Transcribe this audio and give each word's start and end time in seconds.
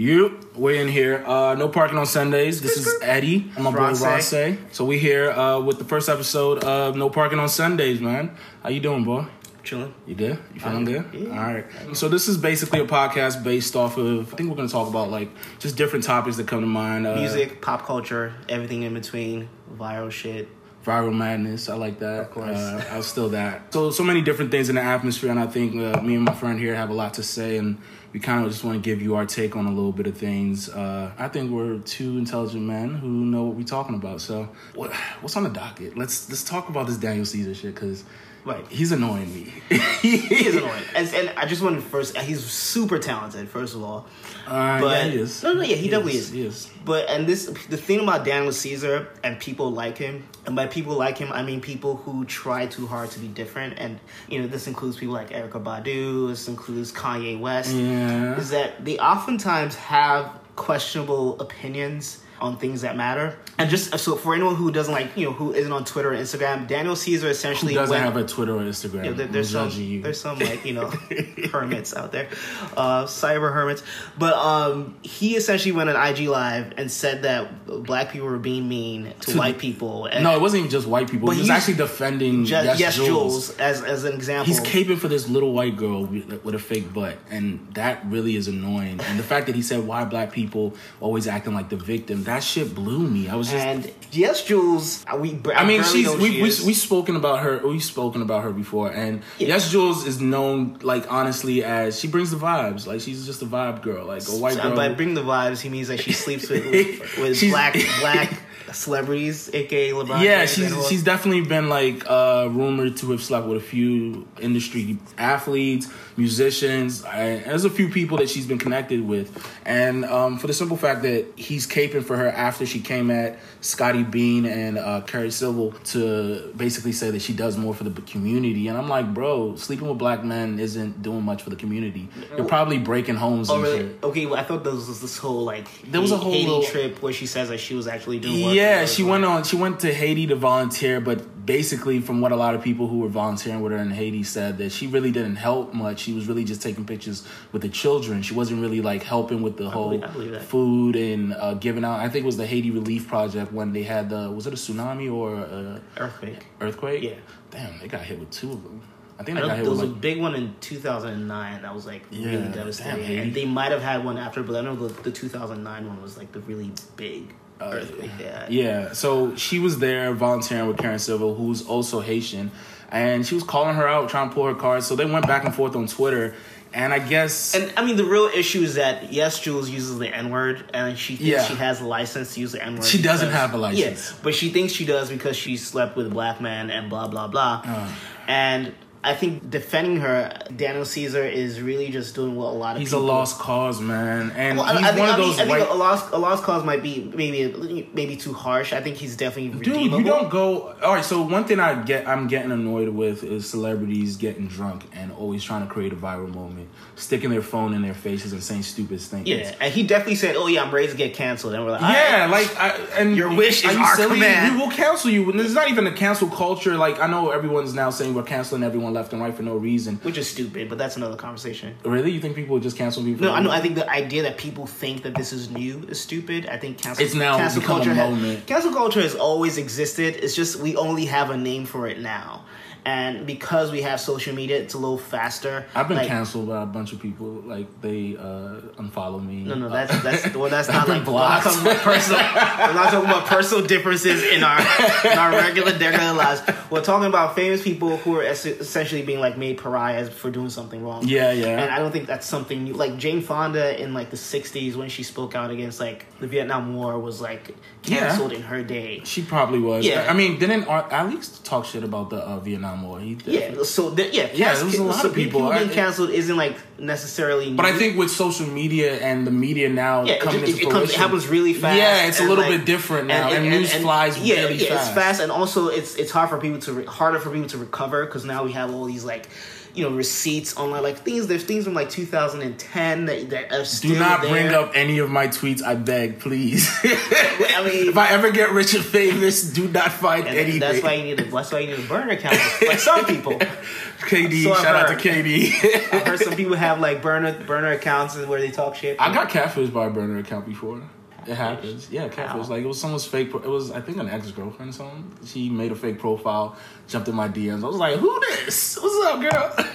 You, 0.00 0.40
we're 0.56 0.80
in 0.80 0.88
here. 0.88 1.22
Uh, 1.26 1.54
no 1.56 1.68
parking 1.68 1.98
on 1.98 2.06
Sundays. 2.06 2.62
This 2.62 2.78
is 2.78 2.90
Eddie. 3.02 3.52
I'm 3.54 3.64
my 3.64 3.70
boy 3.70 3.76
Ross. 3.76 4.32
Ross. 4.32 4.56
So 4.72 4.86
we 4.86 4.98
here 4.98 5.30
uh, 5.30 5.60
with 5.60 5.76
the 5.76 5.84
first 5.84 6.08
episode 6.08 6.64
of 6.64 6.96
No 6.96 7.10
Parking 7.10 7.38
on 7.38 7.50
Sundays, 7.50 8.00
man. 8.00 8.34
How 8.62 8.70
you 8.70 8.80
doing, 8.80 9.04
boy? 9.04 9.26
Chilling. 9.62 9.92
You 10.06 10.14
good? 10.14 10.38
You 10.54 10.60
feeling 10.60 10.86
good? 10.86 11.04
yeah. 11.12 11.28
All 11.28 11.52
right. 11.52 11.66
So 11.92 12.08
this 12.08 12.28
is 12.28 12.38
basically 12.38 12.80
a 12.80 12.86
podcast 12.86 13.44
based 13.44 13.76
off 13.76 13.98
of. 13.98 14.32
I 14.32 14.36
think 14.38 14.48
we're 14.48 14.56
going 14.56 14.68
to 14.68 14.72
talk 14.72 14.88
about 14.88 15.10
like 15.10 15.28
just 15.58 15.76
different 15.76 16.06
topics 16.06 16.38
that 16.38 16.46
come 16.46 16.62
to 16.62 16.66
mind. 16.66 17.06
Uh, 17.06 17.16
Music, 17.16 17.60
pop 17.60 17.84
culture, 17.84 18.32
everything 18.48 18.84
in 18.84 18.94
between, 18.94 19.50
viral 19.76 20.10
shit. 20.10 20.48
viral 20.82 21.14
madness. 21.14 21.68
I 21.68 21.74
like 21.74 21.98
that. 21.98 22.20
Of 22.22 22.30
course. 22.30 22.56
Uh, 22.56 22.88
I 22.90 22.96
was 22.96 23.06
still 23.06 23.28
that. 23.28 23.74
So 23.74 23.90
so 23.90 24.02
many 24.02 24.22
different 24.22 24.50
things 24.50 24.70
in 24.70 24.76
the 24.76 24.82
atmosphere, 24.82 25.30
and 25.30 25.38
I 25.38 25.46
think 25.46 25.74
uh, 25.74 26.00
me 26.00 26.14
and 26.14 26.24
my 26.24 26.32
friend 26.32 26.58
here 26.58 26.74
have 26.74 26.88
a 26.88 26.94
lot 26.94 27.12
to 27.14 27.22
say, 27.22 27.58
and 27.58 27.76
we 28.12 28.18
kind 28.20 28.44
of 28.44 28.50
just 28.50 28.64
want 28.64 28.76
to 28.76 28.82
give 28.82 29.00
you 29.00 29.14
our 29.14 29.24
take 29.24 29.54
on 29.56 29.66
a 29.66 29.70
little 29.70 29.92
bit 29.92 30.06
of 30.06 30.16
things. 30.16 30.68
Uh, 30.68 31.12
I 31.16 31.28
think 31.28 31.50
we're 31.50 31.78
two 31.78 32.18
intelligent 32.18 32.62
men 32.62 32.94
who 32.94 33.08
know 33.08 33.44
what 33.44 33.56
we're 33.56 33.64
talking 33.64 33.94
about. 33.94 34.20
So 34.20 34.48
what, 34.74 34.92
what's 35.20 35.36
on 35.36 35.44
the 35.44 35.50
docket? 35.50 35.96
Let's 35.96 36.28
let's 36.28 36.42
talk 36.42 36.68
about 36.68 36.86
this 36.86 36.96
Daniel 36.96 37.24
Caesar 37.24 37.54
shit 37.54 37.74
because 37.74 38.04
Right. 38.44 38.64
he's 38.68 38.90
annoying 38.92 39.32
me. 39.34 39.52
He 40.00 40.16
is 40.46 40.56
annoying. 40.56 40.82
And, 40.96 41.06
and 41.14 41.30
I 41.36 41.44
just 41.46 41.60
wanted 41.62 41.76
to 41.76 41.82
first, 41.82 42.16
he's 42.16 42.42
super 42.44 42.98
talented, 42.98 43.48
first 43.48 43.74
of 43.74 43.82
all. 43.82 44.06
Uh, 44.46 44.80
But- 44.80 45.04
yeah, 45.06 45.10
he 45.12 45.18
is. 45.18 45.42
no, 45.42 45.52
no, 45.52 45.60
yeah, 45.62 45.76
he 45.76 45.88
definitely 45.88 46.16
is. 46.16 46.30
He 46.30 46.46
is. 46.46 46.70
But, 46.84 47.08
and 47.10 47.26
this, 47.26 47.46
the 47.68 47.76
thing 47.76 48.00
about 48.00 48.24
Daniel 48.24 48.50
Caesar 48.52 49.08
and 49.22 49.38
people 49.38 49.70
like 49.70 49.98
him, 49.98 50.26
and 50.46 50.56
by 50.56 50.66
people 50.66 50.94
like 50.96 51.18
him, 51.18 51.30
I 51.32 51.42
mean 51.42 51.60
people 51.60 51.96
who 51.96 52.24
try 52.24 52.66
too 52.66 52.86
hard 52.86 53.10
to 53.10 53.18
be 53.18 53.28
different. 53.28 53.78
And, 53.78 54.00
you 54.28 54.40
know, 54.40 54.46
this 54.48 54.66
includes 54.66 54.96
people 54.96 55.14
like 55.14 55.30
Erykah 55.30 55.62
Badu, 55.62 56.28
this 56.28 56.48
includes 56.48 56.92
Kanye 56.92 57.38
West. 57.38 57.72
Yeah. 57.74 58.36
Is 58.38 58.50
that 58.50 58.84
they 58.84 58.98
oftentimes 58.98 59.74
have 59.76 60.32
questionable 60.56 61.38
opinions 61.40 62.22
on 62.40 62.56
things 62.56 62.82
that 62.82 62.96
matter. 62.96 63.38
And 63.58 63.68
just 63.68 63.96
so 63.98 64.16
for 64.16 64.34
anyone 64.34 64.54
who 64.54 64.70
doesn't 64.70 64.92
like, 64.92 65.16
you 65.16 65.26
know, 65.26 65.32
who 65.32 65.52
isn't 65.52 65.70
on 65.72 65.84
Twitter 65.84 66.12
or 66.12 66.16
Instagram, 66.16 66.66
Daniel 66.66 66.96
Caesar 66.96 67.26
Who 67.26 67.30
essentially 67.30 67.74
doesn't 67.74 67.90
went- 67.92 68.02
have 68.04 68.16
a 68.16 68.24
Twitter 68.26 68.56
or 68.56 68.60
Instagram? 68.62 69.04
yeah, 69.04 69.10
there, 69.12 69.26
I'm 69.26 69.32
there's 69.32 69.50
some 69.50 69.70
you. 69.70 70.02
there's 70.02 70.20
some 70.20 70.38
like 70.38 70.64
you 70.64 70.72
know 70.74 70.86
hermits 71.52 71.94
out 71.94 72.12
there, 72.12 72.28
uh, 72.76 73.04
cyber 73.04 73.52
hermits. 73.52 73.82
But 74.18 74.34
um, 74.34 74.96
he 75.02 75.36
essentially 75.36 75.72
went 75.72 75.90
on 75.90 76.08
IG 76.08 76.28
live 76.28 76.72
and 76.76 76.90
said 76.90 77.22
that 77.22 77.66
black 77.66 78.10
people 78.12 78.28
were 78.28 78.38
being 78.38 78.68
mean 78.68 79.12
to, 79.20 79.32
To 79.32 79.38
white 79.38 79.58
people. 79.58 80.06
And 80.06 80.24
no, 80.24 80.34
it 80.34 80.40
wasn't 80.40 80.60
even 80.60 80.70
just 80.70 80.86
white 80.86 81.10
people. 81.10 81.26
But 81.26 81.36
he 81.36 81.42
was 81.42 81.50
actually 81.50 81.74
defending 81.74 82.44
Ju- 82.44 82.54
yes, 82.54 82.80
yes, 82.80 82.96
Jules. 82.96 83.08
Jules, 83.08 83.50
as 83.58 83.82
as 83.82 84.04
an 84.04 84.14
example. 84.14 84.46
He's 84.46 84.60
caping 84.60 84.98
for 84.98 85.08
this 85.08 85.28
little 85.28 85.52
white 85.52 85.76
girl 85.76 86.04
with 86.06 86.54
a 86.54 86.58
fake 86.58 86.92
butt, 86.92 87.18
and 87.30 87.66
that 87.74 88.04
really 88.06 88.36
is 88.36 88.48
annoying. 88.48 89.00
And 89.00 89.18
the 89.18 89.22
fact 89.22 89.46
that 89.46 89.54
he 89.54 89.62
said 89.62 89.86
why 89.86 90.04
black 90.04 90.32
people 90.32 90.74
always 91.00 91.26
acting 91.26 91.54
like 91.54 91.68
the 91.68 91.76
victim, 91.76 92.24
that 92.30 92.42
shit 92.42 92.74
blew 92.74 93.00
me. 93.00 93.28
I 93.28 93.34
was 93.36 93.50
just. 93.50 93.64
and 93.64 93.90
yes, 94.12 94.44
Jules. 94.44 95.04
uh, 95.12 95.16
We 95.16 95.38
I 95.54 95.64
mean, 95.66 95.82
she's 95.82 96.08
we 96.16 96.30
she 96.32 96.42
we 96.42 96.66
we 96.68 96.74
spoken 96.74 97.16
about 97.16 97.40
her. 97.40 97.60
We've 97.66 97.82
spoken 97.82 98.22
about 98.22 98.44
her 98.44 98.52
before, 98.52 98.90
and 98.90 99.22
Yeah. 99.38 99.48
yes, 99.48 99.70
Jules 99.70 100.06
is 100.06 100.20
known 100.20 100.78
like 100.82 101.10
honestly 101.12 101.62
as 101.64 101.98
she 102.00 102.08
brings 102.08 102.30
the 102.30 102.36
vibes. 102.36 102.86
Like 102.86 103.00
she's 103.00 103.26
just 103.26 103.42
a 103.42 103.46
vibe 103.46 103.82
girl, 103.82 104.04
like 104.06 104.22
a 104.28 104.36
white 104.42 104.54
So, 104.54 104.62
girl. 104.62 104.76
by 104.76 104.88
bring 104.94 105.14
the 105.14 105.22
vibes, 105.22 105.60
he 105.60 105.68
means 105.68 105.88
that 105.88 106.00
she 106.00 106.12
sleeps 106.12 106.48
with 106.48 106.64
with 107.18 107.36
She's- 107.38 107.52
black 107.52 107.76
black 108.00 108.30
celebrities, 108.72 109.50
aka 109.52 109.90
LeBron. 109.90 110.22
yeah, 110.22 110.44
James 110.46 110.50
she's 110.50 110.88
she's 110.88 111.02
definitely 111.04 111.42
been 111.42 111.68
like 111.68 112.04
uh, 112.08 112.48
rumored 112.50 112.96
to 112.98 113.10
have 113.12 113.22
slept 113.22 113.46
with 113.46 113.58
a 113.58 113.64
few 113.64 114.26
industry 114.40 114.98
athletes, 115.18 115.88
musicians. 116.16 117.04
And 117.04 117.44
there's 117.44 117.64
a 117.64 117.70
few 117.70 117.88
people 117.88 118.18
that 118.18 118.30
she's 118.30 118.46
been 118.46 118.58
connected 118.58 119.06
with, 119.06 119.28
and 119.64 120.04
um, 120.04 120.38
for 120.38 120.46
the 120.46 120.52
simple 120.52 120.76
fact 120.76 121.02
that 121.02 121.26
he's 121.36 121.66
caping 121.66 122.04
for 122.04 122.16
her 122.16 122.28
after 122.28 122.64
she 122.66 122.80
came 122.80 123.10
at 123.10 123.38
Scottie 123.60 124.02
Beam 124.04 124.46
and 124.46 124.78
uh, 124.78 125.00
Karen 125.02 125.30
Civil 125.30 125.72
to 125.92 126.52
basically 126.56 126.92
say 126.92 127.10
that 127.10 127.20
she 127.22 127.32
does 127.32 127.56
more 127.56 127.74
for 127.74 127.84
the 127.84 128.00
community, 128.02 128.68
and 128.68 128.78
I'm 128.78 128.88
like, 128.88 129.12
bro, 129.12 129.56
sleeping 129.56 129.88
with 129.88 129.98
black 129.98 130.24
men 130.24 130.58
isn't 130.58 131.02
doing 131.02 131.22
much 131.22 131.42
for 131.42 131.50
the 131.50 131.56
community. 131.56 132.08
You're 132.36 132.46
probably 132.46 132.78
breaking 132.78 133.16
homes 133.16 133.50
Oh 133.50 133.60
really? 133.60 133.78
shit. 133.78 133.98
Okay, 134.04 134.26
well, 134.26 134.36
I 134.38 134.44
thought 134.44 134.64
there 134.64 134.72
was 134.74 135.00
this 135.00 135.18
whole 135.18 135.44
like 135.44 135.66
There 135.90 136.00
was 136.00 136.12
a 136.12 136.16
whole 136.16 136.32
Haiti 136.32 136.46
little- 136.46 136.62
trip 136.62 137.02
where 137.02 137.12
she 137.12 137.26
says 137.26 137.48
that 137.48 137.58
she 137.58 137.74
was 137.74 137.86
actually 137.86 138.18
doing. 138.18 138.40
Yeah, 138.54 138.86
she 138.86 139.02
went 139.02 139.24
on. 139.24 139.44
She 139.44 139.56
went 139.56 139.80
to 139.80 139.92
Haiti 139.92 140.26
to 140.28 140.36
volunteer, 140.36 141.00
but 141.00 141.46
basically, 141.46 142.00
from 142.00 142.20
what 142.20 142.32
a 142.32 142.36
lot 142.36 142.54
of 142.54 142.62
people 142.62 142.86
who 142.86 142.98
were 142.98 143.08
volunteering 143.08 143.60
with 143.60 143.72
her 143.72 143.78
in 143.78 143.90
Haiti 143.90 144.22
said, 144.22 144.58
that 144.58 144.70
she 144.72 144.86
really 144.86 145.10
didn't 145.10 145.36
help 145.36 145.74
much. 145.74 146.00
She 146.00 146.12
was 146.12 146.28
really 146.28 146.44
just 146.44 146.62
taking 146.62 146.84
pictures 146.84 147.26
with 147.52 147.62
the 147.62 147.68
children. 147.68 148.22
She 148.22 148.34
wasn't 148.34 148.60
really 148.62 148.80
like 148.80 149.02
helping 149.02 149.42
with 149.42 149.56
the 149.56 149.70
whole 149.70 149.90
believe- 149.90 150.04
I 150.04 150.12
believe 150.12 150.30
that. 150.32 150.42
food 150.42 150.96
and 150.96 151.34
uh, 151.34 151.54
giving 151.54 151.84
out. 151.84 152.00
I 152.00 152.08
think 152.08 152.24
it 152.24 152.26
was 152.26 152.36
the 152.36 152.46
Haiti 152.46 152.70
Relief 152.70 153.08
Project 153.08 153.52
when 153.52 153.72
they 153.72 153.82
had 153.82 154.10
the 154.10 154.30
was 154.30 154.46
it 154.46 154.52
a 154.52 154.56
tsunami 154.56 155.12
or 155.12 155.34
a 155.34 155.80
earthquake. 155.96 156.46
earthquake? 156.60 157.02
Yeah. 157.02 157.14
Damn, 157.50 157.78
they 157.80 157.88
got 157.88 158.02
hit 158.02 158.18
with 158.20 158.30
two 158.30 158.52
of 158.52 158.62
them. 158.62 158.80
I 159.18 159.22
think 159.22 159.36
I 159.36 159.42
they 159.42 159.48
got 159.48 159.56
hit 159.56 159.62
there 159.64 159.70
was 159.72 159.82
a 159.82 159.86
big 159.86 160.18
one 160.18 160.34
in 160.34 160.54
2009 160.60 161.62
that 161.62 161.74
was 161.74 161.84
like 161.84 162.02
Yeah, 162.10 162.26
really 162.30 162.48
devastating, 162.52 163.04
Haiti. 163.04 163.18
and 163.18 163.34
they 163.34 163.44
might 163.44 163.70
have 163.70 163.82
had 163.82 164.02
one 164.04 164.16
after, 164.16 164.42
but 164.42 164.56
I 164.56 164.62
know 164.62 164.74
the, 164.76 164.88
the 165.02 165.10
2009 165.10 165.86
one 165.86 166.00
was 166.00 166.16
like 166.16 166.32
the 166.32 166.40
really 166.40 166.70
big 166.96 167.34
Uh, 167.60 167.70
earthquake. 167.74 168.10
Yeah, 168.18 168.46
Yeah, 168.48 168.92
so 168.92 169.34
she 169.36 169.58
was 169.58 169.78
there 169.78 170.12
volunteering 170.14 170.66
with 170.68 170.78
Karen 170.78 170.98
Civil, 170.98 171.34
who's 171.34 171.66
also 171.66 172.00
Haitian, 172.00 172.50
and 172.90 173.26
she 173.26 173.34
was 173.34 173.44
calling 173.44 173.74
her 173.76 173.86
out, 173.86 174.08
trying 174.08 174.28
to 174.30 174.34
pull 174.34 174.46
her 174.46 174.54
card. 174.54 174.82
So 174.82 174.96
they 174.96 175.04
went 175.04 175.26
back 175.26 175.44
and 175.44 175.54
forth 175.54 175.76
on 175.76 175.86
Twitter, 175.86 176.34
and 176.72 176.92
I 176.94 176.98
guess 177.00 177.54
And 177.54 177.72
I 177.76 177.84
mean, 177.84 177.96
the 177.96 178.04
real 178.04 178.26
issue 178.26 178.60
is 178.62 178.74
that 178.76 179.12
yes, 179.12 179.40
Jules 179.40 179.68
uses 179.68 179.98
the 179.98 180.08
N 180.08 180.30
word, 180.30 180.70
and 180.72 180.96
she 180.98 181.16
thinks 181.16 181.28
Yeah. 181.30 181.44
she 181.44 181.54
has 181.56 181.80
a 181.80 181.84
license 181.86 182.34
to 182.34 182.40
use 182.40 182.52
the 182.52 182.64
N 182.64 182.76
word. 182.76 182.84
She 182.84 183.02
doesn't 183.02 183.30
have 183.30 183.52
a 183.54 183.58
license. 183.58 183.80
Yes, 183.80 184.14
but 184.22 184.34
she 184.34 184.50
thinks 184.50 184.72
she 184.72 184.86
does 184.86 185.10
because 185.10 185.36
she 185.36 185.56
slept 185.56 185.96
with 185.96 186.06
a 186.06 186.10
black 186.10 186.40
man 186.40 186.70
and 186.70 186.88
blah 186.88 187.08
blah 187.08 187.26
blah. 187.28 187.62
Uh. 187.64 187.92
And 188.28 188.72
I 189.02 189.14
think 189.14 189.48
defending 189.48 189.96
her, 190.00 190.30
Daniel 190.54 190.84
Caesar 190.84 191.24
is 191.24 191.58
really 191.62 191.90
just 191.90 192.14
doing 192.14 192.36
what 192.36 192.48
a 192.48 192.56
lot 192.56 192.76
of 192.76 192.80
he's 192.82 192.92
a 192.92 192.98
lost 192.98 193.38
cause, 193.38 193.80
man, 193.80 194.30
and 194.32 194.58
Well, 194.58 194.66
I, 194.66 194.76
he's 194.76 194.86
I 194.86 194.88
think, 194.88 194.98
one 195.00 195.08
I 195.08 195.16
mean, 195.16 195.26
those 195.28 195.38
I 195.40 195.46
think 195.46 195.70
a 195.70 195.74
lost 195.74 196.12
a 196.12 196.18
lost 196.18 196.42
cause 196.44 196.64
might 196.64 196.82
be 196.82 197.10
maybe 197.14 197.88
maybe 197.94 198.16
too 198.16 198.34
harsh. 198.34 198.74
I 198.74 198.82
think 198.82 198.96
he's 198.98 199.16
definitely 199.16 199.58
Dude, 199.58 199.68
redeemable. 199.74 199.98
you 200.00 200.04
don't 200.04 200.28
go. 200.30 200.74
All 200.82 200.94
right, 200.94 201.04
so 201.04 201.22
one 201.22 201.44
thing 201.44 201.60
I 201.60 201.82
get, 201.82 202.06
I'm 202.06 202.26
getting 202.28 202.50
annoyed 202.52 202.90
with 202.90 203.24
is 203.24 203.48
celebrities 203.48 204.18
getting 204.18 204.48
drunk 204.48 204.84
and 204.92 205.10
always 205.12 205.42
trying 205.42 205.66
to 205.66 205.72
create 205.72 205.94
a 205.94 205.96
viral 205.96 206.34
moment, 206.34 206.68
sticking 206.96 207.30
their 207.30 207.40
phone 207.40 207.72
in 207.72 207.80
their 207.80 207.94
faces 207.94 208.34
and 208.34 208.42
saying 208.42 208.64
stupid 208.64 209.00
things. 209.00 209.26
Yeah, 209.26 209.54
and 209.62 209.72
he 209.72 209.82
definitely 209.82 210.16
said, 210.16 210.36
"Oh 210.36 210.46
yeah, 210.46 210.62
I'm 210.62 210.70
ready 210.74 210.88
to 210.88 210.96
get 210.96 211.14
canceled," 211.14 211.54
and 211.54 211.64
we're 211.64 211.70
like, 211.72 211.80
Yeah, 211.80 212.24
"Alright." 212.26 212.30
like 212.48 212.56
I, 212.60 212.76
and 212.98 213.16
Your 213.16 213.34
wish 213.34 213.64
is 213.64 213.74
our 213.76 213.96
silly? 213.96 214.16
command. 214.16 214.56
We 214.56 214.62
will 214.62 214.70
cancel 214.70 215.10
you. 215.10 215.30
And 215.30 215.40
it's 215.40 215.54
not 215.54 215.70
even 215.70 215.86
a 215.86 215.92
cancel 215.92 216.28
culture. 216.28 216.76
Like 216.76 217.00
I 217.00 217.06
know 217.06 217.30
everyone's 217.30 217.72
now 217.72 217.88
saying 217.88 218.12
we're 218.12 218.24
canceling 218.24 218.62
everyone 218.62 218.89
left 218.90 219.12
and 219.12 219.22
right 219.22 219.34
for 219.34 219.42
no 219.42 219.56
reason. 219.56 219.96
which 220.02 220.18
is 220.18 220.28
stupid, 220.28 220.68
but 220.68 220.78
that's 220.78 220.96
another 220.96 221.16
conversation. 221.16 221.74
Really, 221.84 222.10
you 222.10 222.20
think 222.20 222.34
people 222.36 222.54
would 222.54 222.62
just 222.62 222.76
cancel 222.76 223.02
people? 223.02 223.26
No, 223.26 223.32
I 223.32 223.40
know. 223.40 223.50
I 223.50 223.60
think 223.60 223.74
the 223.74 223.88
idea 223.88 224.22
that 224.22 224.36
people 224.38 224.66
think 224.66 225.02
that 225.02 225.14
this 225.14 225.32
is 225.32 225.50
new 225.50 225.80
is 225.88 226.00
stupid. 226.00 226.46
I 226.46 226.56
think 226.58 226.78
cancel. 226.78 227.04
It's 227.04 227.14
now 227.14 227.36
cancel 227.36 227.62
culture. 227.62 227.94
ha- 227.94 228.10
moment. 228.10 228.46
cancel 228.46 228.72
culture 228.72 229.00
has 229.00 229.14
always 229.14 229.58
existed. 229.58 230.16
It's 230.22 230.34
just 230.34 230.56
we 230.60 230.76
only 230.76 231.06
have 231.06 231.30
a 231.30 231.36
name 231.36 231.64
for 231.66 231.86
it 231.86 232.00
now, 232.00 232.44
and 232.84 233.26
because 233.26 233.70
we 233.70 233.82
have 233.82 234.00
social 234.00 234.34
media, 234.34 234.58
it's 234.58 234.74
a 234.74 234.78
little 234.78 234.98
faster. 234.98 235.66
I've 235.74 235.88
been 235.88 235.96
Like, 235.98 236.08
canceled 236.08 236.48
by 236.48 236.62
a 236.62 236.66
bunch 236.66 236.92
of 236.92 237.00
people. 237.00 237.26
Like 237.46 237.66
they 237.80 238.16
uh, 238.16 238.60
unfollow 238.80 239.24
me. 239.24 239.44
No, 239.44 239.54
no, 239.54 239.68
that's 239.68 240.02
that's 240.02 240.34
well, 240.36 240.50
that's 240.50 240.68
not 240.76 240.88
like 240.88 241.06
we're 241.06 241.12
not 241.14 241.42
talking 241.42 241.60
about 241.62 241.76
personal. 241.78 242.18
we're 242.24 242.74
not 242.74 242.90
talking 242.90 243.08
about 243.10 243.26
personal 243.26 243.66
differences 243.66 244.22
in 244.24 244.42
our 244.44 244.58
in 244.60 245.18
our 245.18 245.30
regular 245.32 245.72
regular 245.72 246.12
lives. 246.14 246.42
We're 246.70 246.82
talking 246.84 247.08
about 247.08 247.34
famous 247.34 247.62
people 247.62 247.96
who 247.98 248.16
are 248.18 248.22
es- 248.22 248.46
essentially 248.46 249.02
being 249.02 249.20
like 249.20 249.36
made 249.36 249.58
pariahs 249.58 250.08
for 250.08 250.30
doing 250.30 250.50
something 250.50 250.82
wrong. 250.84 251.06
Yeah, 251.06 251.32
yeah. 251.32 251.60
And 251.60 251.70
I 251.70 251.78
don't 251.78 251.90
think 251.90 252.06
that's 252.06 252.26
something 252.26 252.64
new. 252.64 252.74
Like 252.74 252.96
Jane 252.96 253.22
Fonda 253.22 253.80
in 253.82 253.92
like 253.94 254.10
the 254.10 254.16
'60s 254.16 254.76
when 254.76 254.88
she 254.88 255.02
spoke 255.02 255.34
out 255.34 255.50
against 255.50 255.80
like 255.80 256.06
the 256.20 256.26
Vietnam 256.26 256.74
War 256.76 256.98
was 256.98 257.20
like 257.20 257.54
canceled 257.82 258.32
in 258.32 258.42
her 258.42 258.62
day. 258.62 259.00
She 259.04 259.22
probably 259.22 259.58
was. 259.58 259.84
Yeah. 259.84 260.06
I 260.08 260.12
mean, 260.12 260.38
didn't 260.38 260.64
Ar- 260.64 260.86
Alex 260.90 261.40
talk 261.42 261.64
shit 261.64 261.82
about 261.82 262.10
the 262.10 262.18
uh, 262.18 262.38
Vietnam 262.40 262.69
War? 262.82 263.00
He. 263.00 263.16
Yeah, 263.26 263.62
so 263.62 263.94
yeah, 263.96 264.28
Yeah, 264.32 264.44
cas- 264.50 264.56
there 264.58 264.66
was 264.66 264.74
a 264.78 264.82
lot 264.84 265.02
so 265.02 265.08
of 265.08 265.14
people. 265.14 265.40
being 265.50 265.52
I- 265.52 265.68
canceled 265.68 266.10
isn't 266.10 266.36
like 266.36 266.56
necessarily. 266.78 267.52
But 267.52 267.66
I 267.66 267.72
think 267.76 267.96
with 267.98 268.10
social 268.10 268.46
media 268.46 268.98
and 269.00 269.26
the 269.26 269.30
media 269.30 269.68
now 269.68 270.04
Yeah, 270.04 270.14
it, 270.14 270.20
coming 270.20 270.40
just- 270.40 270.52
into 270.52 270.64
it, 270.64 270.68
it, 270.68 270.72
comes, 270.72 270.90
it 270.90 270.96
happens 270.96 271.26
really 271.28 271.54
fast. 271.54 271.76
Yeah, 271.78 272.06
it's 272.06 272.20
a 272.20 272.24
little 272.24 272.44
like- 272.44 272.58
bit 272.58 272.66
different 272.66 273.06
now, 273.08 273.30
and, 273.30 273.48
news 273.48 273.72
flies 273.74 274.18
yeah, 274.18 274.42
really 274.42 274.54
yeah, 274.56 274.68
fast. 274.74 274.86
it's 274.88 274.94
fast, 274.94 275.20
and 275.20 275.30
also 275.32 275.68
it's 275.68 275.94
it's 275.96 276.10
hard 276.10 276.28
for 276.30 276.38
people 276.38 276.58
to 276.60 276.72
re- 276.72 276.84
harder 276.86 277.18
for 277.18 277.30
people 277.30 277.48
to 277.48 277.58
recover 277.58 278.06
because 278.06 278.24
now 278.24 278.44
we 278.44 278.52
have 278.52 278.72
all 278.74 278.84
these 278.84 279.04
like 279.04 279.26
you 279.74 279.84
know 279.88 279.94
receipts 279.94 280.56
on 280.56 280.70
like, 280.70 280.98
things. 280.98 281.26
There's 281.26 281.44
things 281.44 281.64
from 281.64 281.74
like 281.74 281.90
2010 281.90 283.04
that 283.06 283.30
that 283.30 283.52
are 283.52 283.64
still 283.64 283.92
Do 283.92 283.98
not 283.98 284.22
there. 284.22 284.30
bring 284.30 284.48
up 284.54 284.72
any 284.74 284.98
of 284.98 285.10
my 285.10 285.28
tweets, 285.28 285.62
I 285.62 285.74
beg, 285.74 286.18
please. 286.20 286.68
I 286.84 287.62
mean, 287.64 287.88
if 287.88 287.96
I 287.96 288.10
ever 288.10 288.30
get 288.30 288.50
rich 288.52 288.74
and 288.74 288.84
famous, 288.84 289.42
do 289.52 289.68
not 289.68 289.92
find 289.92 290.26
and 290.26 290.36
anything. 290.36 290.60
that's 290.60 290.82
why 290.82 290.94
you 290.94 291.04
need 291.04 291.20
a, 291.20 291.24
that's 291.30 291.52
why 291.52 291.58
you 291.60 291.76
need 291.76 291.84
a 291.84 291.88
burner 291.88 292.10
account. 292.12 292.38
Like 292.66 292.78
some 292.78 293.04
people, 293.06 293.32
KD, 294.00 294.44
So 294.44 294.54
shout 294.54 294.76
out 294.76 294.86
to 294.88 294.94
heard. 294.94 295.24
KD. 295.24 295.92
I've 295.94 296.06
heard 296.06 296.20
some 296.20 296.34
people 296.36 296.56
have 296.56 296.80
like 296.80 297.02
burner 297.02 297.32
burner 297.44 297.72
accounts 297.72 298.16
where 298.16 298.40
they 298.40 298.50
talk 298.50 298.74
shit. 298.76 298.96
I 299.00 299.12
got 299.12 299.28
catfished 299.30 299.72
by 299.72 299.86
a 299.86 299.90
burner 299.90 300.18
account 300.18 300.46
before. 300.46 300.82
It 301.26 301.34
happens. 301.34 301.90
Yeah, 301.90 302.08
catfish. 302.08 302.48
Like 302.48 302.62
it 302.62 302.66
was 302.66 302.80
someone's 302.80 303.04
fake. 303.04 303.30
Pro- 303.30 303.40
it 303.40 303.48
was 303.48 303.70
I 303.70 303.80
think 303.80 303.98
an 303.98 304.08
ex 304.08 304.30
girlfriend. 304.30 304.70
or 304.70 304.74
Something. 304.74 305.12
She 305.26 305.48
made 305.50 305.72
a 305.72 305.76
fake 305.76 305.98
profile, 305.98 306.56
jumped 306.88 307.08
in 307.08 307.14
my 307.14 307.28
DMs. 307.28 307.62
I 307.62 307.66
was 307.66 307.76
like, 307.76 307.96
"Who 307.98 308.20
this? 308.20 308.78
What's 308.80 309.06
up, 309.06 309.20
girl?" 309.20 309.54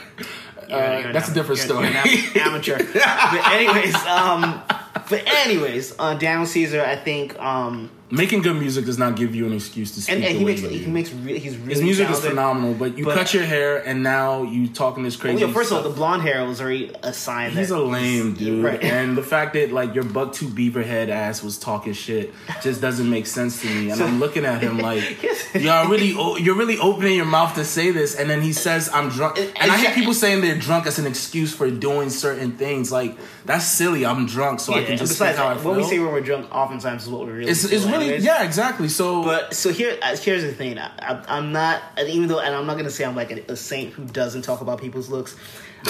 You're- 0.67 0.81
Uh, 0.81 0.99
you're 0.99 1.13
that's 1.13 1.29
a 1.29 1.33
different 1.33 1.61
story. 1.61 1.87
amateur. 2.35 2.77
but 2.93 3.47
anyways, 3.51 3.93
um, 4.07 4.61
but 5.09 5.21
anyways, 5.45 5.93
uh, 5.99 6.15
Daniel 6.15 6.47
Caesar, 6.47 6.81
I 6.81 6.95
think, 6.95 7.37
um, 7.39 7.91
Making 8.15 8.41
good 8.41 8.55
music 8.55 8.85
does 8.85 8.97
not 8.97 9.15
give 9.15 9.35
you 9.35 9.45
an 9.45 9.53
excuse 9.53 9.91
to 9.95 10.01
speak 10.01 10.15
and, 10.15 10.23
and 10.23 10.37
he 10.37 10.45
makes 10.45 10.61
he 10.61 10.85
makes 10.87 11.11
re- 11.11 11.37
he's 11.39 11.57
really 11.57 11.73
His 11.73 11.81
music 11.83 12.07
talented. 12.07 12.25
is 12.25 12.29
phenomenal, 12.29 12.73
but 12.73 12.97
you 12.97 13.05
But- 13.05 13.15
cut 13.15 13.33
your 13.33 13.43
hair 13.43 13.77
and 13.85 14.01
now 14.03 14.43
you 14.43 14.67
talking 14.67 15.03
this 15.03 15.15
crazy. 15.15 15.37
Well, 15.37 15.47
yeah, 15.49 15.53
first 15.53 15.71
of 15.71 15.77
all, 15.77 15.83
the 15.83 15.89
blonde 15.89 16.21
hair 16.23 16.45
was 16.45 16.61
already 16.61 16.91
a 17.03 17.13
sign. 17.13 17.51
He's 17.51 17.71
a 17.71 17.79
lame 17.79 18.33
dude, 18.33 18.63
Right. 18.63 18.81
and 18.83 19.17
the 19.17 19.23
fact 19.33 19.53
that 19.53 19.71
like 19.71 19.93
your 19.95 20.03
buck 20.03 20.33
two 20.33 20.47
beaver 20.49 20.83
head 20.83 21.09
ass 21.09 21.43
was 21.43 21.57
talking 21.57 21.93
shit 21.93 22.33
just 22.61 22.81
doesn't 22.81 23.09
make 23.09 23.25
sense 23.27 23.61
to 23.61 23.67
me. 23.67 23.89
And 23.91 24.01
I'm 24.01 24.19
looking 24.19 24.45
at 24.45 24.61
him 24.61 24.79
like, 24.79 25.03
you're 25.53 25.87
really 25.89 26.13
o- 26.17 26.37
you're 26.37 26.55
really 26.55 26.77
opening 26.79 27.15
your 27.15 27.25
mouth 27.25 27.55
to 27.55 27.65
say 27.65 27.91
this, 27.91 28.15
and 28.15 28.29
then 28.29 28.41
he 28.41 28.53
says 28.53 28.89
I'm 28.93 29.09
drunk, 29.09 29.37
It- 29.37 29.51
and 29.59 29.71
I 29.71 29.77
hear 29.77 29.91
people 29.91 30.13
saying 30.13 30.41
they're 30.41 30.57
drunk 30.57 30.87
as 30.87 30.99
an 30.99 31.07
excuse 31.07 31.53
for 31.53 31.69
doing 31.69 32.09
certain 32.09 32.53
things. 32.53 32.91
Like 32.91 33.17
that's 33.45 33.65
silly. 33.65 34.05
I'm 34.05 34.25
drunk, 34.25 34.59
so 34.59 34.73
I 34.73 34.83
can 34.83 34.97
just 34.97 35.11
besides, 35.13 35.37
how 35.37 35.47
I 35.47 35.53
what 35.55 35.75
we 35.77 35.81
feel. 35.81 35.89
say 35.89 35.99
when 35.99 36.11
we're 36.11 36.21
drunk, 36.21 36.53
oftentimes 36.53 37.03
is 37.03 37.09
what 37.09 37.25
we 37.27 37.33
really. 37.33 37.51
It's, 37.51 37.63
it's 37.63 37.85
really 37.85 38.04
anyways. 38.05 38.25
yeah, 38.25 38.43
exactly. 38.43 38.87
So 38.89 39.23
But 39.23 39.53
so 39.53 39.71
here, 39.71 39.97
uh, 40.01 40.15
here's 40.17 40.43
the 40.43 40.51
thing. 40.53 40.77
I, 40.79 41.23
I'm 41.27 41.51
not, 41.51 41.81
even 41.99 42.27
though, 42.27 42.39
and 42.39 42.53
I'm 42.55 42.65
not 42.65 42.77
gonna 42.77 42.89
say 42.89 43.03
I'm 43.05 43.15
like 43.15 43.31
a, 43.31 43.51
a 43.51 43.55
saint 43.55 43.93
who 43.93 44.05
doesn't 44.05 44.41
talk 44.43 44.61
about 44.61 44.79
people's 44.81 45.09
looks. 45.09 45.35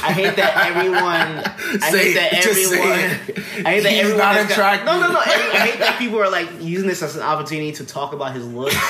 I 0.03 0.12
hate 0.12 0.35
that 0.35 0.67
everyone. 0.75 1.81
I 1.81 1.89
hate 1.89 2.13
that 2.15 2.33
it, 2.33 2.44
just 2.44 2.69
say 2.69 2.79
everyone. 2.81 3.65
I 3.65 3.71
hate 3.71 3.83
that 3.83 3.91
He's 3.91 4.00
everyone. 4.01 4.17
not 4.17 4.35
has 4.35 4.47
got- 4.47 4.51
attractive. 4.51 4.85
no, 4.88 5.00
no, 5.00 5.12
no. 5.13 5.19
I, 5.19 5.23
hate 5.67 5.79
that 5.79 5.95
people 6.00 6.19
are 6.21 6.29
like 6.29 6.50
using 6.59 6.88
this 6.89 7.01
as 7.01 7.15
an 7.15 7.21
opportunity 7.21 7.71
to 7.73 7.85
talk 7.85 8.12
about 8.12 8.33
his 8.35 8.45
look. 8.45 8.73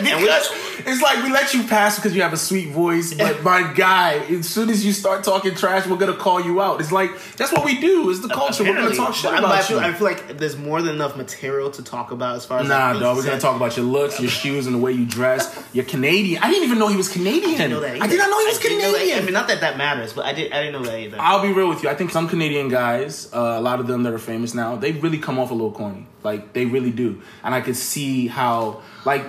Because 0.26 0.48
it's 0.86 1.02
like 1.02 1.22
we 1.24 1.30
let 1.32 1.52
you 1.54 1.64
pass 1.64 1.96
because 1.96 2.14
you 2.14 2.22
have 2.22 2.32
a 2.32 2.36
sweet 2.36 2.68
voice, 2.68 3.12
but 3.14 3.42
my 3.42 3.72
guy, 3.72 4.18
as 4.18 4.48
soon 4.48 4.70
as 4.70 4.84
you 4.84 4.92
start 4.92 5.24
talking 5.24 5.54
trash, 5.54 5.86
we're 5.86 5.96
gonna 5.96 6.14
call 6.16 6.40
you 6.40 6.60
out. 6.60 6.80
It's 6.80 6.92
like 6.92 7.10
that's 7.36 7.52
what 7.52 7.64
we 7.64 7.80
do. 7.80 8.08
It's 8.10 8.20
the 8.20 8.28
culture. 8.28 8.62
We're 8.64 8.74
gonna 8.74 8.94
talk 8.94 9.14
shit 9.14 9.32
about 9.32 9.44
I 9.46 9.62
feel, 9.62 9.80
you. 9.80 9.86
I 9.86 9.92
feel 9.92 10.06
like 10.06 10.38
there's 10.38 10.56
more 10.56 10.82
than 10.82 10.94
enough 10.94 11.16
material 11.16 11.70
to 11.72 11.82
talk 11.82 12.12
about 12.12 12.36
as 12.36 12.44
far 12.44 12.60
as 12.60 12.68
Nah, 12.68 12.92
like, 12.92 13.00
dog. 13.00 13.16
We're 13.16 13.24
gonna 13.24 13.40
talk 13.40 13.56
about 13.56 13.76
your 13.76 13.86
looks, 13.86 14.20
your 14.20 14.30
shoes, 14.30 14.66
and 14.66 14.74
the 14.74 14.78
way 14.78 14.92
you 14.92 15.06
dress. 15.06 15.60
You're 15.72 15.84
Canadian. 15.84 16.42
I 16.42 16.50
didn't 16.50 16.64
even 16.64 16.78
know 16.78 16.88
he 16.88 16.96
was 16.96 17.08
Canadian. 17.08 17.54
I 17.54 17.56
didn't 17.56 17.70
know 17.70 17.80
that. 17.80 18.02
I 18.02 18.06
did 18.06 18.18
not 18.18 18.30
know 18.30 18.38
he 18.40 18.46
was 18.46 18.58
I 18.58 18.62
didn't 18.62 18.78
know 18.78 18.92
that- 18.92 18.98
Canadian. 18.98 19.18
I 19.18 19.22
mean, 19.22 19.34
not 19.34 19.48
that 19.48 19.60
that 19.60 19.76
matters, 19.76 20.12
but 20.12 20.24
I 20.24 20.32
did. 20.32 20.52
I 20.52 20.62
didn't 20.62 20.82
know 20.82 20.88
that 20.88 20.98
either. 20.98 21.16
I'll 21.20 21.42
be 21.42 21.52
real 21.52 21.68
with 21.68 21.82
you. 21.82 21.88
I 21.88 21.94
think 21.94 22.10
some 22.10 22.28
Canadian 22.28 22.68
guys, 22.68 23.28
uh, 23.32 23.38
a 23.38 23.60
lot 23.60 23.80
of 23.80 23.86
them 23.86 24.02
that 24.04 24.12
are 24.12 24.18
famous 24.18 24.54
now, 24.54 24.76
they 24.76 24.92
really 24.92 25.18
come 25.18 25.38
off 25.38 25.50
a 25.50 25.54
little 25.54 25.72
corny. 25.72 26.06
Like 26.22 26.52
they 26.52 26.66
really 26.66 26.90
do, 26.90 27.22
and 27.42 27.54
I 27.54 27.60
could 27.60 27.76
see 27.76 28.26
how, 28.26 28.82
like, 29.04 29.24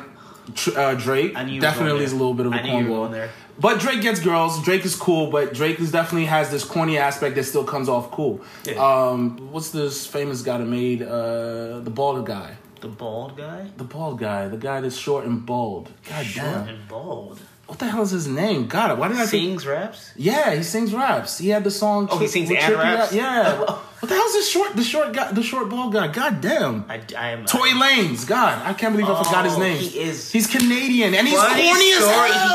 uh, 0.76 0.94
Drake 0.96 1.34
I 1.36 1.44
knew 1.44 1.54
you 1.54 1.60
were 1.60 1.62
definitely 1.62 2.04
is 2.04 2.12
a 2.14 2.16
little 2.16 2.34
bit 2.34 2.46
of 2.46 2.54
a 2.54 2.58
cornball. 2.58 3.30
But 3.60 3.80
Drake 3.80 4.02
gets 4.02 4.20
girls. 4.20 4.64
Drake 4.64 4.86
is 4.86 4.96
cool, 4.96 5.32
but 5.32 5.54
Drake 5.54 5.80
is 5.80 5.92
definitely 5.92 6.26
has 6.26 6.52
this 6.52 6.64
corny 6.64 6.98
aspect 6.98 7.36
that 7.36 7.44
still 7.44 7.64
comes 7.64 7.90
off 7.90 8.12
cool. 8.12 8.42
Yeah. 8.66 8.74
Um, 8.74 9.52
what's 9.52 9.72
this 9.72 10.06
famous 10.06 10.42
guy 10.44 10.60
that 10.60 10.66
made 10.66 11.02
uh, 11.02 11.80
the 11.80 11.90
bald 11.90 12.26
guy? 12.26 12.56
The 12.82 12.88
bald 12.88 13.36
guy, 13.36 13.68
The 13.78 13.84
bald 13.84 14.20
guy, 14.20 14.48
the 14.48 14.58
guy 14.58 14.82
that's 14.82 14.96
short 14.96 15.26
and 15.26 15.44
bald. 15.44 15.90
God 16.08 16.24
short 16.24 16.46
damn. 16.46 16.68
and 16.68 16.88
bald, 16.88 17.40
What 17.68 17.80
the 17.80 17.86
hell 17.88 18.02
is 18.02 18.12
his 18.12 18.28
name? 18.28 18.68
God, 18.68 18.98
why 18.98 19.10
did 19.10 19.18
I 19.18 19.26
think? 19.26 19.30
sings 19.62 19.68
raps. 19.68 20.12
Yeah, 20.16 20.56
he 20.56 20.64
sings 20.64 20.94
raps. 20.94 21.38
He 21.38 21.50
had 21.50 21.64
the 21.66 21.72
song. 21.72 22.08
Oh, 22.10 22.18
he 22.18 22.28
sings 22.28 22.50
and 22.50 22.74
raps? 22.76 23.14
Yeah. 23.14 23.66
Oh. 24.00 24.00
what 24.00 24.10
the 24.10 24.16
hell's 24.16 24.34
this 24.34 24.48
short? 24.48 24.76
The 24.76 24.84
short 24.84 25.12
guy, 25.12 25.32
the 25.32 25.42
short 25.42 25.70
bald 25.70 25.92
guy. 25.92 26.08
God 26.08 26.40
damn. 26.40 26.86
I, 26.88 27.02
I 27.18 27.32
am. 27.32 27.46
Tory 27.46 27.72
Lanez. 27.72 28.28
God, 28.28 28.62
I 28.66 28.74
can't 28.74 28.94
believe 28.96 29.10
I 29.10 29.22
forgot 29.24 29.44
his 29.46 29.56
Oh, 29.56 29.60
name. 29.60 29.78
he 29.78 30.00
is- 30.00 30.32
He's 30.32 30.46
Canadian 30.48 31.16
and 31.16 31.28
he's 31.28 31.38
corny 31.38 31.92
as 31.94 32.08
hell. 32.08 32.47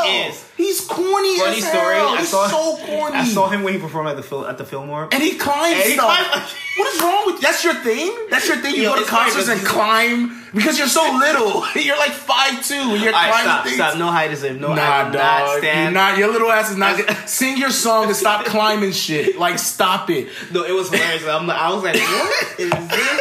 He 0.88 0.88
is. 0.88 0.94
He's 1.04 1.08
corny 1.08 1.38
Funny 1.38 1.56
as 1.58 1.64
story. 1.68 1.94
hell. 1.96 2.08
I 2.08 2.16
He's 2.18 2.28
saw 2.28 2.48
so 2.48 2.76
corny. 2.86 3.16
I 3.16 3.24
saw 3.24 3.48
him 3.48 3.62
when 3.62 3.74
he 3.74 3.78
performed 3.80 4.08
at 4.10 4.16
the 4.16 4.22
Phil, 4.22 4.46
at 4.46 4.58
the 4.58 4.64
Fillmore. 4.64 5.08
And 5.12 5.22
he 5.22 5.36
climbs 5.36 5.74
And 5.74 5.82
he 5.84 5.94
stuff. 5.94 6.16
climbed- 6.16 6.48
what 6.78 6.94
is 6.94 7.02
wrong 7.02 7.22
with 7.26 7.40
that's 7.42 7.62
your 7.64 7.74
thing? 7.74 8.16
That's 8.30 8.48
your 8.48 8.56
thing. 8.56 8.74
You 8.74 8.84
Yo, 8.84 8.94
go 8.94 9.02
to 9.02 9.06
concerts 9.06 9.48
and 9.48 9.60
climb 9.60 10.42
because 10.54 10.78
you're 10.78 10.86
so 10.88 11.02
little. 11.18 11.64
You're 11.76 11.98
like 11.98 12.12
five 12.12 12.64
two. 12.66 12.74
You're 12.98 13.12
right, 13.12 13.28
climbing 13.28 13.44
stop, 13.44 13.64
things. 13.64 13.76
stop. 13.76 13.98
No 13.98 14.06
heightism. 14.06 14.58
No, 14.58 14.68
Nah, 14.68 14.74
not 14.74 15.12
dog. 15.12 15.48
You're 15.50 15.58
stand. 15.60 15.94
not. 15.94 16.16
Your 16.16 16.32
little 16.32 16.50
ass 16.50 16.70
is 16.70 16.78
not. 16.78 16.98
Sing 17.28 17.58
your 17.58 17.70
song 17.70 18.06
and 18.06 18.16
stop 18.16 18.46
climbing 18.46 18.92
shit. 18.92 19.38
Like, 19.38 19.58
stop 19.58 20.08
it. 20.08 20.28
no, 20.50 20.64
it 20.64 20.72
was 20.72 20.88
hilarious. 20.90 21.24
I'm, 21.26 21.50
I 21.50 21.74
was 21.74 21.82
like, 21.84 21.96
what 21.96 22.60
is 22.60 22.70
this? 22.70 23.20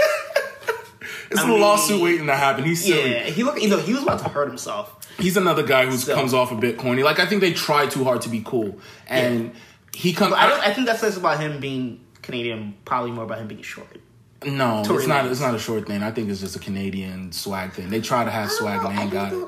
It's 1.31 1.39
I 1.39 1.45
a 1.45 1.48
mean- 1.48 1.62
lawsuit 1.62 2.01
waiting 2.01 2.28
to 2.28 2.36
happen. 2.36 2.63
He's 2.66 2.83
silly. 2.83 3.12
Yeah, 3.12 3.24
he 3.24 3.44
looked. 3.44 3.62
You 3.62 3.69
know, 3.69 3.78
he 3.78 3.94
was 3.94 4.04
about 4.04 4.19
to 4.19 4.30
hurt 4.30 4.48
himself. 4.50 5.07
He's 5.18 5.38
another 5.38 5.63
guy 5.63 5.86
who 5.86 5.98
So- 5.98 6.13
comes 6.13 6.33
off 6.33 6.51
a 6.51 6.56
bit 6.56 6.78
corny. 6.78 7.04
Like, 7.04 7.19
I 7.19 7.25
think 7.25 7.42
they 7.42 7.54
try 7.54 7.88
too 7.88 8.04
hard 8.04 8.22
to 8.22 8.30
be 8.30 8.42
cool, 8.45 8.78
and 9.07 9.54
he 9.94 10.13
comes. 10.13 10.33
I. 10.33 10.68
I 10.68 10.74
think 10.74 10.88
that 10.88 11.00
says 11.00 11.18
about 11.18 11.39
him 11.39 11.60
being 11.60 12.01
Canadian. 12.22 12.75
Probably 12.86 13.12
more 13.12 13.24
about 13.24 13.39
him 13.39 13.48
being 13.48 13.62
short. 13.62 13.98
No, 14.43 14.83
Tory 14.83 14.99
it's 14.99 15.07
not. 15.07 15.25
It's 15.27 15.39
not 15.39 15.53
a 15.53 15.59
short 15.59 15.85
thing. 15.85 16.01
I 16.01 16.09
think 16.09 16.29
it's 16.29 16.39
just 16.39 16.55
a 16.55 16.59
Canadian 16.59 17.31
swag 17.31 17.73
thing. 17.73 17.91
They 17.91 18.01
try 18.01 18.25
to 18.25 18.31
have 18.31 18.49
swag 18.51 18.83
and 18.83 18.97
they 18.97 19.01
ain't 19.03 19.11
got 19.11 19.33
it. 19.33 19.47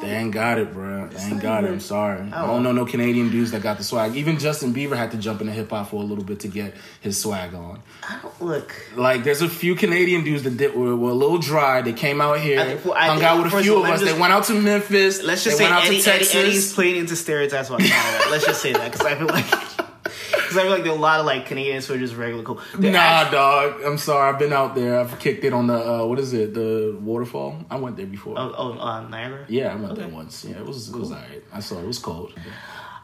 They 0.00 0.10
ain't 0.14 0.32
got 0.32 0.58
it, 0.58 0.72
bro. 0.72 1.08
They 1.08 1.20
ain't 1.20 1.42
got 1.42 1.64
it. 1.64 1.70
I'm 1.70 1.80
sorry. 1.80 2.20
I 2.30 2.44
oh. 2.44 2.46
don't 2.46 2.62
know 2.62 2.70
no 2.70 2.86
Canadian 2.86 3.30
dudes 3.30 3.50
that 3.50 3.62
got 3.62 3.78
the 3.78 3.84
swag. 3.84 4.14
Even 4.14 4.38
Justin 4.38 4.72
Bieber 4.72 4.96
had 4.96 5.10
to 5.10 5.16
jump 5.16 5.40
into 5.40 5.52
hip 5.52 5.70
hop 5.70 5.90
for 5.90 5.96
a 5.96 6.04
little 6.04 6.22
bit 6.22 6.38
to 6.40 6.48
get 6.48 6.74
his 7.00 7.20
swag 7.20 7.52
on. 7.52 7.82
I 8.08 8.20
don't 8.22 8.40
look. 8.40 8.72
Like, 8.94 9.24
there's 9.24 9.42
a 9.42 9.48
few 9.48 9.74
Canadian 9.74 10.22
dudes 10.22 10.44
that 10.44 10.56
did, 10.56 10.72
were, 10.76 10.94
were 10.94 11.10
a 11.10 11.14
little 11.14 11.38
dry. 11.38 11.82
They 11.82 11.92
came 11.92 12.20
out 12.20 12.38
here, 12.38 12.60
I- 12.60 12.74
well, 12.86 12.94
I- 12.94 13.06
hung 13.08 13.22
out 13.24 13.42
with 13.42 13.52
a 13.52 13.62
few 13.62 13.78
of 13.78 13.84
of 13.84 13.90
us. 13.90 14.00
let 14.00 14.06
me 14.06 14.12
They 14.12 14.20
went 14.20 14.32
out 14.32 14.44
to 14.44 14.54
Memphis. 14.54 15.20
Let's 15.24 15.42
just 15.42 15.58
they 15.58 15.64
say 15.64 15.70
went 15.70 15.82
out 15.82 15.86
Eddie, 15.86 16.00
to 16.00 16.10
Eddie, 16.10 16.18
Texas. 16.18 16.34
Eddie's 16.36 16.72
playing 16.72 16.96
into 16.96 17.16
stereotypes 17.16 17.68
about 17.68 17.80
Canada. 17.80 18.30
Let's 18.30 18.46
just 18.46 18.62
say 18.62 18.72
that 18.72 18.92
because 18.92 19.04
I 19.04 19.16
feel 19.16 19.26
like 19.26 19.77
because 20.48 20.56
I 20.58 20.62
feel 20.62 20.70
like 20.70 20.82
there 20.84 20.92
are 20.92 20.96
a 20.96 21.00
lot 21.00 21.20
of 21.20 21.26
like 21.26 21.46
Canadians 21.46 21.86
who 21.86 21.94
are 21.94 21.98
just 21.98 22.16
regular 22.16 22.42
cool. 22.42 22.60
They're 22.74 22.92
Nah, 22.92 22.98
act- 22.98 23.32
dog. 23.32 23.82
I'm 23.84 23.98
sorry. 23.98 24.32
I've 24.32 24.38
been 24.38 24.52
out 24.52 24.74
there. 24.74 24.98
I've 25.00 25.18
kicked 25.18 25.44
it 25.44 25.52
on 25.52 25.66
the 25.66 25.74
uh, 25.76 26.04
what 26.06 26.18
is 26.18 26.32
it? 26.32 26.54
The 26.54 26.96
waterfall. 27.00 27.64
I 27.70 27.76
went 27.76 27.96
there 27.96 28.06
before. 28.06 28.34
Oh, 28.38 28.54
oh 28.56 28.78
uh, 28.78 29.08
Niagara. 29.08 29.44
Yeah, 29.48 29.72
I 29.72 29.76
went 29.76 29.94
there 29.96 30.08
once. 30.08 30.44
Yeah, 30.44 30.56
it 30.58 30.66
was 30.66 30.88
it 30.88 30.96
was 30.96 31.12
alright. 31.12 31.44
I 31.52 31.60
saw 31.60 31.78
it. 31.78 31.84
It 31.84 31.86
was 31.86 31.98
cold. 31.98 32.32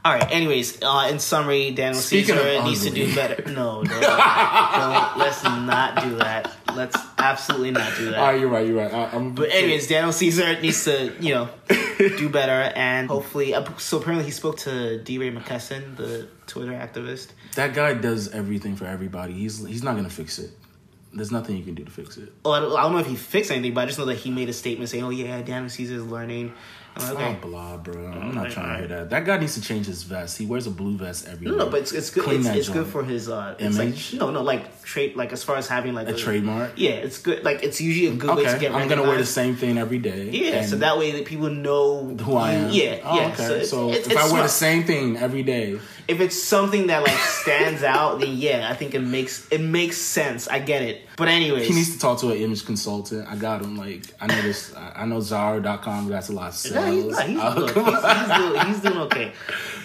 All 0.07 0.13
right. 0.13 0.31
Anyways, 0.31 0.83
uh, 0.83 1.09
in 1.11 1.19
summary, 1.19 1.71
Daniel 1.71 1.99
Speaking 2.03 2.35
Caesar 2.37 2.63
needs 2.65 2.85
to 2.85 2.91
do 2.91 3.15
better. 3.15 3.43
No, 3.51 3.81
no, 3.83 4.01
no, 4.01 5.13
let's 5.17 5.43
not 5.45 6.03
do 6.03 6.17
that. 6.17 6.53
Let's 6.75 6.97
absolutely 7.17 7.71
not 7.71 7.91
do 7.97 8.11
that. 8.11 8.19
Ah, 8.19 8.31
you're 8.33 8.51
right. 8.51 8.67
You're 8.67 8.77
right. 8.77 8.93
I, 8.93 9.17
I'm. 9.17 9.35
But 9.35 9.51
anyways, 9.51 9.87
Daniel 9.89 10.13
Caesar 10.13 10.61
needs 10.61 10.85
to, 10.85 11.13
you 11.21 11.33
know, 11.35 11.49
do 11.99 12.29
better, 12.29 12.71
and 12.77 13.09
hopefully. 13.09 13.55
uh, 13.55 13.65
So 13.79 13.97
apparently, 13.99 14.27
he 14.27 14.31
spoke 14.31 14.59
to 14.59 14.99
DeRay 15.03 15.31
Mckesson, 15.31 15.97
the 15.97 16.29
Twitter 16.47 16.73
activist. 16.73 17.29
that 17.55 17.75
guy 17.75 17.95
does 17.95 18.29
everything 18.29 18.77
for 18.77 18.87
everybody. 18.87 19.33
He's 19.35 19.65
he's 19.67 19.83
not 19.83 19.97
gonna 19.97 20.11
fix 20.11 20.39
it. 20.39 20.51
There's 21.13 21.31
nothing 21.31 21.57
you 21.57 21.63
can 21.63 21.75
do 21.75 21.85
to 21.85 21.91
fix 21.91 22.17
it. 22.17 22.33
Well, 22.45 22.55
I 22.55 22.61
don't, 22.61 22.77
I 22.77 22.83
don't 22.83 22.93
know 22.93 22.99
if 22.99 23.07
he 23.07 23.15
fixed 23.15 23.53
anything, 23.53 23.73
but 23.73 23.83
I 23.83 23.87
just 23.87 23.99
know 24.01 24.05
that 24.07 24.17
he 24.17 24.31
made 24.33 24.49
a 24.49 24.53
statement 24.53 24.91
saying, 24.91 25.05
"Oh 25.05 25.11
yeah, 25.11 25.41
Daniel 25.43 25.69
Caesar 25.71 25.95
is 25.95 26.05
learning." 26.05 26.53
Oh, 26.97 27.37
blah, 27.43 27.77
bro. 27.77 28.07
I'm 28.07 28.35
not 28.35 28.47
Okay, 28.47 28.55
trying 28.55 28.73
to 28.73 28.79
hear 28.79 28.89
that. 28.99 29.11
That 29.11 29.25
guy 29.25 29.39
needs 29.39 29.55
to 29.55 29.61
change 29.61 29.87
his 29.87 30.05
vest. 30.05 30.39
He 30.39 30.47
wears 30.47 30.67
a 30.67 30.71
blue 30.71 30.97
vest 30.97 31.27
every 31.27 31.47
No, 31.49 31.57
no, 31.57 31.69
but 31.69 31.81
it's, 31.81 31.93
it's 31.93 32.11
good. 32.11 32.25
Clean 32.25 32.41
It's, 32.47 32.57
it's 32.57 32.69
good 32.69 32.87
for 32.87 33.03
his 33.03 33.29
uh, 33.29 33.57
it's 33.59 33.77
Image? 33.77 34.13
Like, 34.13 34.21
no, 34.21 34.31
no, 34.31 34.43
like 34.43 34.83
trade, 34.83 35.17
like 35.17 35.33
as 35.33 35.43
far 35.43 35.57
as 35.57 35.67
having 35.67 35.95
like 35.95 36.09
a 36.09 36.15
trademark. 36.15 36.73
Yeah, 36.77 36.91
it's 36.91 37.19
good. 37.19 37.43
Like 37.45 37.63
it's 37.65 37.81
usually 37.81 38.15
a 38.15 38.17
good 38.17 38.37
way 38.37 38.45
to 38.45 38.51
Okay, 38.51 38.59
get. 38.61 38.73
I'm 38.73 38.87
gonna 38.89 39.03
wear 39.03 39.19
the 39.19 39.27
same 39.27 39.57
thing 39.57 39.77
every 39.79 39.99
day. 39.99 40.31
Yeah, 40.31 40.65
so 40.65 40.77
that 40.77 40.97
way 40.99 41.11
that 41.13 41.25
people 41.25 41.51
know 41.51 42.15
who 42.17 42.37
I 42.37 42.53
am. 42.53 42.71
Yeah, 42.71 43.01
Oh, 43.03 43.17
yeah. 43.17 43.27
Okay. 43.33 43.37
So, 43.37 43.63
So, 43.65 43.93
it's, 43.93 44.07
if 44.07 44.13
I 44.17 44.21
wear 44.21 44.29
smart. 44.29 44.43
the 44.45 44.49
same 44.51 44.85
thing 44.85 45.17
every 45.17 45.43
day, 45.43 45.79
if 46.07 46.21
it's 46.21 46.41
something 46.41 46.87
that 46.89 47.03
like 47.03 47.19
stands 47.19 47.83
out, 47.83 48.21
then 48.21 48.37
yeah, 48.37 48.69
I 48.71 48.75
think 48.75 48.95
it 48.95 49.01
makes 49.01 49.49
it 49.51 49.61
makes 49.61 49.97
sense. 49.97 50.47
I 50.49 50.59
get 50.61 50.83
it. 50.83 51.03
But 51.17 51.29
anyways, 51.29 51.69
he 51.69 51.75
needs 51.75 51.93
to 51.95 51.99
talk 51.99 52.19
to 52.21 52.31
an 52.31 52.39
image 52.39 52.65
consultant. 52.67 53.29
I 53.29 53.37
got 53.37 53.63
him. 53.63 53.77
Like 53.77 54.03
I 54.21 54.27
know 54.27 54.43
this. 54.43 54.75
I 54.77 55.07
know 55.07 55.21
Zara.com 55.21 56.09
got 56.09 56.29
a 56.29 56.33
lot 56.33 56.49
of 56.49 56.55
sales. 56.55 56.75
Nah, 56.75 56.91
he's, 56.91 57.05
oh, 57.19 57.23
he's, 57.23 57.39
Oh, 57.41 57.73
good. 57.73 57.85
He's, 57.85 58.29
he's, 58.29 58.37
doing, 58.37 58.67
he's 58.67 58.81
doing 58.81 58.99
okay. 58.99 59.33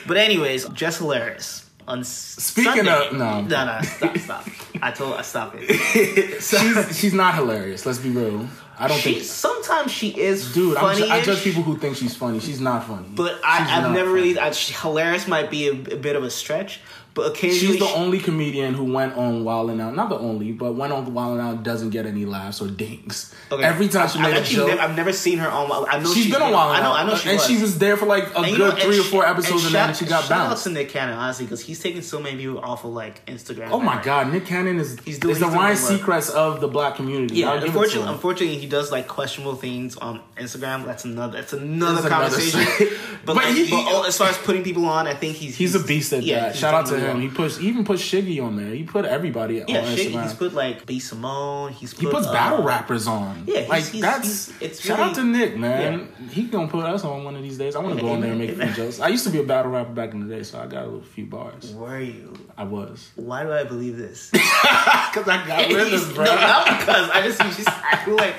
But 0.07 0.17
anyways, 0.17 0.67
just 0.69 0.98
hilarious. 1.00 1.69
on 1.88 2.03
Speaking 2.03 2.86
Sunday. 2.86 3.07
of- 3.09 3.13
no. 3.13 3.41
no, 3.41 3.65
no, 3.65 3.81
stop, 3.83 4.17
stop. 4.17 4.48
I 4.81 4.91
told 4.91 5.13
I 5.15 5.21
stop 5.21 5.53
it. 5.55 6.41
she's 6.41 6.98
she's 7.00 7.13
not 7.13 7.36
hilarious. 7.36 7.86
Let's 7.86 8.00
be 8.00 8.09
real. 8.09 8.48
I 8.81 8.88
don't 8.88 8.98
She 8.98 9.13
think. 9.15 9.25
sometimes 9.25 9.91
she 9.91 10.17
is 10.17 10.53
Dude, 10.53 10.77
I'm, 10.77 10.83
funny. 10.95 11.05
ju- 11.05 11.12
I 11.13 11.21
judge 11.21 11.43
people 11.43 11.63
who 11.63 11.77
think 11.77 11.98
she's 11.98 12.15
funny. 12.15 12.39
She's 12.39 12.62
not 12.62 12.86
funny. 12.86 13.07
but 13.13 13.33
She's 13.36 13.41
I, 13.43 13.77
I've 13.77 13.91
never 13.91 14.09
funny. 14.12 14.21
really. 14.21 14.39
I, 14.39 14.51
she, 14.51 14.74
hilarious 14.74 15.27
might 15.27 15.51
be 15.51 15.67
a, 15.67 15.71
a 15.74 15.98
bit 15.98 16.15
of 16.15 16.24
a 16.24 16.29
stretch, 16.29 16.79
but 17.19 17.31
occasionally 17.31 17.73
She's 17.73 17.79
the 17.79 17.88
she- 17.88 17.93
only 17.93 18.19
comedian 18.19 18.73
who 18.73 18.85
went 18.85 19.15
on 19.15 19.43
Wild 19.43 19.69
and 19.71 19.81
Out. 19.81 19.95
Not 19.95 20.09
the 20.09 20.17
only, 20.17 20.51
but 20.51 20.73
went 20.73 20.93
on 20.93 21.13
Wild 21.13 21.39
and 21.39 21.41
Out 21.47 21.63
doesn't 21.63 21.89
get 21.89 22.05
any 22.05 22.25
laughs 22.25 22.61
or 22.61 22.67
dings. 22.67 23.33
Okay. 23.51 23.63
Every 23.63 23.88
time 23.89 24.07
she 24.07 24.19
made 24.19 24.35
a 24.35 24.43
joke, 24.43 24.67
never, 24.67 24.81
I've 24.81 24.95
never 24.95 25.11
seen 25.13 25.39
her 25.39 25.49
on. 25.49 25.69
I 25.89 25.99
know 25.99 26.13
she's 26.13 26.31
been 26.31 26.41
on 26.41 26.51
Wild 26.53 26.71
I 26.71 26.75
and 26.75 26.83
know. 26.83 26.89
Out. 26.91 26.99
I 26.99 27.07
know 27.07 27.15
she 27.15 27.29
and 27.29 27.38
was. 27.38 27.47
she 27.47 27.57
was 27.61 27.77
there 27.79 27.97
for 27.97 28.05
like 28.05 28.33
a 28.35 28.39
And 28.39 28.55
good 28.55 28.75
know, 28.75 28.81
three 28.81 28.99
or 28.99 29.03
four 29.03 29.25
episodes, 29.25 29.65
and, 29.65 29.75
then 29.75 29.93
she 29.93 30.05
got 30.05 30.23
shout 30.23 30.31
out 30.31 30.47
bounced. 30.49 30.63
to 30.65 30.69
Nick 30.69 30.89
Cannon 30.89 31.15
honestly 31.17 31.45
because 31.45 31.61
he's 31.61 31.79
taking 31.81 32.01
so 32.01 32.19
many 32.19 32.38
people 32.38 32.59
off 32.59 32.85
of 32.85 32.91
like 32.91 33.25
Instagram. 33.25 33.69
Oh 33.71 33.79
my 33.79 33.95
and- 33.95 34.03
God, 34.03 34.31
Nick 34.31 34.45
Cannon 34.45 34.79
is 34.79 34.97
He's 35.03 35.19
doing- 35.19 35.33
is 35.33 35.39
the 35.39 35.45
he's 35.47 35.53
doing 35.53 35.53
Ryan. 35.53 35.75
Seacrest 35.77 36.31
of 36.31 36.61
the 36.61 36.67
black 36.67 36.95
community. 36.95 37.35
Yeah, 37.35 37.49
I'll 37.51 37.55
give 37.55 37.63
it 37.63 37.71
to 37.71 37.77
unfortunately, 37.79 38.11
unfortunately, 38.13 38.57
he 38.59 38.67
does 38.67 38.91
like 38.91 39.07
questionable 39.07 39.55
things 39.55 39.97
on 39.97 40.21
Instagram. 40.38 40.85
That's 40.85 41.03
another. 41.05 41.38
That's 41.39 41.53
another 41.53 42.01
That's 42.07 42.13
conversation. 42.13 42.88
but 43.25 43.33
But 43.33 43.35
like, 43.38 43.55
he- 43.55 43.69
but 43.69 44.05
as 44.07 44.17
far 44.17 44.27
as 44.29 44.38
putting 44.38 44.63
people 44.63 44.85
on, 44.85 45.07
I 45.07 45.13
think 45.15 45.35
he's 45.35 45.55
He's 45.55 45.75
a 45.75 45.79
beast 45.79 46.13
at 46.13 46.23
yeah, 46.23 46.39
that. 46.49 46.55
Shout 46.55 46.73
out 46.73 46.85
to 46.88 46.91
definitely 46.93 47.08
He 47.17 47.27
he 47.61 47.67
even 47.69 47.83
put 47.83 47.99
Shiggy 47.99 48.43
on 48.43 48.55
there. 48.55 48.73
He 48.73 48.83
put 48.83 49.05
everybody 49.05 49.63
Yeah, 49.67 49.79
on 49.79 49.85
Instagram. 49.85 50.23
he's 50.23 50.33
put 50.33 50.53
like 50.53 50.85
B 50.85 50.99
Simone. 50.99 51.71
He's 51.73 51.93
put, 51.93 52.03
he 52.03 52.09
puts 52.11 52.27
uh, 52.27 52.33
battle 52.33 52.63
rappers 52.63 53.07
on. 53.07 53.43
yeah, 53.47 53.59
he's- 53.59 53.69
like 53.69 53.83
he's- 53.85 54.01
that's. 54.01 54.27
he's- 54.47 54.61
it's 54.61 54.81
shout 54.81 54.97
really- 54.99 55.09
out 55.11 55.15
to 55.15 55.23
Nick, 55.23 55.57
man. 55.57 56.07
He 56.31 56.43
gonna 56.43 56.67
put 56.67 56.85
us 56.85 57.03
on 57.03 57.23
one 57.23 57.35
of 57.35 57.41
these 57.43 57.57
days. 57.57 57.75
I 57.75 57.79
want 57.79 57.95
to 57.97 58.01
go 58.01 58.11
on 58.11 58.21
there 58.21 58.31
and 58.31 58.39
make 58.39 58.51
a 58.51 58.55
few 58.67 58.73
jokes. 58.85 58.99
I 58.99 59.07
used 59.07 59.23
to 59.25 59.29
be 59.31 59.39
a 59.39 59.43
battle 59.43 59.71
rapper 59.71 59.91
back 59.93 60.13
in 60.13 60.27
the 60.27 60.35
day, 60.35 60.43
so 60.43 60.59
I 60.59 60.67
got 60.67 60.83
a 60.83 60.85
little 60.85 61.01
few 61.01 61.25
bars. 61.25 61.73
Were 61.73 61.99
you? 61.99 62.33
I 62.57 62.63
was 62.63 63.09
Why 63.15 63.43
do 63.43 63.51
I 63.51 63.63
believe 63.63 63.97
this? 63.97 64.29
because 64.31 65.27
I 65.27 65.43
got 65.47 65.69
rhythms, 65.73 66.13
bro. 66.13 66.25
no, 66.25 66.35
not 66.35 66.79
because 66.79 67.09
I 67.09 67.21
just, 67.23 67.39
just 67.57 67.67
I 67.69 68.03
feel 68.05 68.15
like 68.17 68.35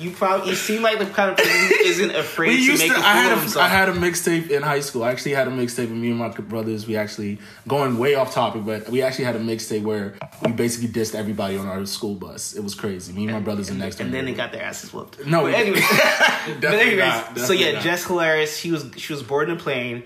you 0.00 0.10
probably 0.10 0.50
you 0.50 0.54
seem 0.54 0.82
like 0.82 0.98
the 0.98 1.06
kind 1.06 1.30
of 1.30 1.36
person 1.36 1.52
who 1.52 1.74
isn't 1.84 2.14
afraid 2.14 2.64
to 2.66 2.78
make 2.78 2.90
to. 2.90 2.92
a 2.92 2.94
fool 2.94 3.04
I 3.04 3.12
had 3.14 3.32
of 3.32 3.40
himself. 3.40 3.64
I 3.64 3.68
had 3.68 3.88
a 3.88 3.92
mixtape 3.92 4.50
in 4.50 4.62
high 4.62 4.80
school. 4.80 5.04
I 5.04 5.10
actually 5.10 5.32
had 5.32 5.46
a 5.46 5.50
mixtape 5.50 5.88
with 5.88 5.98
me 5.98 6.10
and 6.10 6.18
my 6.18 6.28
brothers. 6.28 6.86
We 6.86 6.96
actually 6.96 7.38
going 7.68 7.98
way 7.98 8.14
off 8.14 8.32
topic, 8.32 8.64
but 8.64 8.88
we 8.88 9.02
actually 9.02 9.26
had 9.26 9.36
a 9.36 9.40
mixtape 9.40 9.82
where 9.82 10.14
we 10.44 10.52
basically 10.52 10.88
dissed 10.88 11.14
everybody 11.14 11.56
on 11.56 11.66
our 11.66 11.84
school 11.86 12.14
bus. 12.14 12.54
It 12.54 12.64
was 12.64 12.74
crazy. 12.74 13.12
Me 13.12 13.24
and 13.24 13.32
my 13.32 13.40
brothers 13.40 13.68
and 13.68 13.78
next 13.78 14.00
and 14.00 14.12
then 14.12 14.24
they 14.24 14.34
got 14.34 14.52
their 14.52 14.62
asses 14.62 14.92
whooped. 14.92 15.26
No, 15.26 15.42
but 15.42 15.54
anyways, 15.54 15.84
but 16.60 16.64
anyways, 16.64 16.98
not. 16.98 17.38
so 17.38 17.52
yeah, 17.52 17.72
not. 17.72 17.82
Jess 17.82 18.04
Hilarious. 18.04 18.56
She 18.56 18.70
was 18.70 18.86
she 18.96 19.12
was 19.12 19.22
boarding 19.22 19.54
a 19.54 19.58
plane, 19.58 20.04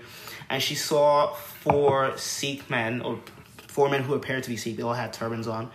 and 0.49 0.61
she 0.61 0.75
saw 0.75 1.33
four 1.33 2.17
Sikh 2.17 2.69
men 2.69 3.01
or 3.01 3.19
four 3.67 3.89
men 3.89 4.03
who 4.03 4.13
appeared 4.13 4.43
to 4.43 4.49
be 4.49 4.57
Sikh. 4.57 4.77
They 4.77 4.83
all 4.83 4.93
had 4.93 5.13
turbans 5.13 5.47
on, 5.47 5.69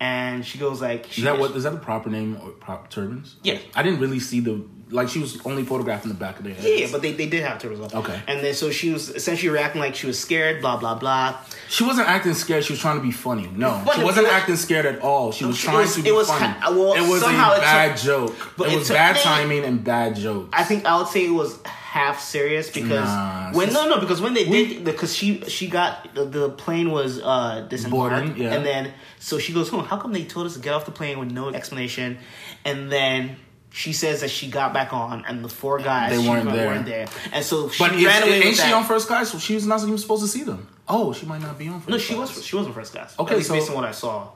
and 0.00 0.44
she 0.46 0.58
goes 0.58 0.80
like, 0.80 1.06
she, 1.10 1.20
Is 1.20 1.24
that 1.26 1.38
what? 1.38 1.52
Is 1.54 1.64
that 1.64 1.74
a 1.74 1.78
proper 1.78 2.08
name 2.10 2.38
or 2.42 2.50
proper 2.50 2.88
turbans? 2.88 3.36
Yeah. 3.42 3.58
I 3.74 3.82
didn't 3.82 4.00
really 4.00 4.18
see 4.20 4.40
the 4.40 4.64
like. 4.88 5.08
She 5.10 5.18
was 5.18 5.38
only 5.44 5.62
photographing 5.62 6.08
the 6.08 6.14
back 6.18 6.38
of 6.38 6.44
their 6.44 6.54
head. 6.54 6.64
Yeah, 6.64 6.88
but 6.90 7.02
they, 7.02 7.12
they 7.12 7.28
did 7.28 7.42
have 7.44 7.58
turbans 7.60 7.92
on. 7.92 8.00
Okay. 8.00 8.18
and 8.26 8.42
then 8.42 8.54
so 8.54 8.70
she 8.70 8.90
was 8.90 9.10
essentially 9.10 9.50
reacting 9.50 9.80
like 9.80 9.94
she 9.94 10.06
was 10.06 10.18
scared. 10.18 10.60
Blah 10.62 10.78
blah 10.78 10.94
blah. 10.94 11.36
she 11.68 11.84
wasn't 11.84 12.08
acting 12.08 12.34
scared. 12.34 12.64
She 12.64 12.72
was 12.72 12.80
trying 12.80 12.96
to 12.96 13.02
be 13.02 13.12
funny. 13.12 13.48
No, 13.54 13.82
But 13.84 13.96
she 13.96 14.02
wasn't 14.04 14.24
was- 14.26 14.32
acting 14.34 14.56
scared 14.56 14.86
at 14.86 15.00
all. 15.00 15.32
She 15.32 15.44
was 15.44 15.58
trying 15.58 15.76
was- 15.78 15.94
to 15.96 16.02
be 16.02 16.08
it 16.08 16.12
was 16.14 16.28
funny. 16.28 16.46
ha- 16.46 16.70
well, 16.70 16.94
it 16.94 17.02
was 17.08 17.20
a 17.22 17.26
somehow 17.26 17.52
it 17.52 17.56
took- 17.56 17.64
bad 17.64 17.98
joke. 17.98 18.52
but 18.56 18.68
it 18.68 18.72
it 18.74 18.78
was 18.78 18.88
bad 18.88 19.16
timing 19.16 19.64
and 19.64 19.84
bad 19.84 20.16
jokes. 20.16 20.48
I 20.54 20.64
think 20.64 20.86
I 20.86 20.96
would 20.96 21.08
say 21.08 21.26
it 21.26 21.30
was 21.30 21.58
half 21.90 22.20
serious 22.20 22.70
because 22.70 23.04
Nah, 23.08 23.50
when 23.52 23.72
no 23.72 23.88
no 23.88 23.98
because 23.98 24.20
when 24.20 24.32
they 24.34 24.44
we- 24.46 24.66
did 24.74 24.84
because 24.84 25.12
she 25.12 25.40
she 25.48 25.66
got 25.68 26.14
the, 26.14 26.24
the 26.24 26.48
plane 26.50 26.92
was 26.92 27.20
uh 27.20 27.66
disembarked 27.68 28.36
yeah. 28.38 28.52
and 28.54 28.64
then 28.64 28.92
so 29.18 29.38
she 29.40 29.52
goes 29.52 29.68
home 29.68 29.84
how 29.84 29.96
come 29.96 30.12
they 30.12 30.22
told 30.24 30.46
us 30.46 30.54
to 30.54 30.60
get 30.60 30.72
off 30.72 30.84
the 30.84 30.92
plane 30.92 31.18
with 31.18 31.32
no 31.32 31.48
explanation 31.48 32.16
and 32.64 32.92
then 32.92 33.34
she 33.72 33.92
says 33.92 34.20
that 34.20 34.30
she 34.30 34.48
got 34.48 34.72
back 34.72 34.92
on 34.92 35.24
and 35.26 35.44
the 35.44 35.48
four 35.48 35.78
guys 35.80 36.10
They 36.16 36.28
weren't 36.28 36.48
there. 36.52 36.68
weren't 36.68 36.86
there 36.86 37.08
and 37.32 37.44
so 37.44 37.68
she 37.68 37.82
but 37.82 37.90
ran 37.90 38.22
away 38.22 38.40
ain't 38.42 38.56
she 38.56 38.62
that. 38.62 38.72
on 38.74 38.84
first 38.84 39.08
class? 39.08 39.32
So 39.32 39.38
she 39.38 39.54
was 39.56 39.66
not 39.66 39.82
even 39.82 39.98
supposed 39.98 40.22
to 40.22 40.28
see 40.28 40.44
them. 40.44 40.68
Oh, 40.88 41.12
she 41.12 41.26
might 41.26 41.40
not 41.40 41.58
be 41.58 41.66
on 41.68 41.80
first. 41.80 41.88
no 41.88 41.98
she 41.98 42.14
was 42.14 42.44
she 42.44 42.54
was 42.54 42.66
on 42.68 42.72
first 42.72 42.92
class 42.92 43.18
Okay, 43.18 43.32
at 43.32 43.36
least 43.38 43.48
so- 43.48 43.54
based 43.54 43.68
on 43.70 43.74
what 43.74 43.84
I 43.84 43.90
saw 43.92 44.28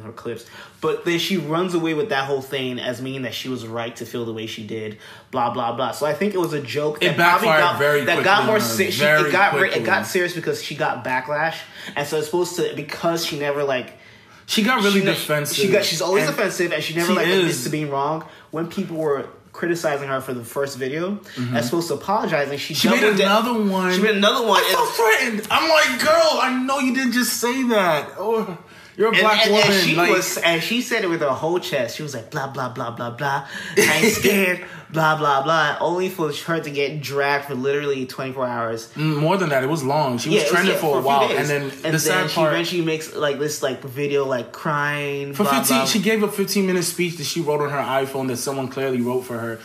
from 0.00 0.02
her 0.02 0.12
clips 0.12 0.46
but 0.80 1.04
then 1.04 1.18
she 1.18 1.36
runs 1.36 1.74
away 1.74 1.94
with 1.94 2.08
that 2.08 2.24
whole 2.26 2.42
thing 2.42 2.78
as 2.78 3.00
meaning 3.02 3.22
that 3.22 3.34
she 3.34 3.48
was 3.48 3.66
right 3.66 3.94
to 3.96 4.04
feel 4.06 4.24
the 4.24 4.32
way 4.32 4.46
she 4.46 4.66
did 4.66 4.98
blah 5.30 5.50
blah 5.52 5.72
blah 5.72 5.90
so 5.92 6.06
I 6.06 6.14
think 6.14 6.34
it 6.34 6.38
was 6.38 6.52
a 6.52 6.62
joke 6.62 7.02
It 7.02 7.08
that 7.08 7.16
backfired 7.16 7.60
got, 7.60 7.78
very 7.78 8.04
that 8.04 8.24
got 8.24 8.36
quickly 8.44 8.46
more 8.50 8.60
se- 8.60 8.90
she, 8.90 9.04
it 9.04 9.32
got 9.32 9.54
re- 9.60 9.72
it 9.72 9.84
got 9.84 10.06
serious 10.06 10.34
because 10.34 10.62
she 10.62 10.74
got 10.74 11.04
backlash 11.04 11.56
and 11.96 12.06
so 12.06 12.16
it's 12.18 12.26
supposed 12.26 12.56
to 12.56 12.72
because 12.74 13.24
she 13.26 13.38
never 13.38 13.64
like 13.64 13.92
She 14.46 14.62
got 14.62 14.82
really 14.82 15.00
she, 15.00 15.06
defensive. 15.06 15.56
she 15.56 15.68
got 15.70 15.84
she's 15.84 16.00
always 16.02 16.26
And 16.26 16.34
defensive 16.36 16.72
and 16.72 16.82
she 16.82 16.94
never 16.94 17.08
she 17.08 17.14
like 17.14 17.26
admits 17.26 17.64
to 17.64 17.70
being 17.70 17.90
wrong 17.90 18.24
when 18.50 18.68
people 18.68 18.96
were 18.96 19.26
criticizing 19.52 20.08
her 20.08 20.18
for 20.22 20.32
the 20.32 20.42
first 20.44 20.78
video 20.78 21.20
as 21.52 21.66
supposed 21.66 21.86
to 21.88 21.94
apologize 21.94 22.50
and 22.50 22.58
she, 22.58 22.72
Mm-hmm. 22.72 22.94
She 22.96 23.00
made 23.02 23.20
another 23.20 23.52
one. 23.70 23.92
she 23.92 24.00
made 24.00 24.16
another 24.16 24.46
one 24.46 24.58
I 24.64 24.72
felt 24.72 24.88
threatened. 24.96 25.46
I'm 25.50 25.68
like, 25.68 26.00
girl, 26.02 26.38
I 26.40 26.62
know 26.64 26.78
you 26.78 26.94
didn't 26.94 27.12
just 27.12 27.34
say 27.38 27.62
that. 27.68 28.12
Oh, 28.16 28.56
you're 28.96 29.08
a 29.08 29.10
And, 29.12 29.20
black 29.20 29.46
and, 29.46 29.52
woman. 29.54 29.70
and 29.70 29.80
she 29.88 29.94
like, 29.94 30.10
was, 30.10 30.36
and 30.38 30.62
she 30.62 30.80
said 30.82 31.04
it 31.04 31.08
with 31.08 31.20
her 31.20 31.30
whole 31.30 31.58
chest. 31.58 31.96
She 31.96 32.02
was 32.02 32.14
like, 32.14 32.30
blah 32.30 32.48
blah 32.48 32.68
blah 32.68 32.90
blah 32.90 33.10
blah. 33.10 33.46
I 33.76 34.00
ain't 34.02 34.12
scared. 34.20 34.64
Blah 34.92 35.16
blah 35.16 35.42
blah. 35.42 35.76
Only 35.80 36.08
for 36.08 36.32
her 36.32 36.60
to 36.60 36.70
get 36.70 37.00
dragged 37.00 37.46
for 37.46 37.54
literally 37.54 38.06
twenty 38.06 38.32
four 38.32 38.46
hours. 38.46 38.88
Mm, 38.94 39.18
more 39.20 39.36
than 39.36 39.48
that, 39.50 39.64
it 39.64 39.68
was 39.68 39.82
long. 39.82 40.18
She 40.18 40.28
was 40.30 40.42
was- 40.42 40.50
trending 40.50 40.74
yeah, 40.74 40.80
for 40.80 40.98
a 40.98 41.00
few 41.00 41.06
while, 41.06 41.30
and 41.30 41.46
then 41.48 41.62
and 41.84 41.94
the 41.94 41.98
sad 41.98 42.30
she 42.30 42.36
part. 42.36 42.52
eventually 42.52 42.82
makes 42.82 43.14
like 43.14 43.38
this 43.38 43.62
like 43.62 43.82
video 43.82 44.24
like 44.26 44.52
crying 44.52 45.32
For 45.34 45.44
blah, 45.44 45.58
15, 45.60 45.76
blah. 45.78 45.86
she 45.86 45.98
gave 46.00 46.22
a 46.22 46.28
15 46.28 46.66
minute 46.66 46.84
speech 46.84 47.16
that 47.16 47.24
she 47.24 47.40
wrote 47.40 47.60
on 47.60 47.70
her 47.70 47.76
iPhone 47.78 48.28
that 48.28 48.36
someone 48.36 48.68
clearly 48.68 49.00
wrote 49.00 49.22
for 49.22 49.38
her. 49.38 49.58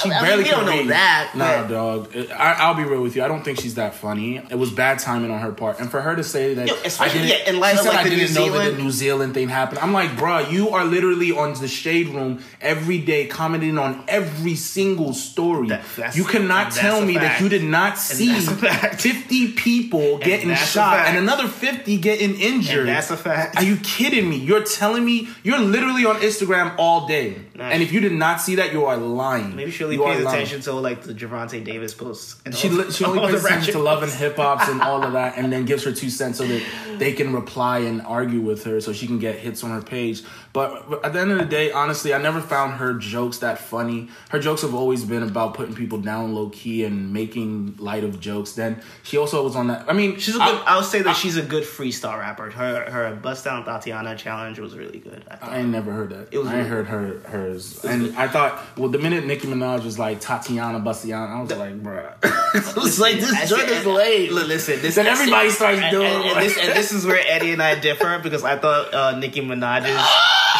She 0.00 0.08
I 0.08 0.14
mean, 0.14 0.22
barely 0.22 0.44
we 0.44 0.50
don't 0.50 0.66
know 0.66 0.78
read. 0.78 0.88
that, 0.90 1.32
Nah, 1.34 1.62
but- 1.62 1.68
dog. 1.68 2.16
I, 2.30 2.52
I'll 2.60 2.74
be 2.76 2.84
real 2.84 3.02
with 3.02 3.16
you. 3.16 3.24
I 3.24 3.28
don't 3.28 3.42
think 3.44 3.58
she's 3.60 3.74
that 3.74 3.96
funny. 3.96 4.36
It 4.36 4.54
was 4.56 4.70
bad 4.70 5.00
timing 5.00 5.32
on 5.32 5.40
her 5.40 5.50
part, 5.50 5.80
and 5.80 5.90
for 5.90 6.00
her 6.00 6.14
to 6.14 6.22
say 6.22 6.54
that 6.54 6.68
Yo, 6.68 6.74
I 7.00 7.08
didn't, 7.08 7.26
yeah, 7.26 7.48
in 7.50 7.58
light 7.58 7.72
she 7.72 7.78
said 7.78 7.88
like, 7.88 8.06
I 8.06 8.08
didn't 8.08 8.34
New 8.34 8.38
know 8.52 8.52
that 8.58 8.76
the 8.76 8.82
New 8.82 8.92
Zealand 8.92 9.34
thing 9.34 9.48
happened. 9.48 9.80
I'm 9.80 9.92
like, 9.92 10.10
bruh, 10.10 10.48
you 10.48 10.68
are 10.70 10.84
literally 10.84 11.32
on 11.32 11.54
the 11.54 11.66
shade 11.66 12.06
room 12.10 12.40
every 12.60 12.98
day, 13.00 13.26
commenting 13.26 13.76
on 13.76 14.04
every 14.06 14.54
single 14.64 15.12
story. 15.14 15.68
That- 15.68 16.16
you 16.16 16.24
cannot 16.24 16.72
tell 16.72 17.00
me 17.04 17.14
that 17.14 17.40
you 17.40 17.48
did 17.48 17.62
not 17.64 17.98
see 17.98 18.32
that's 18.32 18.48
a 18.48 18.56
fact. 18.56 19.00
50 19.00 19.52
people 19.52 20.18
getting 20.18 20.48
that's 20.48 20.62
a 20.62 20.66
shot 20.66 21.06
and 21.06 21.16
another 21.18 21.46
50 21.48 21.96
getting 21.98 22.38
injured. 22.40 22.80
And 22.80 22.88
that's 22.88 23.10
a 23.10 23.16
fact. 23.16 23.56
Are 23.56 23.62
you 23.64 23.76
kidding 23.76 24.28
me? 24.28 24.36
You're 24.36 24.64
telling 24.64 25.04
me 25.04 25.28
you're 25.42 25.58
literally 25.58 26.04
on 26.04 26.16
Instagram 26.16 26.74
all 26.78 27.06
day, 27.06 27.36
Nah, 27.56 27.68
and 27.68 27.82
if 27.82 27.92
you 27.92 28.00
did 28.00 28.12
not 28.12 28.40
see 28.40 28.56
that, 28.56 28.72
you 28.72 28.84
are 28.86 28.96
lying. 28.96 29.54
Maybe 29.54 29.70
she 29.70 29.84
only 29.84 29.96
You 29.96 30.04
pays 30.04 30.24
attention 30.24 30.60
to 30.62 30.72
like 30.72 31.02
the 31.02 31.14
Javante 31.14 31.62
Davis 31.64 31.94
posts. 31.94 32.40
And 32.44 32.54
She, 32.54 32.68
all- 32.68 32.90
she 32.90 33.04
only 33.06 33.30
pays 33.30 33.44
attention 33.44 33.74
to 33.74 33.78
love 33.78 34.02
and 34.02 34.10
hip 34.10 34.36
hops 34.36 34.68
and 34.68 34.82
all 34.82 35.02
of 35.04 35.12
that, 35.12 35.34
and 35.38 35.52
then 35.52 35.64
gives 35.64 35.84
her 35.84 35.92
two 35.92 36.10
cents 36.10 36.38
so 36.38 36.46
that 36.46 36.62
they 36.98 37.12
can 37.12 37.32
reply 37.32 37.78
and 37.78 38.02
argue 38.02 38.40
with 38.40 38.64
her, 38.64 38.80
so 38.80 38.92
she 38.92 39.06
can 39.06 39.18
get 39.20 39.38
hits 39.38 39.62
on 39.62 39.70
her 39.70 39.82
page. 39.82 40.22
But, 40.52 41.04
at 41.04 41.12
the 41.12 41.20
end 41.20 41.32
of 41.32 41.38
the 41.38 41.44
day, 41.44 41.70
honestly, 41.72 42.12
I 42.14 42.18
never 42.18 42.40
found 42.40 42.74
her 42.74 42.94
jokes 42.94 43.38
that 43.38 43.58
funny. 43.58 44.08
Her 44.30 44.38
jokes 44.38 44.62
have 44.62 44.74
always 44.74 45.04
been 45.04 45.22
about 45.22 45.54
putting 45.54 45.74
people 45.74 45.98
down 45.98 46.34
low 46.34 46.48
key 46.50 46.84
and 46.84 47.12
making 47.12 47.76
light 47.78 48.04
of 48.04 48.20
jokes. 48.20 48.52
Then 48.52 48.80
she 49.02 49.16
also 49.16 49.42
was 49.44 49.54
on 49.56 49.68
that. 49.68 49.84
I 49.88 49.92
mean, 49.92 50.18
She's 50.18 50.34
a 50.36 50.38
good. 50.38 50.62
I, 50.66 50.76
would 50.76 50.84
say 50.86 51.02
that 51.02 51.16
she's 51.16 51.36
a 51.36 51.42
good 51.42 51.64
freestyle 51.64 52.18
rapper. 52.18 52.50
Her 52.50 52.90
her 52.90 53.14
bust 53.16 53.44
down 53.44 53.64
Thotiana 53.64 54.16
challenge 54.16 54.58
was 54.60 54.76
really 54.76 54.98
good. 54.98 55.24
I. 55.30 55.54
I 55.54 55.58
ain't 55.58 55.70
never 55.70 55.92
heard 55.92 56.10
that. 56.10 56.28
It 56.32 56.38
was 56.38 56.48
I 56.48 56.58
really- 56.58 56.68
heard 56.68 56.86
her 56.86 57.20
hers, 57.44 57.84
and 57.84 58.16
I 58.16 58.28
thought, 58.28 58.60
well, 58.76 58.88
the 58.88 58.98
minute 58.98 59.24
Nicki 59.26 59.46
Minaj 59.46 59.84
was 59.84 59.98
like 59.98 60.20
Tatiana 60.20 60.80
Bastiana, 60.80 61.36
I 61.36 61.40
was 61.42 61.50
like, 61.52 61.82
bruh, 61.82 62.14
it's 62.86 62.98
like 62.98 63.16
this 63.16 63.30
That's- 63.30 63.50
joint 63.50 63.68
is 63.68 63.86
late. 63.86 64.32
Li- 64.32 64.44
Listen, 64.44 64.80
this 64.80 64.94
Then 64.94 65.06
everybody 65.06 65.50
starts 65.50 65.80
and, 65.80 65.90
doing 65.90 66.06
and, 66.06 66.24
and 66.24 66.32
like- 66.34 66.44
this, 66.44 66.58
and 66.58 66.72
this 66.76 66.92
is 66.92 67.06
where 67.06 67.20
Eddie 67.26 67.52
and 67.52 67.62
I 67.62 67.78
differ 67.78 68.18
because 68.22 68.44
I 68.44 68.56
thought 68.58 68.92
uh, 68.94 69.18
Nicki 69.18 69.40
Minaj's 69.40 70.04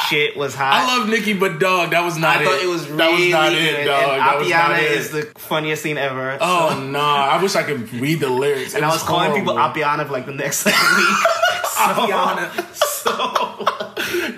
shit 0.09 0.37
was 0.37 0.55
hot. 0.55 0.75
I 0.75 0.99
love 0.99 1.09
Nicki, 1.09 1.33
but 1.33 1.59
dog, 1.59 1.91
that 1.91 2.03
was 2.05 2.17
not 2.19 2.37
I 2.39 2.43
it. 2.43 2.45
thought 2.47 2.63
it 2.63 2.69
was 2.69 2.89
really 2.89 2.99
that 2.99 3.11
was 3.13 3.31
not 3.31 3.51
good. 3.51 3.63
it, 3.63 3.85
dog. 3.85 4.03
And 4.03 4.21
that 4.21 4.39
was 4.39 4.49
not 4.51 4.71
Appiana 4.71 4.83
it. 4.83 4.91
is 4.93 5.11
the 5.11 5.23
funniest 5.37 5.83
thing 5.83 5.99
ever. 5.99 6.39
Oh 6.41 6.71
so- 6.71 6.81
no! 6.85 6.99
I 7.01 7.41
wish 7.43 7.55
I 7.57 7.63
could 7.63 7.93
read 7.95 8.21
the 8.21 8.29
lyrics. 8.31 8.75
and 8.75 8.83
It 8.83 8.87
I 8.87 8.91
was 8.91 9.03
calling 9.03 9.33
people 9.39 9.55
Apiana 9.55 9.75
Appiana 9.75 10.07
for 10.07 10.13
like 10.13 10.27
the 10.27 10.33
next 10.33 10.67
like, 10.67 10.75
week. 10.97 11.17
So- 11.75 11.81
Appiana. 11.81 12.75
So, 13.05 13.67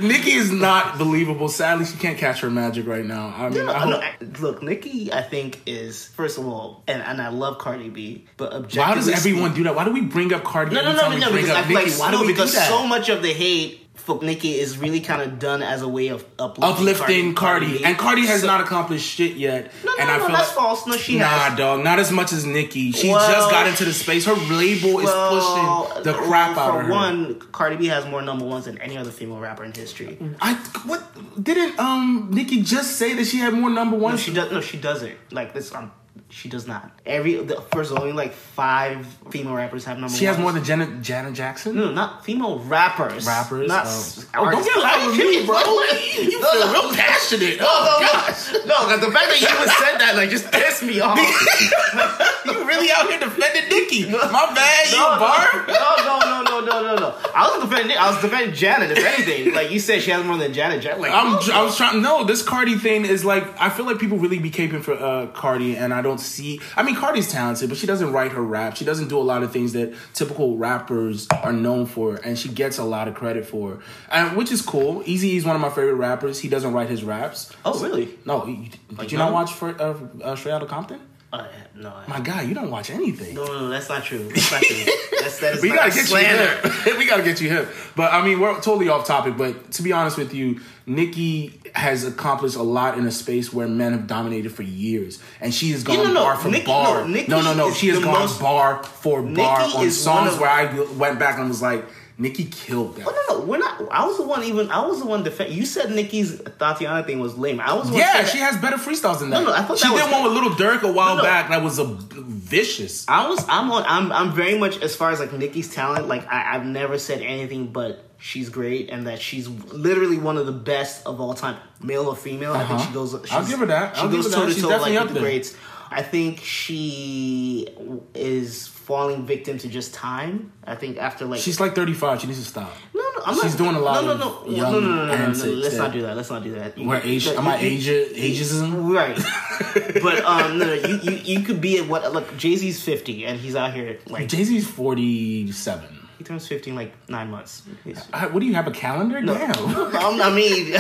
Nicki 0.00 0.32
is 0.32 0.52
not 0.52 0.98
believable. 0.98 1.48
Sadly, 1.48 1.84
she 1.86 1.96
can't 1.96 2.18
catch 2.18 2.40
her 2.40 2.50
magic 2.50 2.86
right 2.86 3.04
now. 3.04 3.34
I 3.36 3.48
mean, 3.48 3.66
No, 3.66 3.72
I 3.72 3.90
no, 3.90 3.96
I- 3.98 4.14
look, 4.40 4.62
Nicki, 4.62 5.12
I 5.12 5.22
think 5.22 5.60
is 5.66 6.06
first 6.08 6.38
of 6.38 6.46
all, 6.46 6.82
and, 6.86 7.02
and 7.02 7.20
I 7.20 7.28
love 7.28 7.58
Cardi 7.58 7.88
B, 7.88 8.26
but 8.36 8.52
objectively, 8.52 8.80
why 8.80 8.94
does 8.94 9.08
everyone 9.08 9.54
do 9.54 9.64
that? 9.64 9.74
Why 9.74 9.84
do 9.84 9.92
we 9.92 10.02
bring 10.02 10.32
up 10.32 10.44
Cardi? 10.44 10.74
No, 10.74 10.82
no, 10.82 10.92
no, 10.92 11.10
no, 11.10 11.18
no, 11.18 11.32
because 11.32 11.50
I 11.50 11.62
feel 11.62 11.74
like 11.82 11.92
Why 11.98 12.10
no, 12.10 12.18
do 12.20 12.26
we 12.26 12.32
do 12.32 12.42
because 12.42 12.66
so 12.68 12.86
much 12.86 13.08
of 13.08 13.22
the 13.22 13.32
hate 13.32 13.85
for 14.06 14.22
Nicki 14.22 14.52
is 14.58 14.78
really 14.78 15.00
kind 15.00 15.20
of 15.20 15.38
done 15.40 15.62
as 15.62 15.82
a 15.82 15.88
way 15.88 16.08
of 16.08 16.24
uplifting, 16.38 16.64
uplifting 16.88 17.34
Cardi, 17.34 17.78
B. 17.78 17.84
and 17.84 17.98
Cardi 17.98 18.24
has 18.26 18.42
So- 18.42 18.46
not 18.46 18.60
accomplished 18.60 19.04
shit 19.06 19.36
yet. 19.36 19.72
No, 19.84 19.92
no, 19.92 19.98
and 20.00 20.10
I 20.10 20.16
no, 20.18 20.26
feel 20.26 20.36
that's 20.36 20.48
like, 20.48 20.56
false. 20.56 20.86
No, 20.86 20.96
she 20.96 21.18
nah, 21.18 21.26
has. 21.26 21.58
dog, 21.58 21.82
not 21.82 21.98
as 21.98 22.12
much 22.12 22.32
as 22.32 22.46
Nicki. 22.46 22.92
She 22.92 23.08
Well, 23.10 23.30
just 23.32 23.50
got 23.50 23.66
into 23.66 23.84
the 23.84 23.92
space. 23.92 24.24
Her 24.24 24.34
label 24.34 25.00
is 25.00 25.10
pushing 25.10 26.02
the 26.04 26.14
crap 26.14 26.56
well, 26.56 26.66
out 26.66 26.72
for 26.74 26.80
of 26.80 26.86
her. 26.86 26.92
one, 26.92 27.40
Cardi 27.52 27.76
B 27.76 27.86
has 27.88 28.06
more 28.06 28.22
number 28.22 28.44
ones 28.44 28.66
than 28.66 28.78
any 28.78 28.96
other 28.96 29.10
female 29.10 29.40
rapper 29.40 29.64
in 29.64 29.72
history. 29.72 30.16
I 30.40 30.54
what 30.86 31.02
didn't 31.42 31.78
um 31.80 32.28
Nicki 32.30 32.62
just 32.62 32.96
say 32.96 33.12
that 33.14 33.26
she 33.26 33.38
had 33.38 33.52
more 33.54 33.70
number 33.70 33.96
No, 33.96 34.02
ones? 34.04 34.20
she 34.22 34.32
does. 34.32 34.52
No, 34.52 34.60
she 34.60 34.76
doesn't. 34.76 35.14
Like 35.32 35.52
this, 35.52 35.74
um, 35.74 35.90
she 36.28 36.48
does 36.48 36.66
not. 36.66 36.90
Every 37.06 37.34
the, 37.36 37.60
first, 37.72 37.92
only 37.92 38.12
like 38.12 38.32
five 38.32 39.06
female 39.30 39.54
rappers 39.54 39.84
have 39.84 39.98
number. 39.98 40.14
She 40.16 40.24
has 40.26 40.38
more 40.38 40.52
than 40.52 40.64
Janet 40.64 41.02
Janet 41.02 41.34
Jackson. 41.34 41.76
No, 41.76 41.90
not 41.92 42.24
female 42.24 42.58
rappers. 42.60 43.26
Rappers? 43.26 43.68
Not 43.68 43.86
Oh. 43.86 44.24
Oh, 44.34 44.50
don't 44.50 44.64
get 44.64 44.76
loud 44.76 45.06
with 45.08 45.18
me, 45.18 45.46
bro. 45.46 45.58
You 45.58 46.40
No, 46.40 46.50
feel 46.52 46.66
no. 46.66 46.72
real 46.72 46.92
passionate. 46.94 47.58
No, 47.60 47.66
Oh, 47.68 47.98
no, 48.00 48.06
gosh. 48.08 48.52
no. 48.66 48.74
'cause 48.86 49.00
the 49.00 49.10
fact 49.12 49.28
that 49.30 49.40
you 49.40 49.46
even 49.48 49.68
said 49.68 49.98
that 50.00 50.14
like 50.16 50.30
just 50.30 50.50
pissed 50.50 50.82
me 50.82 51.00
off. 51.00 51.18
you 52.46 52.66
really 52.66 52.90
out 52.90 53.08
here 53.08 53.18
defending 53.18 53.68
Nicki. 53.68 54.10
My 54.10 54.52
bad, 54.54 54.90
you 54.90 54.96
No, 54.96 55.12
a 55.12 55.18
bar? 55.18 55.64
no, 55.68 55.96
no, 56.04 56.18
no, 56.20 56.42
no, 56.42 56.60
no, 56.60 56.82
no, 56.82 56.96
no. 56.96 57.14
I 57.34 57.48
was 57.56 57.68
defending. 57.68 57.96
I 57.96 58.10
was 58.10 58.20
defending 58.22 58.54
Janet. 58.54 58.90
If 58.90 59.04
anything, 59.04 59.54
like 59.54 59.70
you 59.70 59.78
said, 59.80 60.02
she 60.02 60.10
has 60.10 60.24
more 60.24 60.36
than 60.38 60.52
Janet. 60.52 60.82
Janet, 60.82 61.00
like 61.00 61.12
I'm. 61.12 61.38
I 61.52 61.62
was 61.62 61.76
trying. 61.76 62.02
No, 62.02 62.24
this 62.24 62.42
Cardi 62.42 62.76
thing 62.76 63.04
is 63.04 63.24
like 63.24 63.44
I 63.60 63.68
feel 63.70 63.84
like 63.86 63.98
people 63.98 64.18
really 64.18 64.38
be 64.38 64.50
caping 64.50 64.82
for 64.82 64.94
uh, 64.94 65.26
Cardi, 65.28 65.76
and 65.76 65.92
I 65.92 66.02
don't 66.06 66.20
see. 66.20 66.60
I 66.76 66.82
mean, 66.82 66.94
Cardi's 66.96 67.30
talented, 67.30 67.68
but 67.68 67.78
she 67.78 67.86
doesn't 67.86 68.12
write 68.12 68.32
her 68.32 68.42
rap. 68.42 68.76
She 68.76 68.84
doesn't 68.84 69.08
do 69.08 69.18
a 69.18 69.26
lot 69.32 69.42
of 69.42 69.52
things 69.52 69.72
that 69.72 69.88
typical 70.14 70.56
rappers 70.56 71.26
are 71.42 71.52
known 71.52 71.86
for, 71.86 72.16
and 72.24 72.38
she 72.38 72.48
gets 72.48 72.78
a 72.78 72.84
lot 72.84 73.08
of 73.08 73.14
credit 73.14 73.44
for, 73.46 73.80
and 74.10 74.36
which 74.36 74.50
is 74.52 74.62
cool. 74.62 75.02
Easy 75.06 75.36
is 75.36 75.44
one 75.44 75.56
of 75.56 75.62
my 75.62 75.70
favorite 75.70 75.94
rappers. 76.08 76.40
He 76.40 76.48
doesn't 76.48 76.72
write 76.72 76.88
his 76.88 77.02
raps. 77.04 77.52
Oh, 77.64 77.78
really? 77.82 78.08
No, 78.24 78.46
did 78.46 78.78
Like 78.98 79.12
you 79.12 79.18
not 79.18 79.32
watch 79.32 79.52
for, 79.52 79.68
uh, 79.80 79.94
uh, 80.22 80.36
Straight 80.36 80.52
Outta 80.52 80.66
Compton? 80.66 81.00
Uh, 81.32 81.44
no, 81.74 81.90
I- 81.92 82.08
My 82.08 82.20
God, 82.20 82.46
you 82.46 82.54
don't 82.54 82.70
watch 82.70 82.88
anything. 82.90 83.34
no, 83.34 83.44
no, 83.44 83.60
no, 83.62 83.68
that's 83.68 83.88
not 83.88 84.04
true. 84.04 84.28
That's 84.28 84.50
not 84.52 84.62
true. 84.62 84.76
That's 85.20 85.40
that 85.40 85.54
is 85.56 85.62
we 85.62 85.70
gotta 85.70 85.90
get 85.92 86.06
slander. 86.06 86.42
you 86.42 86.70
hip. 86.70 86.98
we 86.98 87.06
gotta 87.06 87.22
get 87.24 87.40
you 87.40 87.48
hip. 87.48 87.68
But 87.96 88.12
I 88.12 88.24
mean, 88.24 88.38
we're 88.38 88.54
totally 88.60 88.88
off 88.88 89.06
topic. 89.06 89.36
But 89.36 89.72
to 89.72 89.82
be 89.82 89.92
honest 89.92 90.16
with 90.16 90.32
you, 90.32 90.60
Nicki 90.86 91.60
has 91.74 92.04
accomplished 92.04 92.54
a 92.54 92.62
lot 92.62 92.96
in 92.96 93.06
a 93.06 93.10
space 93.10 93.52
where 93.52 93.66
men 93.66 93.90
have 93.92 94.06
dominated 94.06 94.52
for 94.52 94.62
years, 94.62 95.20
and 95.40 95.52
she 95.52 95.72
has 95.72 95.82
gone 95.82 95.96
no, 95.96 96.04
no, 96.12 96.22
bar 96.22 96.36
for 96.36 96.48
Nicki- 96.48 96.66
bar. 96.66 97.08
no, 97.08 97.24
no, 97.26 97.40
no, 97.42 97.54
no. 97.54 97.72
She 97.72 97.88
has 97.88 97.98
gone 97.98 98.20
most- 98.20 98.40
bar 98.40 98.84
for 98.84 99.20
bar 99.22 99.66
Nicki 99.66 99.78
on 99.78 99.90
songs 99.90 100.34
of- 100.34 100.40
where 100.40 100.50
I 100.50 100.80
went 100.96 101.18
back 101.18 101.38
and 101.40 101.48
was 101.48 101.60
like, 101.60 101.84
Nicki 102.18 102.44
killed 102.44 102.96
that. 102.96 103.06
Oh, 103.06 103.24
no, 103.28 103.38
no, 103.38 103.44
we're 103.44 103.58
not. 103.58 103.82
I 103.90 104.06
was 104.06 104.16
the 104.16 104.22
one. 104.22 104.42
Even 104.44 104.70
I 104.70 104.86
was 104.86 105.00
the 105.00 105.06
one. 105.06 105.22
Defend. 105.22 105.52
You 105.52 105.66
said 105.66 105.90
Nicki's 105.90 106.40
Tatiana 106.58 107.04
thing 107.04 107.18
was 107.18 107.36
lame. 107.36 107.60
I 107.60 107.74
was. 107.74 107.90
the 107.90 107.98
Yeah, 107.98 108.24
she 108.24 108.38
has 108.38 108.56
better 108.56 108.78
freestyles 108.78 109.18
than 109.20 109.28
that. 109.30 109.40
No, 109.40 109.46
no, 109.46 109.52
I 109.52 109.62
thought 109.62 109.76
she 109.78 109.86
did 109.88 109.92
was- 109.94 110.10
one 110.10 110.24
with 110.24 110.32
Lil 110.32 110.50
Durk 110.54 110.82
a 110.82 110.90
while 110.90 111.16
no. 111.16 111.22
back 111.22 111.50
that 111.50 111.62
was 111.62 111.78
a 111.78 111.84
vicious. 111.84 113.04
I 113.08 113.28
was. 113.28 113.44
I'm 113.48 113.70
on. 113.70 113.84
I'm. 113.86 114.12
I'm 114.12 114.32
very 114.32 114.56
much 114.58 114.80
as 114.80 114.96
far 114.96 115.10
as 115.10 115.20
like 115.20 115.32
Nicki's 115.32 115.74
talent. 115.74 116.08
Like 116.08 116.26
I, 116.26 116.54
I've 116.54 116.64
never 116.64 116.98
said 116.98 117.20
anything 117.20 117.66
but 117.66 118.02
she's 118.18 118.48
great 118.48 118.90
and 118.90 119.06
that 119.06 119.20
she's 119.20 119.48
literally 119.48 120.18
one 120.18 120.36
of 120.38 120.46
the 120.46 120.52
best 120.52 121.06
of 121.06 121.20
all 121.20 121.34
time, 121.34 121.56
male 121.82 122.06
or 122.08 122.16
female. 122.16 122.52
I 122.54 122.58
think 122.60 122.70
Uh-huh. 122.72 122.86
she 122.88 122.92
goes. 122.94 123.32
I'll 123.32 123.46
give 123.46 123.58
her 123.60 123.66
that. 123.66 123.96
She 123.96 124.02
I'll 124.02 124.08
give 124.08 124.22
goes 124.22 124.34
toe 124.34 124.48
to 124.48 124.60
toe 124.60 124.68
like 124.80 124.96
up 124.96 125.08
the 125.08 125.20
greats. 125.20 125.54
I 125.88 126.02
think 126.02 126.40
she 126.40 127.68
is 128.14 128.66
falling 128.66 129.24
victim 129.24 129.56
to 129.58 129.68
just 129.68 129.94
time. 129.94 130.52
I 130.66 130.74
think 130.74 130.98
after 130.98 131.24
like 131.26 131.40
She's 131.40 131.60
like 131.60 131.74
35. 131.76 132.20
She 132.20 132.26
needs 132.26 132.40
to 132.40 132.44
stop. 132.44 132.72
no, 132.92 133.00
no, 133.00 133.22
I'm 133.24 133.34
she's 133.34 133.56
not, 133.56 133.58
doing 133.58 133.76
a 133.76 133.80
lot 133.80 134.04
no, 134.04 134.16
no, 134.16 134.44
no, 134.44 134.50
young 134.56 134.72
no, 134.72 134.80
no, 134.80 134.88
no, 134.88 134.94
no, 134.96 135.06
no, 135.06 135.06
no, 135.06 135.12
antics 135.12 135.44
Let's 135.44 135.76
not 135.76 135.92
do 135.92 136.02
that. 136.02 136.16
Let's 136.16 136.28
not 136.30 136.42
do 136.42 136.54
that. 136.56 136.76
You- 136.76 136.88
Where 136.88 137.00
age? 137.04 137.28
Am 137.28 137.46
I 137.46 137.58
ageism? 137.58 138.92
Right, 138.92 139.16
but 140.02 140.24
um, 140.24 140.58
no, 140.58 140.66
no, 140.66 140.72
you, 140.74 140.96
you 141.02 141.12
you 141.38 141.40
could 141.44 141.60
be 141.60 141.78
at 141.78 141.86
what? 141.86 142.12
Look, 142.12 142.36
Jay 142.36 142.56
Z's 142.56 142.82
fifty, 142.82 143.24
and 143.24 143.38
he's 143.38 143.54
out 143.54 143.72
here 143.72 143.98
like 144.08 144.26
Jay 144.28 144.42
Z's 144.42 144.66
47. 144.68 146.05
He 146.18 146.24
turns 146.24 146.46
15 146.48 146.74
like 146.74 146.92
nine 147.08 147.30
months. 147.30 147.62
He's- 147.84 148.06
Uh, 148.12 148.26
What 148.28 148.40
do 148.40 148.46
you 148.46 148.54
have 148.54 148.66
a 148.66 148.70
calendar? 148.70 149.20
No. 149.20 149.34
Damn. 149.34 149.54
I 150.22 150.30
mean, 150.34 150.74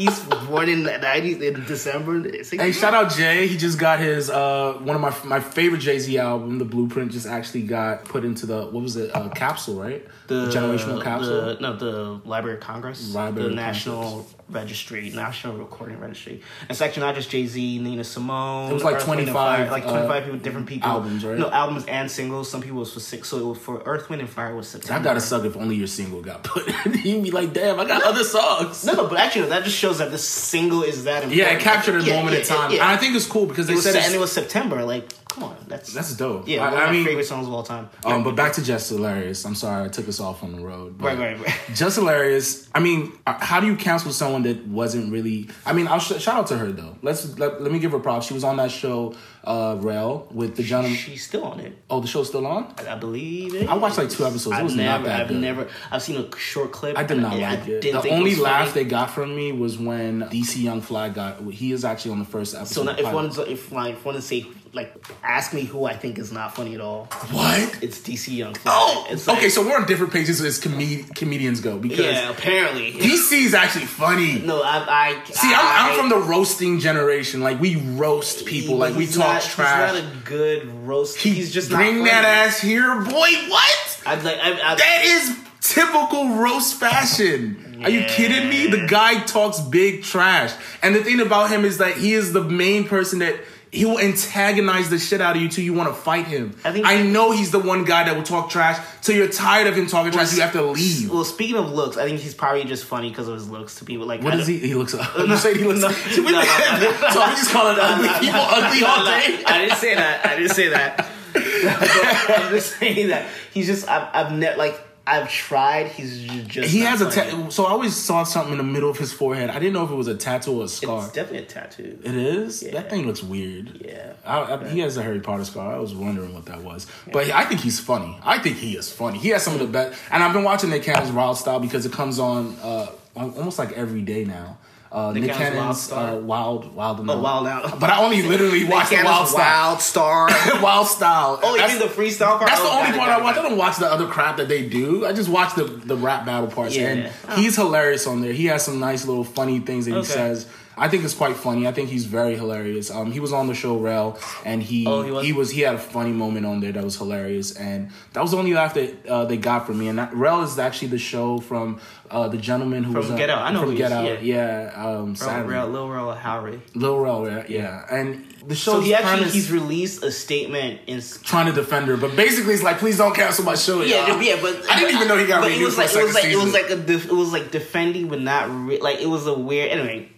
he's 0.00 0.20
born 0.46 0.68
in 0.68 0.82
the 0.84 0.98
nineties 0.98 1.40
in 1.42 1.64
December. 1.64 2.30
Hey, 2.30 2.72
shout 2.72 2.94
out 2.94 3.12
Jay. 3.12 3.46
He 3.46 3.56
just 3.56 3.78
got 3.78 3.98
his 3.98 4.30
uh 4.30 4.74
one 4.82 4.96
of 4.96 5.02
my 5.02 5.14
my 5.24 5.40
favorite 5.40 5.80
Jay 5.80 5.98
Z 5.98 6.16
album, 6.18 6.58
The 6.58 6.64
Blueprint, 6.64 7.12
just 7.12 7.26
actually 7.26 7.62
got 7.62 8.04
put 8.04 8.24
into 8.24 8.46
the 8.46 8.66
what 8.66 8.82
was 8.82 8.96
it 8.96 9.14
uh, 9.14 9.28
capsule, 9.30 9.80
right? 9.80 10.06
the 10.30 10.46
generational 10.46 11.02
capsule. 11.02 11.56
The, 11.56 11.60
no, 11.60 11.76
the 11.76 12.20
Library 12.24 12.56
of 12.58 12.62
Congress, 12.62 13.12
Library 13.12 13.48
the 13.48 13.50
of 13.50 13.56
National 13.56 14.26
Registry, 14.48 15.10
National 15.10 15.56
Recording 15.56 15.98
Registry. 15.98 16.40
It's 16.68 16.80
actually 16.80 17.02
not 17.02 17.16
just 17.16 17.30
Jay 17.30 17.46
Z, 17.46 17.78
Nina 17.80 18.04
Simone. 18.04 18.70
It 18.70 18.74
was 18.74 18.84
like 18.84 18.96
Earth, 18.96 19.08
Wind, 19.08 19.22
and 19.22 19.30
25, 19.30 19.70
like 19.72 19.84
uh, 19.84 19.90
twenty 19.90 20.06
five 20.06 20.24
people, 20.24 20.38
different 20.38 20.68
people. 20.68 20.88
albums, 20.88 21.24
right? 21.24 21.36
No 21.36 21.50
albums 21.50 21.84
and 21.86 22.08
singles. 22.08 22.48
Some 22.48 22.62
people 22.62 22.78
was 22.78 22.94
for 22.94 23.00
six. 23.00 23.28
So 23.28 23.38
it 23.38 23.44
was 23.44 23.58
for 23.58 23.82
Earth, 23.84 24.08
Wind, 24.08 24.22
and 24.22 24.30
Fire 24.30 24.54
was 24.54 24.68
September. 24.68 25.00
I 25.00 25.02
gotta 25.02 25.20
suck 25.20 25.44
if 25.44 25.56
only 25.56 25.74
your 25.74 25.88
single 25.88 26.22
got 26.22 26.44
put. 26.44 26.72
You'd 27.04 27.24
be 27.24 27.32
like, 27.32 27.52
damn, 27.52 27.80
I 27.80 27.84
got 27.84 28.04
other 28.04 28.24
songs. 28.24 28.84
No, 28.84 28.92
no, 28.92 29.08
but 29.08 29.18
actually, 29.18 29.48
that 29.48 29.64
just 29.64 29.76
shows 29.76 29.89
that 29.98 30.10
this 30.10 30.26
single 30.28 30.82
is 30.82 31.04
that 31.04 31.22
important. 31.24 31.34
Yeah, 31.36 31.54
it 31.54 31.60
captured 31.60 32.00
a 32.00 32.04
Yeah, 32.04 32.16
moment 32.16 32.34
yeah, 32.34 32.40
in 32.40 32.46
time. 32.46 32.70
yeah. 32.70 32.82
And 32.82 32.90
I 32.90 32.96
think 32.96 33.14
it's 33.16 33.26
cool 33.26 33.46
because 33.46 33.66
they 33.66 33.74
was, 33.74 33.84
said 33.84 33.96
and 33.96 34.14
it 34.14 34.18
was 34.20 34.32
September. 34.32 34.84
Like, 34.84 35.08
come 35.32 35.44
on, 35.44 35.56
that's 35.68 35.92
that's 35.92 36.14
dope. 36.16 36.46
yeah, 36.48 36.62
I, 36.62 36.64
one 36.64 36.72
of 36.74 36.78
I 36.80 36.86
my 36.86 36.92
mean, 36.92 37.04
favorite 37.06 37.24
songs 37.26 37.46
of 37.46 37.52
all 37.52 37.62
time. 37.62 37.88
um, 38.04 38.22
but 38.24 38.34
back 38.36 38.52
to 38.54 38.62
Jess 38.64 38.88
Hilarious. 38.88 39.44
I'm 39.44 39.54
sorry 39.54 39.84
I 39.84 39.88
took 39.88 40.08
us 40.08 40.20
off 40.20 40.42
on 40.42 40.52
the 40.52 40.60
road. 40.60 41.00
right, 41.00 41.16
right, 41.18 41.38
right. 41.40 41.60
Jess 41.74 41.96
Hilarious. 41.96 42.68
I 42.74 42.80
mean, 42.80 43.12
uh, 43.26 43.34
how 43.38 43.60
do 43.60 43.66
you 43.66 43.76
cancel 43.76 44.12
someone 44.12 44.42
that 44.42 44.66
wasn't 44.66 45.12
really? 45.12 45.48
I 45.64 45.72
mean, 45.72 45.86
I'll 45.88 45.98
sh- 46.00 46.20
shout 46.20 46.34
out 46.36 46.46
to 46.48 46.58
her 46.58 46.72
though. 46.72 46.96
Let's 47.02 47.38
let, 47.38 47.62
let 47.62 47.72
me 47.72 47.78
give 47.78 47.92
her 47.92 47.98
props. 47.98 48.26
She 48.26 48.34
was 48.34 48.44
on 48.44 48.56
that 48.58 48.70
show, 48.70 49.14
uh, 49.44 49.76
Rel, 49.80 50.28
with 50.32 50.56
the 50.56 50.62
gentleman. 50.62 50.96
She's 50.96 51.26
still 51.26 51.44
on 51.44 51.60
it. 51.60 51.76
Oh, 51.88 52.00
the 52.00 52.06
show's 52.08 52.28
still 52.28 52.46
on. 52.46 52.74
I 52.88 52.96
believe 52.96 53.54
it. 53.54 53.68
I 53.68 53.74
watched 53.74 53.98
like 53.98 54.10
two 54.10 54.24
episodes. 54.26 54.56
It 54.56 54.58
I've 54.58 54.64
was 54.64 54.74
never, 54.76 54.98
not 54.98 55.04
that 55.06 55.20
I've 55.22 55.28
good. 55.28 55.40
never, 55.40 55.68
I've 55.90 56.02
seen 56.02 56.16
a 56.16 56.36
short 56.36 56.72
clip. 56.72 56.98
I 56.98 57.04
did 57.04 57.18
not 57.18 57.34
and 57.34 57.42
like 57.42 57.68
it. 57.68 57.82
The 57.82 58.10
only 58.10 58.34
laugh 58.36 58.70
funny. 58.70 58.84
they 58.84 58.88
got 58.90 59.10
from 59.10 59.34
me 59.34 59.52
was 59.52 59.78
when 59.78 60.22
DC 60.22 60.62
Young 60.62 60.80
Fly 60.80 61.08
got. 61.10 61.40
He 61.50 61.72
is 61.72 61.84
actually 61.84 62.12
on 62.12 62.18
the 62.18 62.24
first 62.24 62.54
episode. 62.54 62.74
So 62.74 62.82
now, 62.84 62.96
if 62.98 63.12
one's 63.12 63.38
if 63.38 63.70
like 63.72 63.94
if 63.94 64.04
one 64.04 64.14
to 64.14 64.22
say 64.22 64.46
like 64.72 64.94
ask 65.22 65.52
me 65.52 65.62
who 65.62 65.84
I 65.84 65.96
think 65.96 66.18
is 66.18 66.32
not 66.32 66.54
funny 66.54 66.74
at 66.74 66.80
all, 66.80 67.06
what? 67.30 67.82
it's 67.82 67.98
DC 68.00 68.36
Young. 68.36 68.54
Fly. 68.54 68.72
Oh, 68.74 69.06
it's 69.10 69.26
like, 69.26 69.38
okay. 69.38 69.48
So 69.48 69.66
we're 69.66 69.76
on 69.76 69.86
different 69.86 70.12
pages 70.12 70.40
as 70.40 70.58
comed- 70.58 71.14
comedians 71.16 71.60
go 71.60 71.78
because 71.78 71.98
yeah, 71.98 72.30
apparently. 72.30 72.92
DC 72.92 73.32
is 73.32 73.54
actually 73.54 73.86
funny. 73.86 74.38
no, 74.40 74.62
I, 74.62 74.84
I 74.88 75.24
See, 75.24 75.48
I'm, 75.48 75.54
I, 75.54 75.90
I'm 75.90 75.98
from 75.98 76.08
the 76.08 76.26
roasting 76.26 76.78
generation. 76.78 77.40
Like 77.40 77.60
we 77.60 77.76
roast 77.76 78.46
people. 78.46 78.76
Like 78.76 78.94
we 78.94 79.06
talk 79.06 79.16
not, 79.18 79.42
trash. 79.42 79.94
He's 79.94 80.02
not 80.02 80.12
a 80.12 80.16
good 80.24 80.86
roast. 80.86 81.18
he's 81.18 81.52
just 81.52 81.70
bring 81.70 82.04
that 82.04 82.24
ass 82.24 82.60
here, 82.60 82.94
boy. 83.02 83.30
What? 83.48 84.02
I'd 84.06 84.22
like. 84.24 84.38
I, 84.38 84.52
I, 84.52 84.74
That 84.76 85.02
is 85.04 85.36
typical 85.60 86.36
roast 86.36 86.74
fashion. 86.78 87.80
Are 87.82 87.90
you 87.90 88.04
kidding 88.04 88.48
me? 88.50 88.66
The 88.66 88.86
guy 88.86 89.24
talks 89.24 89.58
big 89.60 90.02
trash, 90.02 90.52
and 90.82 90.94
the 90.94 91.02
thing 91.02 91.18
about 91.20 91.50
him 91.50 91.64
is 91.64 91.78
that 91.78 91.96
he 91.96 92.12
is 92.12 92.32
the 92.32 92.44
main 92.44 92.84
person 92.86 93.18
that. 93.20 93.40
He 93.72 93.84
will 93.84 94.00
antagonize 94.00 94.90
the 94.90 94.98
shit 94.98 95.20
out 95.20 95.36
of 95.36 95.42
you 95.42 95.48
till 95.48 95.62
you 95.62 95.72
want 95.72 95.88
to 95.90 95.94
fight 95.94 96.26
him. 96.26 96.56
I 96.64 96.72
think 96.72 96.84
I, 96.84 97.02
know 97.02 97.30
he's 97.30 97.52
the 97.52 97.60
one 97.60 97.84
guy 97.84 98.02
that 98.02 98.16
will 98.16 98.24
talk 98.24 98.50
trash 98.50 98.84
till 99.00 99.14
you're 99.14 99.28
tired 99.28 99.68
of 99.68 99.76
him 99.76 99.86
talking 99.86 100.10
trash. 100.10 100.34
You 100.34 100.42
have 100.42 100.52
to 100.54 100.62
leave. 100.62 101.08
Well, 101.08 101.24
speaking 101.24 101.54
of 101.56 101.70
looks, 101.70 101.96
I 101.96 102.04
think 102.04 102.18
he's 102.18 102.34
probably 102.34 102.64
just 102.64 102.84
funny 102.84 103.10
because 103.10 103.28
of 103.28 103.34
his 103.34 103.48
looks 103.48 103.76
to 103.76 103.84
people. 103.84 104.06
Like, 104.06 104.22
What 104.22 104.34
I 104.34 104.42
he? 104.42 104.58
He 104.58 104.74
looks. 104.74 104.94
you 105.18 105.36
say 105.36 105.56
he 105.56 105.64
looks. 105.64 105.82
no, 105.82 105.88
so 105.92 106.22
no, 106.22 106.30
no, 106.30 106.40
no, 106.40 106.78
we 106.80 106.92
just 107.12 107.52
call 107.52 107.70
it 107.70 107.78
ugly 107.78 108.08
people 108.18 108.40
ugly 108.40 108.82
all 108.82 109.04
day. 109.04 109.44
I 109.46 109.58
didn't 109.66 109.78
say 109.78 109.94
that. 109.94 110.26
I 110.26 110.36
didn't 110.36 110.54
say 110.54 110.68
that. 110.70 111.10
I'm 111.34 112.50
just 112.52 112.76
saying 112.76 113.08
that 113.08 113.28
he's 113.52 113.66
just. 113.66 113.88
I've, 113.88 114.08
I've 114.12 114.32
never 114.32 114.56
like. 114.58 114.89
I've 115.10 115.30
tried. 115.30 115.88
He's 115.88 116.24
just. 116.46 116.70
He 116.70 116.80
has 116.80 117.00
a 117.00 117.10
ta- 117.10 117.48
so 117.48 117.64
I 117.64 117.70
always 117.70 117.96
saw 117.96 118.22
something 118.22 118.52
in 118.52 118.58
the 118.58 118.64
middle 118.64 118.88
of 118.88 118.96
his 118.96 119.12
forehead. 119.12 119.50
I 119.50 119.54
didn't 119.58 119.72
know 119.72 119.84
if 119.84 119.90
it 119.90 119.94
was 119.96 120.06
a 120.06 120.16
tattoo 120.16 120.60
or 120.60 120.64
a 120.64 120.68
scar. 120.68 121.04
It's 121.04 121.12
definitely 121.12 121.46
a 121.46 121.46
tattoo. 121.46 121.98
it 122.04 122.14
is. 122.14 122.62
Yeah. 122.62 122.72
That 122.72 122.90
thing 122.90 123.06
looks 123.06 123.22
weird. 123.22 123.80
Yeah. 123.84 124.12
I, 124.24 124.54
I, 124.54 124.68
he 124.68 124.78
has 124.80 124.96
a 124.96 125.02
Harry 125.02 125.20
Potter 125.20 125.44
scar. 125.44 125.74
I 125.74 125.78
was 125.78 125.94
wondering 125.94 126.32
what 126.32 126.46
that 126.46 126.62
was, 126.62 126.86
but 127.12 127.30
I 127.30 127.44
think 127.44 127.60
he's 127.60 127.80
funny. 127.80 128.18
I 128.22 128.38
think 128.38 128.56
he 128.58 128.76
is 128.76 128.92
funny. 128.92 129.18
He 129.18 129.30
has 129.30 129.42
some 129.42 129.54
of 129.54 129.60
the 129.60 129.66
best, 129.66 130.00
and 130.12 130.22
I've 130.22 130.32
been 130.32 130.44
watching 130.44 130.70
Nick 130.70 130.84
Cannon's 130.84 131.10
Wild 131.10 131.36
Style 131.36 131.58
because 131.58 131.84
it 131.86 131.92
comes 131.92 132.18
on 132.18 132.56
uh, 132.62 132.86
almost 133.16 133.58
like 133.58 133.72
every 133.72 134.02
day 134.02 134.24
now. 134.24 134.58
Uh, 134.92 135.12
Nick, 135.12 135.22
Nick 135.22 135.32
Cannon's 135.32 135.54
Wild 135.54 135.60
Cannon's 135.62 135.80
Style? 135.82 136.16
uh, 136.16 136.20
Wild 136.20 136.74
Wild 136.74 136.98
and 137.00 137.10
Oh, 137.10 137.20
Wild 137.20 137.46
Out. 137.46 137.78
But 137.78 137.90
I 137.90 138.02
only 138.02 138.22
literally 138.32 138.64
watch 138.64 138.90
the 138.90 138.96
Wild 139.04 139.28
Style. 139.28 139.68
Wild 139.68 139.80
Star. 139.80 140.26
Wild 140.60 140.86
Style. 140.88 141.38
Oh, 141.42 141.56
That's- 141.56 141.76
even 141.76 141.86
the 141.88 141.94
freestyle 141.94 142.38
part. 142.38 142.48
That's 142.48 142.60
Oh, 142.60 142.64
the 142.64 142.86
only 142.86 142.98
part 142.98 143.10
I 143.10 143.20
watch. 143.22 143.36
I 143.36 143.42
don't 143.42 143.56
watch 143.56 143.76
the 143.76 143.86
other 143.86 144.06
crap 144.08 144.38
that 144.38 144.48
they 144.48 144.68
do. 144.68 145.06
I 145.06 145.12
just 145.12 145.28
watch 145.28 145.54
the 145.54 145.64
the 145.64 145.96
rap 145.96 146.26
battle 146.26 146.48
parts, 146.48 146.74
Yeah. 146.76 146.88
and 147.28 147.38
he's 147.38 147.54
hilarious 147.54 148.06
on 148.08 148.20
there. 148.20 148.32
He 148.32 148.46
has 148.46 148.64
some 148.64 148.80
nice 148.80 149.06
little 149.06 149.22
funny 149.24 149.60
things 149.60 149.86
that 149.86 149.94
he 149.96 150.04
says. 150.04 150.46
I 150.80 150.88
think 150.88 151.04
it's 151.04 151.14
quite 151.14 151.36
funny. 151.36 151.66
I 151.68 151.72
think 151.72 151.90
he's 151.90 152.06
very 152.06 152.34
hilarious. 152.36 152.90
Um, 152.90 153.12
he 153.12 153.20
was 153.20 153.32
on 153.32 153.46
the 153.48 153.54
show 153.54 153.76
Rel, 153.76 154.18
and 154.46 154.62
he 154.62 154.86
Oh, 154.86 155.02
he 155.02 155.10
was? 155.10 155.26
he 155.26 155.32
was 155.32 155.50
he 155.50 155.60
had 155.60 155.74
a 155.74 155.78
funny 155.78 156.10
moment 156.12 156.46
on 156.46 156.60
there 156.60 156.72
that 156.72 156.82
was 156.82 156.96
hilarious, 156.96 157.54
and 157.54 157.90
that 158.14 158.20
was 158.22 158.30
the 158.30 158.38
only 158.38 158.54
laugh 158.54 158.72
that 158.74 159.06
uh, 159.06 159.24
they 159.26 159.36
got 159.36 159.66
from 159.66 159.78
me. 159.78 159.88
And 159.88 159.98
that, 159.98 160.14
Rel 160.14 160.42
is 160.42 160.58
actually 160.58 160.88
the 160.88 160.98
show 160.98 161.38
from 161.38 161.80
uh, 162.10 162.28
the 162.28 162.38
gentleman 162.38 162.82
who 162.82 162.92
From 162.92 163.08
was 163.08 163.10
Get 163.18 163.28
Out. 163.30 163.42
I 163.42 163.52
know 163.52 163.60
from 163.60 163.66
who 163.68 163.72
he 163.72 163.78
Get 163.78 163.92
is, 163.92 164.18
Out. 164.18 164.22
Yeah, 164.24 164.72
um, 164.74 165.06
Real, 165.08 165.14
sadly. 165.16 165.52
real, 165.54 165.68
Lil 165.68 165.88
Rel 165.90 166.16
Howery. 166.16 166.60
Lil 166.74 166.98
Rel, 166.98 167.28
yeah, 167.28 167.44
yeah, 167.48 167.86
and 167.90 168.24
the 168.48 168.56
So 168.56 168.80
he 168.80 168.94
actually 168.94 169.16
premise 169.18 169.34
he's 169.34 169.52
released 169.52 170.02
a 170.02 170.10
statement 170.10 170.80
in 170.86 171.02
trying 171.22 171.46
to 171.46 171.52
defend 171.52 171.88
her, 171.88 171.98
but 171.98 172.16
basically 172.16 172.54
it's 172.54 172.62
like, 172.62 172.78
please 172.78 172.96
don't 172.96 173.14
cancel 173.14 173.44
my 173.44 173.54
show. 173.54 173.82
yeah, 173.82 174.06
y'all. 174.08 174.22
yeah, 174.22 174.38
but 174.40 174.64
I 174.70 174.80
didn't 174.80 174.96
even 174.96 175.08
know 175.08 175.18
he 175.18 175.26
got 175.26 175.42
but 175.42 175.52
it 175.52 175.62
was 175.62 175.76
like 175.76 175.92
it 175.94 176.02
was 176.02 176.14
like 176.14 176.24
it 176.24 176.36
was 176.36 176.52
like 176.54 176.70
a 176.70 176.76
def, 176.76 177.04
it 177.04 177.12
was 177.12 177.32
like 177.32 177.50
defending, 177.50 178.08
but 178.08 178.20
not 178.22 178.48
re- 178.50 178.80
like 178.80 179.00
it 179.00 179.08
was 179.08 179.26
a 179.26 179.34
weird. 179.34 179.70
Anyway, 179.70 180.08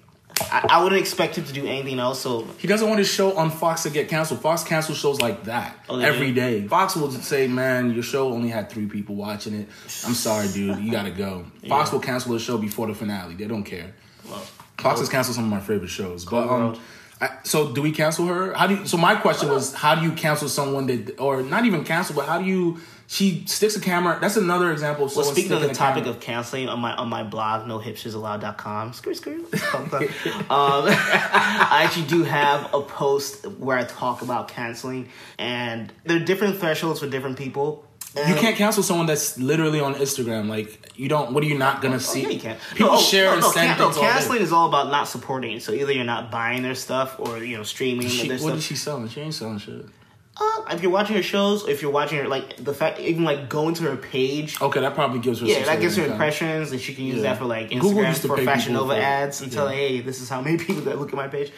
I, 0.51 0.67
I 0.71 0.83
wouldn't 0.83 1.01
expect 1.01 1.37
him 1.37 1.45
to 1.45 1.53
do 1.53 1.67
anything 1.67 1.99
else. 1.99 2.21
So 2.21 2.47
He 2.59 2.67
doesn't 2.67 2.89
want 2.89 2.99
his 2.99 3.09
show 3.13 3.37
on 3.37 3.51
Fox 3.51 3.83
to 3.85 3.91
get 3.91 4.09
canceled. 4.09 4.41
Fox 4.41 4.65
cancels 4.65 4.99
shows 4.99 5.21
like 5.21 5.45
that 5.45 5.77
Oh, 5.89 5.99
every 5.99 6.29
do? 6.29 6.35
day. 6.35 6.67
Fox 6.69 6.97
will 6.97 7.11
say, 7.11 7.47
"Man, 7.47 7.93
your 7.93 8.03
show 8.03 8.33
only 8.33 8.49
had 8.49 8.71
three 8.71 8.87
people 8.87 9.15
watching 9.15 9.55
it. 9.55 9.69
I'm 10.07 10.15
sorry, 10.15 10.49
dude. 10.49 10.79
You 10.79 10.91
gotta 10.91 11.11
go." 11.11 11.45
Fox 11.69 11.91
Yeah. 11.91 11.95
will 11.95 12.01
cancel 12.03 12.35
a 12.35 12.41
show 12.41 12.59
before 12.59 12.87
the 12.87 12.95
finale. 12.95 13.35
They 13.35 13.47
don't 13.47 13.65
care. 13.65 13.95
well, 14.29 14.43
Fox 14.79 14.99
has 15.01 15.09
canceled 15.09 15.37
some 15.37 15.45
of 15.45 15.51
my 15.51 15.61
favorite 15.61 15.91
shows. 15.91 16.25
But 16.25 16.49
um, 16.49 16.77
I, 17.21 17.31
so 17.45 17.73
do 17.73 17.83
we 17.83 17.93
cancel 17.93 18.27
her? 18.27 18.53
How 18.55 18.67
do 18.67 18.75
you? 18.77 18.87
So 18.87 18.97
my 18.97 19.15
question 19.15 19.49
was, 19.49 19.73
how 19.75 19.95
do 19.95 20.03
you 20.03 20.13
cancel 20.13 20.49
someone 20.49 20.87
that, 20.87 21.21
or 21.21 21.43
not 21.43 21.65
even 21.65 21.85
cancel, 21.85 22.17
but 22.17 22.27
how 22.27 22.39
do 22.39 22.45
you? 22.45 22.79
She 23.07 23.45
sticks 23.47 23.77
a 23.77 23.81
camera. 23.81 24.19
That's 24.21 24.37
another 24.37 24.73
example. 24.73 25.05
Of 25.07 25.15
Well, 25.17 25.25
speaking 25.27 25.53
of 25.53 25.61
the 25.61 25.69
topic 25.75 26.05
camera. 26.05 26.17
of 26.17 26.21
canceling 26.21 26.69
on 26.69 26.81
my 26.81 26.95
on 26.95 27.09
my 27.09 27.23
blog, 27.23 27.67
nohipsisallowed.com, 27.69 28.93
screw 28.95 29.15
screw. 29.15 29.45
um, 29.75 29.91
I 30.51 31.83
actually 31.85 32.07
do 32.07 32.25
have 32.25 32.73
a 32.73 32.81
post 32.81 33.47
where 33.59 33.77
I 33.79 33.85
talk 33.85 34.23
about 34.23 34.49
canceling, 34.49 35.09
and 35.39 35.93
there 36.05 36.17
are 36.17 36.25
different 36.25 36.59
thresholds 36.59 37.01
for 37.01 37.07
different 37.09 37.37
people. 37.39 37.87
You 38.15 38.35
can't 38.35 38.57
cancel 38.57 38.83
someone 38.83 39.07
that's 39.07 39.39
literally 39.39 39.81
on 39.81 39.95
Instagram. 39.95 40.49
Like 40.49 40.93
you 40.97 41.09
don't. 41.09 41.33
What 41.33 41.43
are 41.43 41.47
you 41.47 41.57
not 41.57 41.81
gonna 41.81 41.95
Oh, 41.97 41.99
see? 41.99 42.23
yeah, 42.23 42.29
you 42.29 42.41
can't. 42.41 42.59
People 42.75 42.89
No, 42.93 42.99
oh, 42.99 43.01
share 43.01 43.25
no, 43.27 43.33
and 43.33 43.41
no, 43.41 43.51
send 43.51 43.69
can- 43.71 43.79
no, 43.79 43.87
all 43.87 43.93
canceling 43.93 44.43
is 44.43 44.53
all 44.53 44.69
about 44.69 44.91
not 44.91 45.09
supporting. 45.09 45.61
So 45.61 45.73
either 45.73 45.93
you're 45.93 46.05
not 46.05 46.31
buying 46.31 46.63
their 46.63 46.75
stuff 46.75 47.17
or 47.19 47.39
you 47.43 47.57
know 47.57 47.63
streaming 47.63 48.09
She, 48.09 48.29
what 48.31 48.41
stuff. 48.41 48.57
is 48.59 48.65
she 48.65 48.77
selling? 48.77 49.09
She 49.09 49.21
ain't 49.23 49.33
selling 49.35 49.59
shit. 49.59 49.87
Uh, 50.35 50.65
if 50.71 50.83
you're 50.83 50.91
watching 50.91 51.15
her 51.17 51.23
shows, 51.23 51.69
if 51.69 51.83
you're 51.83 51.91
watching 51.91 52.19
her, 52.19 52.27
like 52.27 52.57
the 52.57 52.73
fact, 52.73 52.99
even 53.01 53.23
like 53.25 53.51
going 53.51 53.75
to 53.75 53.83
her 53.85 53.97
page. 53.97 54.61
Okay, 54.63 54.81
that 54.81 54.95
probably 54.95 55.19
gives 55.21 55.41
her. 55.41 55.47
Yeah, 55.47 55.65
that 55.65 55.81
gives 55.81 55.97
her 55.97 56.07
impressions, 56.07 56.73
and 56.73 56.81
she 56.81 56.95
can 56.95 57.05
use 57.05 57.17
Yeah. 57.17 57.23
that 57.25 57.39
for 57.39 57.45
like 57.45 57.71
Instagram 57.71 58.09
used 58.09 58.23
to 58.23 58.29
for 58.29 58.39
Fashion 58.39 58.73
Nova 58.73 58.95
for- 58.95 59.01
ads 59.01 59.43
and 59.43 59.53
tell, 59.53 59.69
yeah. 59.71 59.77
hey, 59.77 60.01
this 60.01 60.21
is 60.23 60.29
how 60.31 60.41
many 60.41 60.57
people 60.65 60.83
that 60.83 60.99
look 60.99 61.11
at 61.11 61.15
my 61.17 61.29
page. 61.29 61.53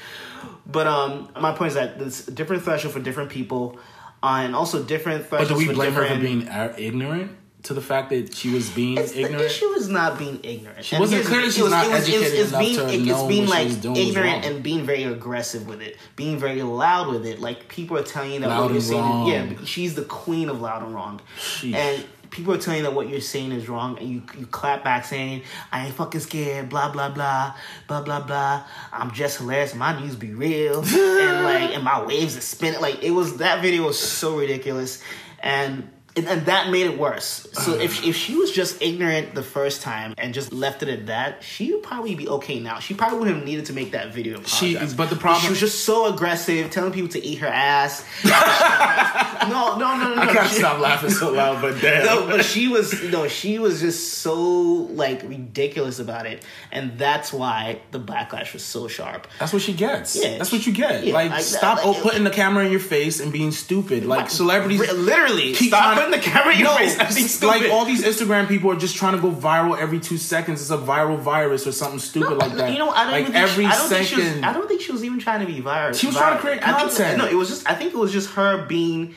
But 0.67 0.87
um, 0.89 1.29
my 1.41 1.53
point 1.53 1.69
is 1.69 1.75
that 1.75 1.99
there's 1.99 2.27
a 2.27 2.33
different 2.33 2.65
threshold 2.65 2.93
for 2.95 3.01
different 3.01 3.31
people, 3.31 3.79
uh, 4.23 4.41
and 4.45 4.57
also 4.57 4.83
different 4.83 5.31
But 5.31 5.47
do 5.49 5.55
we 5.57 5.73
blame 5.73 5.93
her 5.93 6.07
for 6.07 6.19
being 6.19 6.49
ignorant 6.77 7.31
to 7.65 7.75
the 7.75 7.81
fact 7.81 8.11
that 8.11 8.35
she 8.35 8.51
was 8.51 8.71
being 8.71 8.99
It's, 8.99 9.13
ignorant? 9.13 9.41
issue 9.45 9.67
is 9.73 9.89
not 9.89 10.19
being 10.19 10.39
ignorant. 10.43 10.85
She 10.85 10.97
wasn't- 10.99 11.25
clearly 11.27 11.51
she's 11.51 11.69
not 11.71 11.87
educated 11.87 12.49
enough 12.49 12.61
being, 12.61 12.77
to 12.77 12.89
it- 12.95 13.01
know 13.03 13.27
being 13.27 13.47
what 13.47 13.53
she 13.57 13.59
like 13.59 13.67
was 13.69 13.77
doing 13.77 13.97
ignorant 13.97 14.45
and 14.45 14.63
being 14.63 14.85
very 14.85 15.05
aggressive 15.05 15.67
with 15.67 15.81
it, 15.81 15.97
being 16.17 16.39
very 16.39 16.63
loud 16.63 17.09
with 17.09 17.27
it. 17.27 17.41
Like 17.41 17.69
people 17.69 17.97
are 17.97 18.03
telling 18.03 18.33
you 18.33 18.41
that 18.41 18.49
Loud 18.49 18.63
what 18.65 18.73
you're 18.73 18.81
saying, 18.83 19.01
wrong. 19.03 19.27
yeah, 19.29 19.47
she's 19.65 19.95
the 19.95 20.03
queen 20.03 20.49
of 20.49 20.61
loud 20.61 20.83
and 20.83 20.95
wrong, 20.95 21.21
Sheesh. 21.39 21.75
and 21.75 22.05
people 22.31 22.53
are 22.53 22.59
telling 22.59 22.79
you 22.79 22.85
that 22.85 22.93
what 22.95 23.09
you're 23.09 23.21
saying 23.21 23.53
is 23.53 23.69
wrong, 23.69 23.97
and 23.99 24.09
you 24.11 24.23
you 24.39 24.45
clap 24.47 24.83
back 24.85 25.05
saying, 25.05 25.43
"I 25.73 25.87
ain't 25.87 25.95
fucking 25.95 26.21
scared," 26.21 26.69
blah 26.69 26.91
blah 26.91 27.09
blah, 27.09 27.55
blah 27.89 28.03
blah 28.03 28.21
blah. 28.21 28.63
I'm 28.93 29.11
just 29.13 29.39
hilarious. 29.39 29.75
My 29.75 29.99
news 29.99 30.17
be 30.17 30.35
real, 30.35 30.81
and 30.87 31.45
like, 31.45 31.75
and 31.75 31.83
my 31.85 32.03
waves 32.05 32.37
are 32.37 32.41
spinning. 32.43 32.81
Like 32.81 33.03
it 33.03 33.13
was 33.13 33.39
that 33.39 33.63
video 33.63 33.87
was 33.87 33.99
so 33.99 34.37
ridiculous, 34.37 35.01
and. 35.43 35.89
And, 36.17 36.29
and 36.29 36.47
that 36.47 36.71
made 36.71 36.87
it 36.87 36.97
worse. 36.97 37.47
So 37.53 37.75
if 37.75 37.99
uh-huh. 37.99 38.09
if 38.09 38.17
she 38.17 38.37
was 38.37 38.53
just 38.53 38.81
ignorant 38.81 39.35
the 39.35 39.43
first 39.43 39.83
time 39.83 40.15
and 40.17 40.33
just 40.33 40.53
left 40.53 40.83
it 40.83 40.89
at 40.89 41.07
that, 41.07 41.43
she 41.43 41.73
would 41.73 41.83
probably 41.83 42.15
be 42.15 42.29
okay 42.29 42.61
now. 42.61 42.79
She 42.79 42.95
probably 42.95 43.19
wouldn't 43.19 43.37
have 43.39 43.45
needed 43.45 43.67
to 43.67 43.73
make 43.73 43.93
that 43.93 44.15
video. 44.15 44.37
and 44.37 44.49
She- 44.49 44.79
but 44.97 45.11
the 45.11 45.17
problem- 45.17 45.43
she 45.43 45.51
was 45.51 45.61
just 45.61 45.85
so 45.85 46.13
aggressive, 46.13 46.71
telling 46.71 46.93
people 46.93 47.11
to 47.11 47.25
eat 47.25 47.39
her 47.39 47.49
ass. 47.49 48.05
no, 48.25 49.77
no, 49.77 49.97
no, 49.97 50.15
no. 50.15 50.23
I 50.23 50.24
no. 50.24 50.24
Gotta 50.35 50.49
stop 50.55 50.81
laughing 50.81 51.11
so 51.11 51.33
loud, 51.33 51.63
but 51.63 51.81
damn. 51.81 52.05
no, 52.07 52.27
but 52.27 52.45
she 52.45 52.69
was 52.69 53.03
no, 53.05 53.29
she 53.29 53.59
was 53.59 53.81
just 53.81 54.15
so 54.19 54.35
like 54.43 55.23
ridiculous 55.23 55.99
about 55.99 56.27
it, 56.27 56.43
and 56.73 56.99
that's 56.99 57.33
why 57.33 57.81
the 57.91 58.01
backlash 58.01 58.53
was 58.53 58.65
so 58.65 58.89
sharp. 58.89 59.27
That's 59.39 59.53
what 59.53 59.63
she 59.63 59.73
gets. 59.73 60.17
Yeah. 60.23 60.39
That's 60.39 60.53
what 60.53 60.67
you 60.67 60.73
get. 60.73 61.05
Yeah, 61.05 61.15
like, 61.15 61.31
like 61.31 61.39
that, 61.41 61.45
stop 61.45 61.79
like- 61.79 61.87
oh, 61.87 62.01
putting 62.03 62.25
the 62.25 62.31
camera 62.31 62.65
in 62.65 62.71
your 62.71 62.81
face 62.81 63.21
and 63.21 63.33
being 63.33 63.53
stupid. 63.53 64.05
Like 64.07 64.31
celebrities, 64.31 64.81
Ri- 64.81 64.93
literally, 64.93 65.55
keep 65.55 65.69
stop 65.69 65.97
putting 65.97 66.11
the 66.11 66.19
camera 66.19 66.53
in 66.53 66.61
your 66.61 66.69
No, 66.69 66.77
face. 66.77 66.99
and 66.99 67.15
being 67.15 67.29
stupid. 67.29 67.63
like 67.63 67.71
all 67.73 67.85
these 67.85 68.03
Instagram 68.05 68.49
people 68.49 68.71
are 68.71 68.77
just 68.77 68.97
trying 68.97 69.15
to 69.17 69.21
go 69.23 69.31
viral 69.31 69.79
every 69.79 70.01
two 70.01 70.19
seconds. 70.19 70.61
It's 70.61 70.71
a 70.71 70.77
viral 70.79 71.19
virus 71.19 71.67
or 71.67 71.73
something 71.73 71.99
stupid 72.01 72.39
like 72.39 72.53
that. 72.55 72.73
You 72.73 72.79
know, 72.79 72.91
I 72.91 73.05
don't 73.05 73.13
like 73.13 73.21
even 73.23 73.33
think 73.33 73.45
every 73.51 73.65
she, 73.65 73.71
I 73.71 73.77
don't 73.77 73.89
second. 73.89 74.07
think 74.07 74.09
she 74.09 74.35
was. 74.35 74.43
I 74.43 74.53
don't 74.53 74.69
think 74.69 74.81
she 74.81 74.93
was 74.93 75.05
even 75.05 75.19
trying 75.19 75.41
to 75.41 75.47
be 75.47 75.61
viral. 75.61 75.95
She 75.99 76.07
was 76.07 76.17
trying 76.17 76.35
to 76.37 76.41
create 76.41 76.67
I 76.67 76.79
think- 76.79 76.91
content. 76.91 77.19
no, 77.19 77.27
it 77.27 77.35
was 77.35 77.49
just. 77.49 77.69
I 77.69 77.75
think 77.75 77.93
it 77.93 77.97
was 77.99 78.13
just 78.13 78.31
her 78.33 78.67
being 78.67 79.15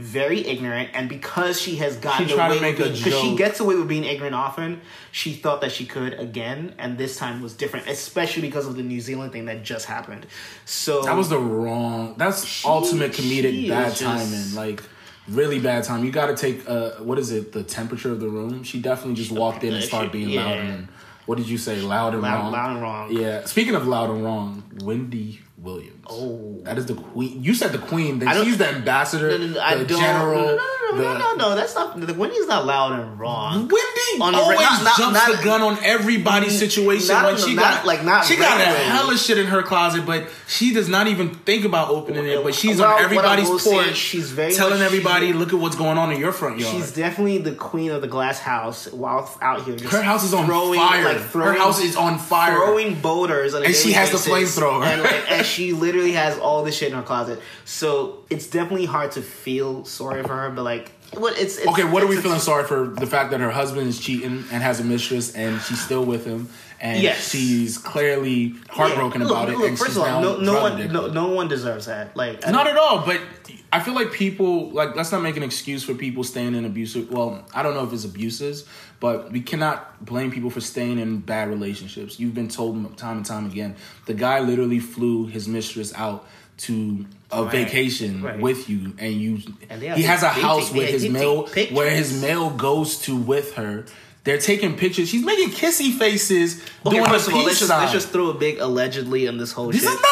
very 0.00 0.46
ignorant, 0.46 0.90
and 0.94 1.08
because 1.08 1.60
she 1.60 1.76
has 1.76 1.96
gotten 1.96 2.26
She 2.26 2.34
away 2.34 2.60
make 2.60 2.78
with 2.78 2.88
a 2.88 2.90
because 2.90 3.20
she 3.20 3.36
gets 3.36 3.60
away 3.60 3.74
with 3.76 3.88
being 3.88 4.04
ignorant 4.04 4.34
often. 4.34 4.80
She 5.12 5.32
thought 5.34 5.60
that 5.60 5.72
she 5.72 5.86
could 5.86 6.14
again, 6.14 6.74
and 6.78 6.96
this 6.98 7.16
time 7.16 7.42
was 7.42 7.52
different, 7.54 7.88
especially 7.88 8.42
because 8.42 8.66
of 8.66 8.76
the 8.76 8.82
New 8.82 9.00
Zealand 9.00 9.32
thing 9.32 9.44
that 9.46 9.62
just 9.62 9.86
happened. 9.86 10.26
So 10.64 11.02
That 11.02 11.16
was 11.16 11.28
the 11.28 11.38
wrong. 11.38 12.14
That's 12.16 12.44
She- 12.44 12.66
ultimate 12.68 13.12
comedic 13.12 13.68
bad 13.68 13.90
just- 13.94 14.02
timing. 14.02 14.54
Like 14.54 14.82
really 15.28 15.58
bad 15.60 15.84
time. 15.84 16.04
You 16.04 16.10
got 16.10 16.26
to 16.26 16.36
take 16.36 16.68
uh, 16.68 16.92
what 17.02 17.18
is 17.18 17.30
it? 17.30 17.52
The 17.52 17.62
temperature 17.62 18.10
of 18.10 18.20
the 18.20 18.28
room. 18.28 18.62
She 18.64 18.80
definitely 18.80 19.14
just 19.14 19.30
walked 19.30 19.62
in 19.64 19.74
and 19.74 19.82
started 19.84 20.10
being 20.12 20.30
yeah. 20.30 20.44
loud 20.44 20.58
and. 20.58 20.88
What 21.26 21.36
did 21.38 21.48
you 21.48 21.58
say? 21.58 21.80
Loud 21.80 22.14
and 22.14 22.22
Loud- 22.22 22.42
wrong. 22.42 22.52
loud 22.52 22.70
and 22.72 22.82
wrong. 22.82 23.12
Yeah. 23.12 23.44
Speaking 23.44 23.76
of 23.76 23.86
loud 23.86 24.10
and 24.10 24.24
wrong, 24.24 24.64
Wendy 24.82 25.40
Williams. 25.62 26.06
Oh. 26.08 26.60
that 26.64 26.78
is 26.78 26.86
the 26.86 26.94
queen. 26.94 27.42
You 27.42 27.54
said 27.54 27.72
the 27.72 27.78
queen. 27.78 28.18
Then 28.18 28.44
she's 28.44 28.58
the 28.58 28.68
ambassador, 28.68 29.28
No, 29.30 29.36
no, 29.36 29.46
no, 29.54 29.60
I 29.60 29.74
the 29.76 29.84
don't. 29.84 30.00
general. 30.00 30.40
no, 30.40 30.56
no, 30.56 30.56
no, 30.56 30.96
the, 30.96 31.02
no, 31.02 31.18
no, 31.18 31.36
no, 31.36 31.54
That's 31.54 31.74
not. 31.74 32.00
The 32.00 32.14
Wendy's 32.14 32.46
not 32.46 32.64
loud 32.66 32.98
and 32.98 33.18
wrong. 33.18 33.54
Wendy 33.68 33.70
On 34.20 34.34
a- 34.34 34.38
always 34.38 34.60
not- 34.60 34.82
not- 34.84 34.96
jumps 34.98 35.26
not- 35.28 35.36
the 35.38 35.44
gun 35.44 35.62
on 35.62 35.78
everybody's 35.84 36.58
situation 36.58 37.08
not- 37.08 37.24
when 37.26 37.36
she 37.36 37.54
got 37.54 37.84
like, 37.86 38.04
not 38.04 38.24
she 38.26 38.36
got 38.36 38.56
a 38.56 38.64
regularly. 38.64 38.84
hella 38.86 39.16
shit 39.18 39.38
in 39.38 39.46
her 39.46 39.62
closet, 39.62 40.04
but 40.06 40.24
she 40.48 40.72
does 40.72 40.88
not 40.88 41.06
even 41.06 41.30
think 41.34 41.64
about 41.64 41.90
opening 41.90 42.26
it. 42.26 42.42
But 42.42 42.54
she's 42.54 42.78
Well, 42.78 42.94
on 42.94 43.02
everybody's 43.02 43.48
porch, 43.48 43.94
she's 43.96 44.30
very 44.30 44.52
telling 44.54 44.82
everybody, 44.82 45.26
she's- 45.26 45.38
"Look 45.38 45.52
at 45.52 45.58
what's 45.58 45.76
going 45.76 45.98
on 45.98 46.10
in 46.12 46.18
your 46.20 46.32
front 46.32 46.58
yard." 46.58 46.74
She's 46.74 46.90
definitely 46.92 47.38
the 47.38 47.52
queen 47.52 47.90
of 47.90 48.00
the 48.00 48.08
glass 48.08 48.38
house 48.40 48.88
while 48.90 49.30
out 49.42 49.62
here. 49.64 49.76
Just 49.76 49.92
her 49.92 50.02
house 50.02 50.24
is 50.24 50.34
on 50.34 50.46
throwing, 50.46 50.78
fire. 50.80 51.04
Like 51.04 51.16
her 51.18 51.28
throwing, 51.28 51.58
house 51.58 51.82
is 51.82 51.96
on 51.96 52.18
fire. 52.18 52.54
throwing 52.54 52.94
boulders, 52.96 53.54
on 53.54 53.62
a 53.62 53.66
And 53.66 53.74
she 53.74 53.92
has 53.92 54.10
the 54.10 54.18
flamethrower. 54.18 54.84
and, 54.84 55.02
like, 55.02 55.30
and 55.30 55.46
she 55.54 55.72
literally 55.72 56.12
has 56.12 56.38
all 56.38 56.64
this 56.64 56.76
shit 56.76 56.88
in 56.90 56.94
her 56.96 57.02
closet. 57.02 57.40
So 57.64 58.18
it's 58.30 58.46
definitely 58.46 58.86
hard 58.86 59.12
to 59.12 59.22
feel 59.22 59.84
sorry 59.84 60.22
for 60.22 60.34
her, 60.36 60.50
but 60.50 60.62
like, 60.62 60.92
what 61.14 61.38
it's, 61.38 61.58
it's 61.58 61.66
Okay, 61.68 61.84
what 61.84 62.02
are 62.02 62.06
we 62.06 62.16
feeling 62.16 62.38
sorry 62.40 62.64
for? 62.64 62.86
The 62.86 63.06
fact 63.06 63.30
that 63.32 63.40
her 63.40 63.50
husband 63.50 63.88
is 63.88 63.98
cheating 63.98 64.44
and 64.52 64.62
has 64.62 64.80
a 64.80 64.84
mistress, 64.84 65.34
and 65.34 65.60
she's 65.62 65.80
still 65.82 66.04
with 66.04 66.24
him, 66.24 66.48
and 66.80 67.02
Yes. 67.02 67.28
she's 67.30 67.78
clearly 67.78 68.54
heartbroken 68.68 69.20
Yeah, 69.22 69.26
look, 69.26 69.36
about 69.36 69.48
it. 69.50 69.58
Look, 69.58 69.68
and 69.68 69.78
first 69.78 69.90
she's 69.90 69.96
of 69.96 70.04
all, 70.04 70.20
no, 70.22 70.36
no 70.40 70.60
one, 70.62 70.92
no, 70.92 71.06
no 71.08 71.28
one 71.28 71.48
deserves 71.48 71.86
that. 71.86 72.16
Like, 72.16 72.46
I 72.46 72.52
don't- 72.52 72.66
at 72.66 72.76
all, 72.76 73.04
but 73.04 73.20
I 73.72 73.80
feel 73.80 73.94
like 73.94 74.12
people 74.12 74.70
like 74.70 74.96
let's 74.96 75.12
not 75.12 75.22
make 75.22 75.36
an 75.36 75.42
excuse 75.42 75.84
for 75.84 75.94
people 75.94 76.24
staying 76.24 76.54
in 76.54 76.64
abusive. 76.64 77.10
Well, 77.10 77.44
I 77.54 77.62
don't 77.62 77.74
know 77.74 77.84
if 77.84 77.92
it's 77.92 78.04
abuses, 78.04 78.64
but 78.98 79.30
we 79.30 79.40
cannot 79.40 80.04
blame 80.04 80.30
people 80.30 80.50
for 80.50 80.60
staying 80.60 80.98
in 80.98 81.18
bad 81.18 81.48
relationships. 81.48 82.18
You've 82.18 82.34
been 82.34 82.48
told 82.48 82.96
time 82.96 83.18
and 83.18 83.26
time 83.26 83.46
again. 83.46 83.76
The 84.06 84.14
guy 84.14 84.40
literally 84.40 84.80
flew 84.80 85.26
his 85.26 85.46
mistress 85.48 85.92
out 85.94 86.26
to 86.62 87.06
a 87.32 87.42
Right, 87.44 87.52
vacation 87.52 88.22
right. 88.22 88.40
with 88.40 88.68
you, 88.68 88.92
and 88.98 89.14
you. 89.14 89.38
And 89.68 89.80
he 89.82 90.02
has 90.02 90.22
a 90.22 90.28
house 90.28 90.68
take- 90.68 90.76
with 90.78 90.88
his 90.90 91.08
mail, 91.08 91.48
where 91.70 91.90
his 91.90 92.20
mail 92.20 92.50
goes 92.50 92.96
to 93.02 93.16
with 93.16 93.54
her. 93.54 93.86
They're 94.24 94.36
taking 94.38 94.76
pictures. 94.76 95.08
She's 95.08 95.24
making 95.24 95.50
kissy 95.50 95.92
faces 95.96 96.60
Okay, 96.84 96.96
doing 96.98 97.08
first 97.08 97.28
of 97.28 97.34
all, 97.34 97.42
let's 97.44 97.58
just, 97.58 97.70
let's 97.70 97.92
just 97.92 98.08
throw 98.10 98.28
a 98.28 98.34
big 98.34 98.58
allegedly 98.58 99.24
in 99.26 99.38
this 99.38 99.52
whole 99.52 99.68
this 99.68 99.80
shit. 99.80 99.88
is 99.88 99.94
not. 99.94 100.04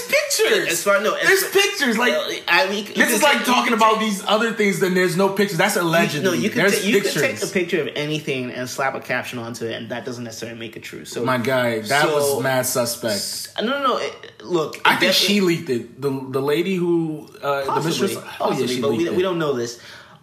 There's 0.00 0.46
pictures. 0.46 0.72
As 0.72 0.82
far- 0.84 1.00
no, 1.00 1.14
as 1.14 1.26
there's 1.26 1.42
far- 1.44 1.50
pictures. 1.62 1.98
Like 1.98 2.44
I 2.48 2.68
mean, 2.68 2.84
this 2.94 3.12
is 3.12 3.22
like 3.22 3.44
talking 3.44 3.72
about 3.72 3.94
take- 3.98 4.00
these 4.10 4.24
other 4.26 4.52
things. 4.52 4.80
Then 4.80 4.94
there's 4.94 5.16
no 5.16 5.28
pictures. 5.30 5.58
That's 5.58 5.76
allegedly. 5.76 6.24
No, 6.24 6.32
you 6.32 6.50
can 6.50 6.58
there's 6.58 6.80
ta- 6.80 6.86
you 6.86 6.94
pictures. 7.00 7.14
can 7.22 7.34
take 7.36 7.42
a 7.42 7.46
picture 7.46 7.80
of 7.82 7.88
anything 7.96 8.50
and 8.50 8.68
slap 8.68 8.94
a 8.94 9.00
caption 9.00 9.38
onto 9.38 9.66
it, 9.66 9.72
and 9.74 9.90
that 9.90 10.04
doesn't 10.04 10.24
necessarily 10.24 10.58
make 10.58 10.76
it 10.76 10.82
true. 10.82 11.04
So 11.04 11.24
My 11.24 11.38
guy, 11.38 11.80
that 11.80 12.02
So- 12.02 12.14
was 12.34 12.42
mad 12.42 12.66
suspect. 12.66 13.48
no, 13.62 13.66
no, 13.68 13.82
no. 13.82 13.96
It, 13.98 14.42
look, 14.44 14.80
I 14.84 14.96
think 14.96 15.12
she 15.14 15.40
leaked 15.40 15.70
it. 15.70 16.00
The 16.00 16.10
the 16.30 16.40
lady 16.42 16.74
who 16.76 17.28
uh, 17.42 17.74
the 17.80 17.86
mistress. 17.88 18.16
Oh 18.40 18.52
yeah, 18.58 18.66
she 18.66 18.80
but 18.80 18.90
we, 18.90 18.98
leaked 18.98 19.12
we 19.12 19.18
it. 19.18 19.22
don't 19.22 19.38
know 19.38 19.52
this. 19.54 19.80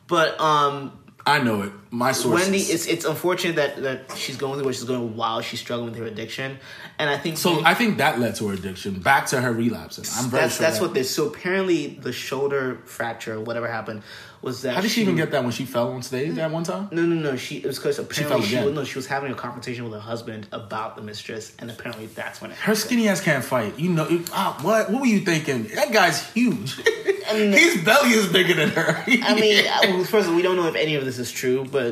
But 0.08 0.40
um, 0.40 0.98
I 1.26 1.40
know 1.40 1.64
it. 1.64 1.72
My 1.96 2.12
sources. 2.12 2.48
Wendy, 2.48 2.60
it's 2.60 2.86
it's 2.88 3.06
unfortunate 3.06 3.56
that 3.56 3.82
that 3.84 4.18
she's 4.18 4.36
going 4.36 4.56
through 4.56 4.66
what 4.66 4.76
she's 4.76 4.84
going 4.84 5.16
while 5.16 5.42
she's 5.42 5.60
struggling 5.60 5.92
with 5.92 6.00
her 6.00 6.06
addiction, 6.06 6.58
and 7.00 7.10
I 7.10 7.18
think 7.18 7.38
so 7.38 7.64
I 7.64 7.74
think 7.74 7.98
that 7.98 8.20
led 8.20 8.36
to 8.36 8.48
her 8.50 8.54
addiction, 8.54 9.00
back 9.00 9.28
to 9.28 9.40
her 9.40 9.52
relapsing. 9.52 10.06
I'm 10.18 10.30
very 10.30 10.44
that's 10.44 10.56
sure. 10.56 10.66
that's 10.66 10.80
that- 10.80 10.82
what 10.82 10.94
this. 10.94 11.14
So 11.14 11.28
apparently, 11.28 11.88
the 11.88 12.12
shoulder 12.12 12.82
fracture, 12.86 13.40
whatever 13.40 13.68
happened, 13.68 14.04
was 14.42 14.62
that 14.62 14.76
How 14.76 14.82
did 14.82 14.92
she 14.92 15.02
even 15.02 15.16
get 15.16 15.32
that 15.32 15.44
when 15.44 15.52
she 15.52 15.66
fell 15.66 15.92
on 15.92 16.04
stage 16.04 16.38
at 16.38 16.52
one 16.52 16.64
time? 16.64 16.90
No, 16.92 17.02
no, 17.02 17.16
no. 17.16 17.36
She 17.36 17.58
it 17.58 17.66
was 17.66 17.78
because 17.78 17.98
apparently 17.98 18.30
fell 18.30 18.42
she, 18.42 18.56
again. 18.56 18.66
was, 18.66 18.74
no, 18.76 18.84
she 18.84 18.98
was 18.98 19.08
having 19.08 19.32
a 19.32 19.36
confrontation 19.36 19.86
with 19.86 19.94
her 19.94 20.00
husband 20.00 20.48
about 20.52 20.96
the 20.96 21.02
mistress, 21.02 21.56
and 21.60 21.72
apparently 21.72 22.08
that's 22.08 22.42
when 22.42 22.52
it. 22.52 22.58
Her 22.58 22.76
skinny 22.76 23.08
ass 23.08 23.22
can't 23.22 23.44
fight. 23.44 23.80
You 23.80 23.90
know 23.90 24.24
ah, 24.32 24.60
what? 24.62 24.92
What 24.92 25.02
were 25.02 25.08
you 25.08 25.22
thinking? 25.22 25.64
That 25.76 25.92
guy's 25.92 26.30
huge. 26.32 26.76
His 27.26 27.84
belly 27.84 28.12
is 28.12 28.28
bigger 28.28 28.54
than 28.54 28.70
her. 28.70 29.04
I 29.24 29.34
mean, 29.34 30.06
first 30.06 30.28
of 30.28 30.30
all, 30.30 30.36
we 30.36 30.44
don't 30.44 30.56
know 30.56 30.68
if 30.68 30.76
any 30.76 30.94
of 30.96 31.06
this 31.06 31.18
is 31.18 31.32
true, 31.32 31.66
but 31.66 31.85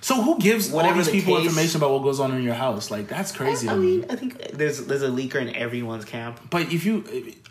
so 0.00 0.22
who 0.22 0.38
gives 0.38 0.70
all 0.70 0.76
Whatever 0.76 0.98
these 0.98 1.06
the 1.06 1.12
people 1.12 1.36
case- 1.36 1.46
information 1.46 1.76
about 1.80 1.90
what 1.92 2.02
goes 2.02 2.20
on 2.20 2.32
in 2.34 2.42
your 2.42 2.54
house? 2.54 2.90
Like 2.90 3.08
that's 3.08 3.32
crazy. 3.32 3.68
I 3.68 3.74
me. 3.76 3.98
mean, 3.98 4.06
I 4.10 4.16
think 4.16 4.38
there's 4.52 4.86
there's 4.86 5.02
a 5.02 5.08
leaker 5.08 5.36
in 5.36 5.54
everyone's 5.54 6.04
camp, 6.04 6.40
But 6.50 6.72
if 6.72 6.84
you, 6.86 7.04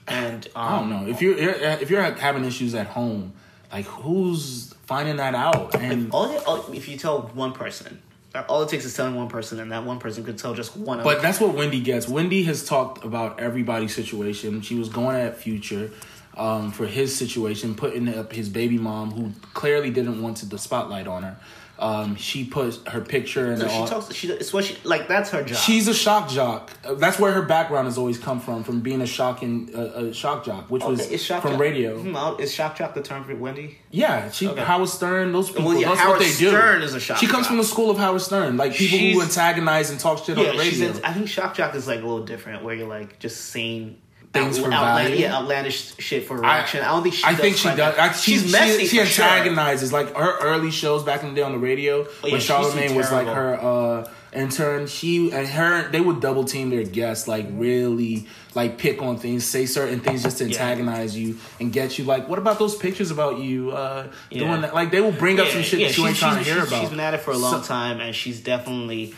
and 0.07 0.45
um, 0.55 0.63
I 0.65 0.79
don't 0.79 0.89
know, 0.89 1.07
if 1.07 1.21
you're 1.21 1.37
if 1.37 1.89
you're 1.89 2.01
having 2.01 2.45
issues 2.45 2.73
at 2.75 2.87
home, 2.87 3.33
like 3.71 3.85
who's 3.85 4.73
finding 4.87 5.17
that 5.17 5.35
out? 5.35 5.75
And 5.75 6.11
All, 6.11 6.35
all 6.47 6.71
if 6.73 6.87
you 6.89 6.97
tell 6.97 7.21
one 7.35 7.53
person, 7.53 8.01
all 8.47 8.63
it 8.63 8.69
takes 8.69 8.85
is 8.85 8.95
telling 8.95 9.15
one 9.15 9.27
person, 9.29 9.59
and 9.59 9.71
that 9.71 9.83
one 9.85 9.99
person 9.99 10.23
could 10.23 10.37
tell 10.39 10.53
just 10.55 10.75
one. 10.75 11.03
But 11.03 11.21
that's 11.21 11.39
what 11.39 11.53
Wendy 11.53 11.79
gets. 11.81 12.07
Wendy 12.07 12.43
has 12.43 12.65
talked 12.65 13.03
about 13.05 13.39
everybody's 13.39 13.93
situation. 13.93 14.61
She 14.61 14.73
was 14.75 14.89
going 14.89 15.17
at 15.17 15.37
Future 15.37 15.91
um, 16.35 16.71
for 16.71 16.87
his 16.87 17.15
situation, 17.15 17.75
putting 17.75 18.07
up 18.13 18.33
his 18.33 18.49
baby 18.49 18.79
mom, 18.79 19.11
who 19.11 19.31
clearly 19.53 19.91
didn't 19.91 20.21
want 20.21 20.37
to 20.37 20.47
the 20.47 20.57
spotlight 20.57 21.05
on 21.07 21.21
her. 21.23 21.37
Um, 21.81 22.15
she 22.17 22.43
puts 22.43 22.85
her 22.87 22.99
picture 22.99 23.51
and 23.53 23.63
all. 23.63 23.85
she 23.85 23.89
talks. 23.91 24.13
She, 24.13 24.27
it's 24.27 24.51
what 24.51 24.65
she 24.65 24.75
like. 24.83 25.07
That's 25.07 25.29
her 25.29 25.43
job. 25.43 25.57
She's 25.57 25.87
a 25.87 25.93
shock 25.93 26.29
jock. 26.29 26.71
That's 26.97 27.17
where 27.17 27.31
her 27.31 27.41
background 27.41 27.85
has 27.87 27.97
always 27.97 28.17
come 28.17 28.41
from, 28.41 28.63
from 28.65 28.81
being 28.81 29.01
a 29.01 29.05
shocking 29.07 29.69
uh, 29.73 29.79
a 30.09 30.13
shock 30.13 30.43
jock, 30.43 30.69
which 30.69 30.83
was 30.83 30.99
Okay, 31.07 31.15
shock 31.17 31.41
from 31.41 31.51
jock- 31.51 31.61
radio. 31.61 31.97
Hmm, 31.97 32.41
Is 32.41 32.53
shock 32.53 32.77
jock 32.77 32.93
the 32.93 33.01
term 33.01 33.23
for 33.23 33.33
Wendy? 33.35 33.77
Yeah, 33.91 34.29
she 34.29 34.47
Okay. 34.49 34.61
Howard 34.61 34.89
Stern. 34.89 35.31
Those 35.31 35.47
people. 35.49 35.65
Well, 35.67 35.79
yeah, 35.79 35.87
that's 35.89 36.01
Howard 36.01 36.19
what 36.19 36.27
they 36.27 36.35
do. 36.35 36.49
Stern 36.49 36.81
is 36.81 36.93
a 36.93 36.99
shock 36.99 37.17
She 37.17 37.27
comes 37.27 37.43
jock. 37.43 37.47
from 37.47 37.57
the 37.57 37.63
school 37.63 37.89
of 37.89 37.97
Howard 37.97 38.21
Stern, 38.21 38.57
like 38.57 38.73
people 38.73 38.99
who 38.99 39.21
antagonize 39.21 39.89
and 39.89 39.99
talk 39.99 40.23
shit 40.25 40.37
on 40.37 40.43
Yeah, 40.43 40.51
the 40.51 40.57
radio. 40.57 40.89
In, 40.89 41.05
I 41.05 41.13
think 41.13 41.29
shock 41.29 41.55
jock 41.55 41.75
is 41.75 41.87
like 41.87 41.99
a 41.99 42.05
little 42.05 42.25
different, 42.25 42.63
where 42.63 42.75
you're 42.75 42.87
like 42.89 43.19
just 43.19 43.45
saying 43.45 44.01
Things 44.31 44.59
for 44.59 44.71
outland- 44.71 45.09
value? 45.09 45.23
Yeah, 45.23 45.35
outlandish 45.37 45.95
shit 45.97 46.25
for 46.27 46.37
reaction. 46.37 46.81
I, 46.81 46.89
don't 46.91 47.01
think 47.03 47.15
she. 47.15 47.23
I 47.23 47.31
does 47.31 47.39
think 47.41 47.57
she 47.57 47.67
does. 47.69 47.77
that. 47.77 47.99
I, 47.99 48.11
she's, 48.11 48.41
she's 48.43 48.51
messy. 48.51 48.79
She, 48.81 48.87
she 48.87 48.99
for 48.99 49.05
sure. 49.05 49.25
antagonizes 49.25 49.91
like 49.91 50.15
her 50.15 50.37
early 50.39 50.69
shows 50.71 51.03
back 51.03 51.23
in 51.23 51.29
the 51.29 51.35
day 51.35 51.41
on 51.41 51.51
the 51.51 51.57
radio 51.57 52.01
yeah, 52.23 52.31
when 52.33 52.41
Charlamagne 52.41 52.95
was 52.95 53.11
like 53.11 53.25
her 53.27 53.55
uh, 53.59 54.11
intern. 54.31 54.85
She 54.85 55.31
and 55.31 55.47
her 55.47 55.89
they 55.89 55.99
would 55.99 56.19
double 56.21 56.43
team 56.43 56.69
their 56.69 56.83
guests, 56.83 57.27
like 57.27 57.47
really 57.49 58.27
like 58.53 58.77
pick 58.77 59.01
on 59.01 59.17
things, 59.17 59.45
say 59.45 59.65
certain 59.65 59.99
things 59.99 60.21
just 60.21 60.37
to 60.39 60.43
Yeah. 60.43 60.51
antagonize 60.51 61.17
you 61.17 61.37
and 61.59 61.73
get 61.73 61.97
you. 61.97 62.05
Like, 62.05 62.27
what 62.29 62.37
about 62.37 62.59
those 62.59 62.75
pictures 62.75 63.09
about 63.09 63.39
you 63.39 63.71
uh, 63.71 64.11
Yeah. 64.29 64.39
doing 64.47 64.61
that? 64.61 64.75
Like, 64.75 64.91
they 64.91 65.01
will 65.01 65.11
bring 65.11 65.39
up 65.39 65.47
some 65.47 65.63
shit 65.63 65.79
that 65.79 65.97
you 65.97 66.05
ain't 66.07 66.17
trying 66.17 66.43
to 66.43 66.43
hear 66.43 66.63
about. 66.63 66.81
She's 66.81 66.89
been 66.89 66.99
at 66.99 67.15
it 67.15 67.21
for 67.21 67.31
a 67.31 67.37
long 67.37 67.61
So- 67.63 67.67
time, 67.67 67.99
and 67.99 68.15
she's 68.15 68.41
definitely 68.41 69.15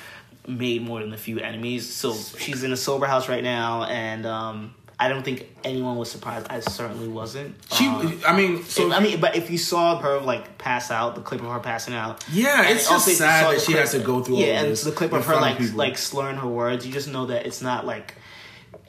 made 0.48 0.82
more 0.84 1.02
than 1.02 1.12
a 1.14 1.18
few 1.18 1.40
enemies. 1.40 1.92
So 1.94 2.14
she's 2.14 2.64
in 2.64 2.72
a 2.72 2.78
sober 2.78 3.06
house 3.08 3.28
right 3.30 3.44
now, 3.44 3.84
and 3.84 4.26
um, 4.26 4.74
I 5.02 5.08
don't 5.08 5.24
think 5.24 5.48
anyone 5.64 5.98
was 5.98 6.12
surprised. 6.12 6.46
I 6.52 6.60
certainly 6.60 7.08
wasn't. 7.08 7.56
She, 7.74 7.88
Um, 7.88 8.22
I 8.28 8.38
mean, 8.38 8.64
so 8.64 8.86
if- 8.88 8.94
I 8.94 9.00
mean, 9.00 9.20
but 9.20 9.36
if 9.36 9.50
you 9.50 9.58
saw 9.58 9.98
her 9.98 10.20
like 10.20 10.60
pass 10.60 10.92
out, 10.92 11.16
the 11.16 11.22
clip 11.22 11.42
of 11.42 11.48
her 11.48 11.60
passing 11.60 11.96
out, 11.96 12.24
Yeah, 12.32 12.62
it's 12.70 12.82
just 12.84 12.92
also 12.92 13.10
if 13.10 13.16
you 13.16 13.26
sad 13.26 13.56
that 13.56 13.62
she 13.62 13.72
has 13.74 13.92
to 13.94 14.00
go 14.00 14.22
through 14.24 14.36
all 14.36 14.42
Yeah, 14.42 14.62
and 14.62 14.78
the 14.78 14.92
clip 14.92 15.12
of 15.12 15.26
her 15.26 15.38
like 15.38 15.58
people. 15.58 15.76
like 15.76 15.98
slurring 15.98 16.38
her 16.38 16.48
words, 16.48 16.86
you 16.86 16.94
just 16.94 17.08
know 17.08 17.26
that 17.26 17.48
it's 17.48 17.64
not 17.64 17.84
like 17.88 18.14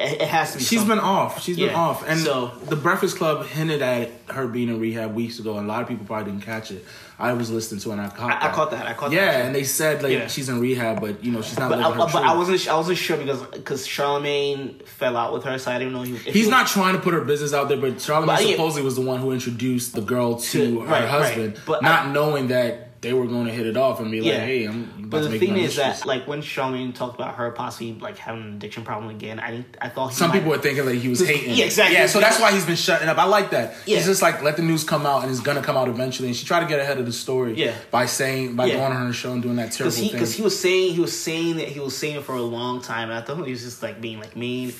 it, 0.02 0.28
has 0.28 0.52
to 0.52 0.58
be. 0.58 0.64
She's 0.64 0.78
something. 0.80 0.96
been 0.98 1.04
off. 1.04 1.42
She's 1.42 1.56
been 1.56 1.70
off. 1.74 2.06
And 2.08 2.18
So- 2.20 2.52
the 2.66 2.76
Breakfast 2.76 3.16
Club 3.16 3.46
hinted 3.46 3.82
at 3.82 4.10
her 4.30 4.46
being 4.46 4.68
in 4.68 4.80
rehab 4.80 5.14
weeks 5.14 5.38
ago, 5.38 5.56
and 5.58 5.66
a 5.66 5.68
lot 5.68 5.82
of 5.82 5.88
people 5.88 6.04
probably 6.06 6.32
didn't 6.32 6.44
catch 6.44 6.70
it. 6.70 6.84
I 7.18 7.34
was 7.34 7.50
listening 7.50 7.80
to 7.82 7.90
it 7.90 7.92
and 7.92 8.00
I 8.02 8.08
caught 8.08 8.32
I, 8.32 8.36
I 8.36 8.40
that. 8.40 8.52
caught 8.54 8.70
that. 8.72 8.86
I 8.86 8.94
caught 8.94 9.12
Yeah, 9.12 9.26
that. 9.30 9.44
and 9.46 9.54
they 9.54 9.62
said 9.62 10.02
like 10.02 10.12
Yeah. 10.12 10.26
she's 10.26 10.48
in 10.48 10.58
rehab, 10.60 11.00
but 11.00 11.22
you 11.22 11.30
know 11.30 11.40
she's 11.40 11.56
not 11.58 11.68
But, 11.70 11.78
I, 11.78 11.90
but 11.96 12.16
I 12.24 12.34
wasn't. 12.34 12.66
I 12.68 12.74
wasn't 12.76 12.98
sure 12.98 13.16
because 13.16 13.42
because 13.42 13.86
Charlamagne 13.86 14.84
fell 14.86 15.16
out 15.16 15.32
with 15.32 15.44
her, 15.44 15.56
so 15.58 15.70
I 15.70 15.78
didn't 15.78 15.92
know 15.92 16.02
he. 16.02 16.16
he 16.16 16.30
He's 16.32 16.44
was- 16.46 16.50
not 16.50 16.66
trying 16.66 16.94
to 16.94 17.00
put 17.00 17.14
her 17.14 17.20
business 17.20 17.52
out 17.52 17.68
there, 17.68 17.76
but 17.78 17.94
Charlamagne 17.96 18.26
But, 18.26 18.44
yeah. 18.44 18.50
supposedly 18.52 18.82
was 18.82 18.96
the 18.96 19.02
one 19.02 19.20
who 19.20 19.30
introduced 19.32 19.94
the 19.94 20.00
girl 20.00 20.36
to, 20.36 20.50
To- 20.58 20.80
her 20.80 20.86
right, 20.86 21.00
right. 21.02 21.08
husband, 21.08 21.60
But 21.66 21.82
not 21.82 22.08
knowing 22.10 22.48
that 22.48 23.00
they 23.02 23.12
were 23.12 23.26
going 23.26 23.46
to 23.46 23.52
hit 23.52 23.66
it 23.66 23.76
off 23.76 24.00
and 24.00 24.10
be 24.10 24.20
like, 24.20 24.28
Yeah. 24.30 24.40
"Hey, 24.44 24.64
I'm." 24.64 25.01
But 25.12 25.30
the 25.30 25.38
thing 25.38 25.56
is 25.56 25.76
that, 25.76 26.04
like, 26.04 26.26
when 26.26 26.42
Charlamagne 26.42 26.94
talked 26.94 27.14
about 27.14 27.36
her 27.36 27.50
possibly 27.52 27.92
like 28.00 28.18
having 28.18 28.42
an 28.42 28.54
addiction 28.54 28.82
problem 28.84 29.10
again, 29.14 29.38
I. 29.38 29.64
I 29.80 29.88
thought 29.88 30.08
he 30.08 30.14
Some 30.16 30.28
might- 30.30 30.34
people 30.38 30.50
were 30.50 30.58
thinking 30.58 30.84
like 30.86 30.96
he 30.96 31.08
was 31.08 31.20
hating. 31.26 31.54
Yeah, 31.54 31.66
exactly. 31.66 31.96
Yeah, 31.96 32.06
so 32.06 32.18
that's 32.18 32.40
why 32.40 32.52
he's 32.52 32.66
been 32.66 32.76
shutting 32.76 33.08
up. 33.08 33.18
I 33.18 33.24
like 33.24 33.50
that. 33.50 33.74
Yeah. 33.86 33.96
He's 33.98 34.06
just 34.06 34.22
like 34.22 34.42
let 34.42 34.56
the 34.56 34.62
news 34.62 34.82
come 34.84 35.06
out, 35.06 35.22
and 35.22 35.30
it's 35.30 35.40
gonna 35.40 35.62
come 35.62 35.76
out 35.76 35.88
eventually. 35.88 36.28
And 36.28 36.36
she 36.36 36.44
tried 36.46 36.60
to 36.60 36.66
get 36.66 36.80
ahead 36.80 36.98
of 36.98 37.06
the 37.06 37.12
story. 37.12 37.54
Yeah. 37.54 37.74
By 37.90 38.06
saying 38.06 38.56
by 38.56 38.66
Yeah. 38.66 38.76
going 38.78 38.92
on 38.92 39.06
her 39.06 39.12
show 39.12 39.32
and 39.32 39.42
doing 39.42 39.56
that 39.56 39.72
terrible 39.72 39.90
because 39.90 39.96
he 39.96 40.02
thing. 40.08 40.12
because 40.12 40.34
he 40.34 40.42
was 40.42 40.58
saying 40.58 40.94
he 40.94 41.00
was 41.00 41.18
saying 41.18 41.56
that 41.58 41.68
he 41.68 41.78
was 41.80 41.96
saying 41.96 42.16
it 42.16 42.24
for 42.24 42.34
a 42.34 42.42
long 42.42 42.80
time, 42.80 43.10
and 43.10 43.18
I 43.18 43.22
thought 43.22 43.44
he 43.44 43.50
was 43.52 43.62
just 43.62 43.82
like 43.82 44.00
being 44.00 44.18
like 44.18 44.34
mean. 44.36 44.72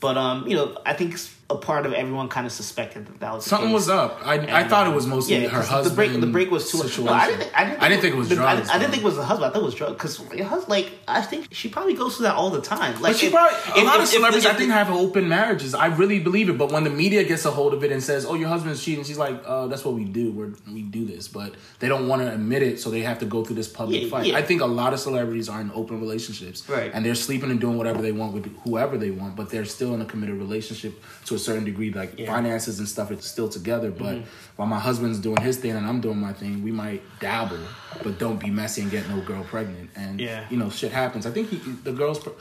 But 0.00 0.16
um, 0.16 0.46
you 0.46 0.56
know, 0.56 0.78
I 0.86 0.92
think 0.94 1.18
a 1.50 1.56
part 1.56 1.84
of 1.84 1.92
everyone 1.92 2.28
kind 2.28 2.46
of 2.46 2.52
suspected 2.52 3.06
that 3.06 3.20
that 3.20 3.34
was 3.34 3.44
Something 3.44 3.72
was 3.72 3.88
up. 3.88 4.20
I, 4.24 4.34
I 4.60 4.64
thought 4.68 4.86
it 4.86 4.90
um, 4.90 4.94
was 4.94 5.06
mostly 5.06 5.42
yeah, 5.42 5.48
her 5.48 5.62
husband. 5.62 5.86
The 5.86 5.94
break, 5.96 6.20
the 6.20 6.26
break 6.28 6.50
was 6.50 6.70
too 6.70 6.78
much. 6.78 6.98
Well, 6.98 7.12
I 7.12 7.26
didn't. 7.26 7.50
I 7.54 7.64
didn't. 7.64 7.82
I 7.82 7.88
didn't 7.88 8.02
think 8.02 8.14
it 8.14 8.18
was 8.18 8.28
the- 8.28 8.36
I- 8.36 8.54
drugs. 8.54 8.68
I, 8.70 8.72
didn't 8.78 8.82
though. 8.82 8.90
think 8.92 9.02
it 9.02 9.06
was 9.06 9.16
the 9.16 9.24
husband. 9.24 9.50
I 9.50 9.52
thought 9.52 9.62
it 9.62 9.64
was 9.66 9.74
drugs 9.74 9.92
because 9.94 10.20
your 10.34 10.46
husband. 10.46 10.70
Like 10.70 10.92
I 11.08 11.22
think 11.22 11.48
she 11.52 11.68
probably 11.68 11.94
goes 11.94 12.16
through 12.16 12.24
that 12.24 12.36
all 12.36 12.50
the 12.50 12.60
time. 12.60 12.94
Like 13.02 13.12
But 13.12 13.16
she 13.16 13.26
if- 13.26 13.32
probably 13.32 13.56
a 13.58 13.78
if- 13.78 13.84
lot 13.84 13.96
if- 13.96 14.02
of 14.02 14.08
celebrities 14.08 14.46
I 14.46 14.54
think 14.54 14.70
have 14.70 14.90
open 14.90 15.28
marriages. 15.28 15.74
I 15.74 15.86
really 15.86 16.20
believe 16.20 16.48
it. 16.48 16.56
But 16.56 16.70
when 16.72 16.84
the 16.84 16.90
media 16.90 17.24
gets 17.24 17.44
a 17.44 17.50
hold 17.50 17.74
of 17.74 17.82
it 17.84 17.90
and 17.92 18.02
says, 18.02 18.24
"Oh, 18.24 18.34
your 18.34 18.48
husband's 18.48 18.82
cheating," 18.84 19.04
she's 19.04 19.18
like, 19.18 19.42
uh, 19.44 19.66
"That's 19.66 19.84
what 19.84 19.94
we 19.94 20.04
do. 20.04 20.30
We're, 20.32 20.52
we 20.72 20.82
do 20.82 21.04
this." 21.04 21.26
But 21.28 21.54
they 21.80 21.88
don't 21.88 22.06
want 22.08 22.22
to 22.22 22.32
admit 22.32 22.62
it, 22.62 22.80
so 22.80 22.90
they 22.90 23.00
have 23.00 23.18
to 23.18 23.26
go 23.26 23.44
through 23.44 23.56
this 23.56 23.68
public 23.68 24.02
Yeah, 24.04 24.08
fight. 24.08 24.26
yeah. 24.26 24.36
I 24.38 24.42
think 24.42 24.60
a 24.62 24.66
lot 24.66 24.92
of 24.92 25.00
celebrities 25.00 25.48
are 25.48 25.60
in 25.60 25.70
open 25.74 26.00
relationships, 26.00 26.68
Right. 26.68 26.90
And 26.94 27.04
they're 27.04 27.14
sleeping 27.14 27.50
and 27.50 27.60
doing 27.60 27.76
whatever 27.76 28.00
they 28.02 28.12
want 28.12 28.32
with 28.34 28.46
whoever 28.64 28.96
they 28.98 29.10
want, 29.10 29.34
but 29.36 29.50
they're 29.50 29.64
still 29.64 29.94
in 29.94 30.00
a 30.00 30.04
committed 30.04 30.36
relationship 30.36 31.02
to 31.26 31.34
a 31.34 31.38
certain 31.40 31.64
degree. 31.64 31.92
Like 31.92 32.18
Yeah. 32.18 32.26
finances 32.26 32.78
and 32.78 32.88
stuff, 32.88 33.10
it's 33.10 33.26
still 33.26 33.48
together. 33.48 33.90
But 33.90 34.14
Mm-hmm. 34.16 34.54
while 34.56 34.68
my 34.68 34.78
husband's 34.78 35.18
doing 35.18 35.40
his 35.42 35.56
thing 35.56 35.72
and 35.72 35.86
I'm 35.86 36.00
doing 36.00 36.18
my 36.18 36.32
thing, 36.32 36.62
we 36.62 36.70
might 36.72 37.02
dabble, 37.20 37.58
but 38.04 38.18
don't 38.18 38.38
be 38.38 38.50
messy 38.50 38.82
and 38.82 38.90
get 38.90 39.08
no 39.08 39.20
girl 39.22 39.42
pregnant. 39.44 39.90
And 39.96 40.20
Yeah. 40.20 40.44
you 40.50 40.56
know, 40.56 40.70
shit 40.70 40.92
happens. 40.92 41.26
I 41.26 41.30
think 41.32 41.48
he, 41.50 41.56
the 41.82 41.92
girl's 41.92 42.18
pre- 42.20 42.32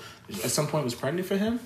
at 0.43 0.51
some 0.51 0.67
point 0.67 0.83
was 0.83 0.93
pregnant 0.95 1.27
for 1.27 1.37
him. 1.37 1.59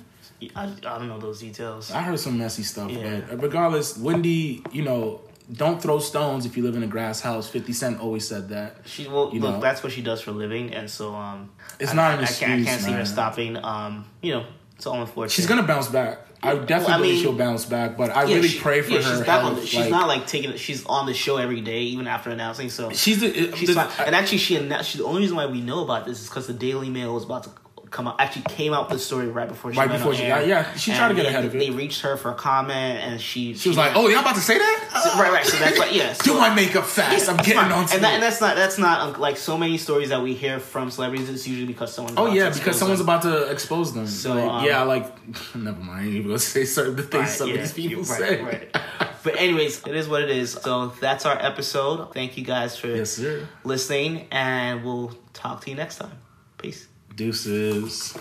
I, 0.55 0.63
I 0.65 0.67
don't 0.99 1.07
know 1.07 1.19
those 1.19 1.39
details. 1.41 1.91
I 1.91 2.01
heard 2.01 2.19
some 2.19 2.37
messy 2.37 2.63
stuff, 2.63 2.91
Yeah. 2.91 3.21
but 3.29 3.41
regardless, 3.41 3.97
Wendy, 3.97 4.61
you 4.71 4.83
know, 4.83 5.21
don't 5.51 5.81
throw 5.81 5.99
stones 5.99 6.45
if 6.45 6.55
you 6.57 6.63
live 6.63 6.75
in 6.75 6.83
a 6.83 6.87
grass 6.87 7.19
house. 7.21 7.49
Fifty 7.49 7.73
Cent 7.73 7.99
always 7.99 8.25
said 8.27 8.49
that. 8.49 8.77
She 8.85 9.07
well, 9.07 9.29
You 9.33 9.41
look, 9.41 9.55
know. 9.55 9.61
that's 9.61 9.83
what 9.83 9.91
she 9.91 10.01
does 10.01 10.21
for 10.21 10.31
a 10.31 10.33
living, 10.33 10.73
and 10.73 10.89
so 10.89 11.13
um, 11.15 11.49
It's 11.79 11.91
I, 11.91 11.95
not 11.95 12.11
I, 12.11 12.13
an 12.15 12.23
I 12.23 12.27
can't, 12.27 12.61
I 12.61 12.65
can't 12.65 12.81
see 12.81 12.91
her 12.93 13.05
stopping. 13.05 13.57
Um, 13.57 14.05
you 14.21 14.33
know, 14.33 14.45
it's 14.75 14.85
all 14.85 14.99
unfortunate. 15.01 15.31
She's 15.31 15.45
gonna 15.47 15.63
bounce 15.63 15.87
back. 15.89 16.19
I 16.43 16.55
definitely 16.55 16.75
Well, 16.85 16.93
I 16.93 16.97
believe 16.97 17.21
she'll 17.21 17.33
bounce 17.33 17.65
back, 17.65 17.97
but 17.97 18.09
I 18.11 18.23
Yeah, 18.25 18.35
really 18.35 18.47
she- 18.49 18.59
pray 18.59 18.81
for 18.81 18.91
yeah, 18.91 19.01
her. 19.01 19.17
She's, 19.17 19.25
back 19.25 19.43
on 19.43 19.55
the, 19.55 19.65
she's 19.65 19.79
like- 19.79 19.89
not 19.89 20.07
like 20.07 20.27
taking. 20.27 20.55
She's 20.57 20.85
on 20.85 21.05
the 21.05 21.13
show 21.13 21.37
every 21.37 21.61
day, 21.61 21.81
even 21.81 22.05
after 22.07 22.29
announcing. 22.29 22.69
So 22.69 22.91
She's 22.91 23.21
the, 23.21 23.51
uh, 23.51 23.55
she's 23.55 23.69
the- 23.69 23.75
fine. 23.81 24.07
And 24.07 24.15
actually, 24.15 24.39
she 24.39 24.55
announced. 24.57 24.89
She, 24.91 24.97
the 24.97 25.05
only 25.05 25.21
reason 25.21 25.37
why 25.37 25.45
we 25.45 25.61
know 25.61 25.83
about 25.83 26.05
this 26.05 26.21
is 26.21 26.27
because 26.27 26.47
the 26.47 26.53
Daily 26.53 26.89
Mail 26.89 27.13
was 27.13 27.23
about 27.23 27.43
to 27.45 27.49
come 27.93 28.07
out. 28.09 28.15
Actually, 28.19 28.41
came 28.49 28.73
out 28.73 28.89
with 28.89 28.99
the 28.99 29.05
story 29.05 29.27
right 29.27 29.47
before 29.47 29.71
she 29.71 29.79
Right 29.79 29.87
went 29.87 29.99
before 30.01 30.11
on 30.13 30.19
she 30.19 30.27
got- 30.27 30.45
yeah, 30.47 30.73
she 30.75 30.91
tried 30.91 31.07
to 31.09 31.13
get 31.13 31.23
they- 31.23 31.29
ahead 31.29 31.45
of 31.45 31.55
it. 31.55 31.59
They 31.59 31.69
reached 31.69 32.01
her 32.01 32.17
for 32.17 32.31
a 32.31 32.35
comment, 32.35 32.99
and 32.99 33.21
she 33.21 33.53
she 33.53 33.69
was 33.69 33.77
like, 33.77 33.93
"Oh, 33.95 34.09
y'all 34.09 34.19
about 34.19 34.35
to 34.35 34.41
say 34.41 34.57
that? 34.57 35.15
right, 35.17 35.31
right. 35.31 35.45
So 35.45 35.57
that's 35.57 35.77
what. 35.79 35.93
Yeah. 35.93 36.13
Do 36.23 36.33
my 36.37 36.53
makeup 36.53 36.83
fast. 36.85 37.29
I'm 37.29 37.37
getting 37.47 37.59
on 37.59 37.71
and, 37.93 38.03
that, 38.03 38.13
and 38.15 38.23
that's 38.23 38.41
not 38.41 38.55
that's 38.55 38.77
not 38.77 39.19
like 39.19 39.37
so 39.37 39.57
many 39.57 39.77
stories 39.77 40.09
that 40.09 40.21
we 40.21 40.33
hear 40.33 40.59
from 40.59 40.91
celebrities. 40.91 41.29
It's 41.29 41.47
usually 41.47 41.67
because 41.67 41.93
someone's 41.93 42.17
Oh 42.17 42.27
yeah, 42.33 42.49
because 42.49 42.77
someone's 42.77 42.99
them. 42.99 43.07
about 43.09 43.21
to 43.23 43.49
expose 43.51 43.93
them. 43.93 44.07
So, 44.07 44.33
like, 44.33 44.49
um, 44.49 44.65
yeah, 44.65 44.81
like 44.83 45.05
never 45.55 45.79
mind. 45.79 46.07
Even 46.09 46.27
gonna 46.27 46.39
say 46.39 46.65
certain 46.65 46.97
things 46.97 47.13
Right, 47.13 47.29
some 47.29 47.47
yeah, 47.49 47.53
of 47.55 47.59
these 47.61 47.73
people 47.73 48.03
right, 48.03 48.19
say. 48.19 48.41
right. 48.41 48.77
But 49.23 49.37
anyways, 49.37 49.85
it 49.87 49.95
is 49.95 50.09
what 50.09 50.21
it 50.21 50.29
is. 50.31 50.51
So 50.51 50.87
that's 50.99 51.25
our 51.25 51.37
episode. 51.41 52.13
Thank 52.13 52.35
you 52.37 52.43
guys 52.43 52.75
for 52.77 52.87
Yes, 52.87 53.21
listening, 53.63 54.27
and 54.31 54.83
we'll 54.83 55.13
talk 55.33 55.61
to 55.63 55.69
you 55.69 55.75
next 55.77 55.97
time. 55.99 56.11
Peace. 56.57 56.87
Deuces. 57.15 58.15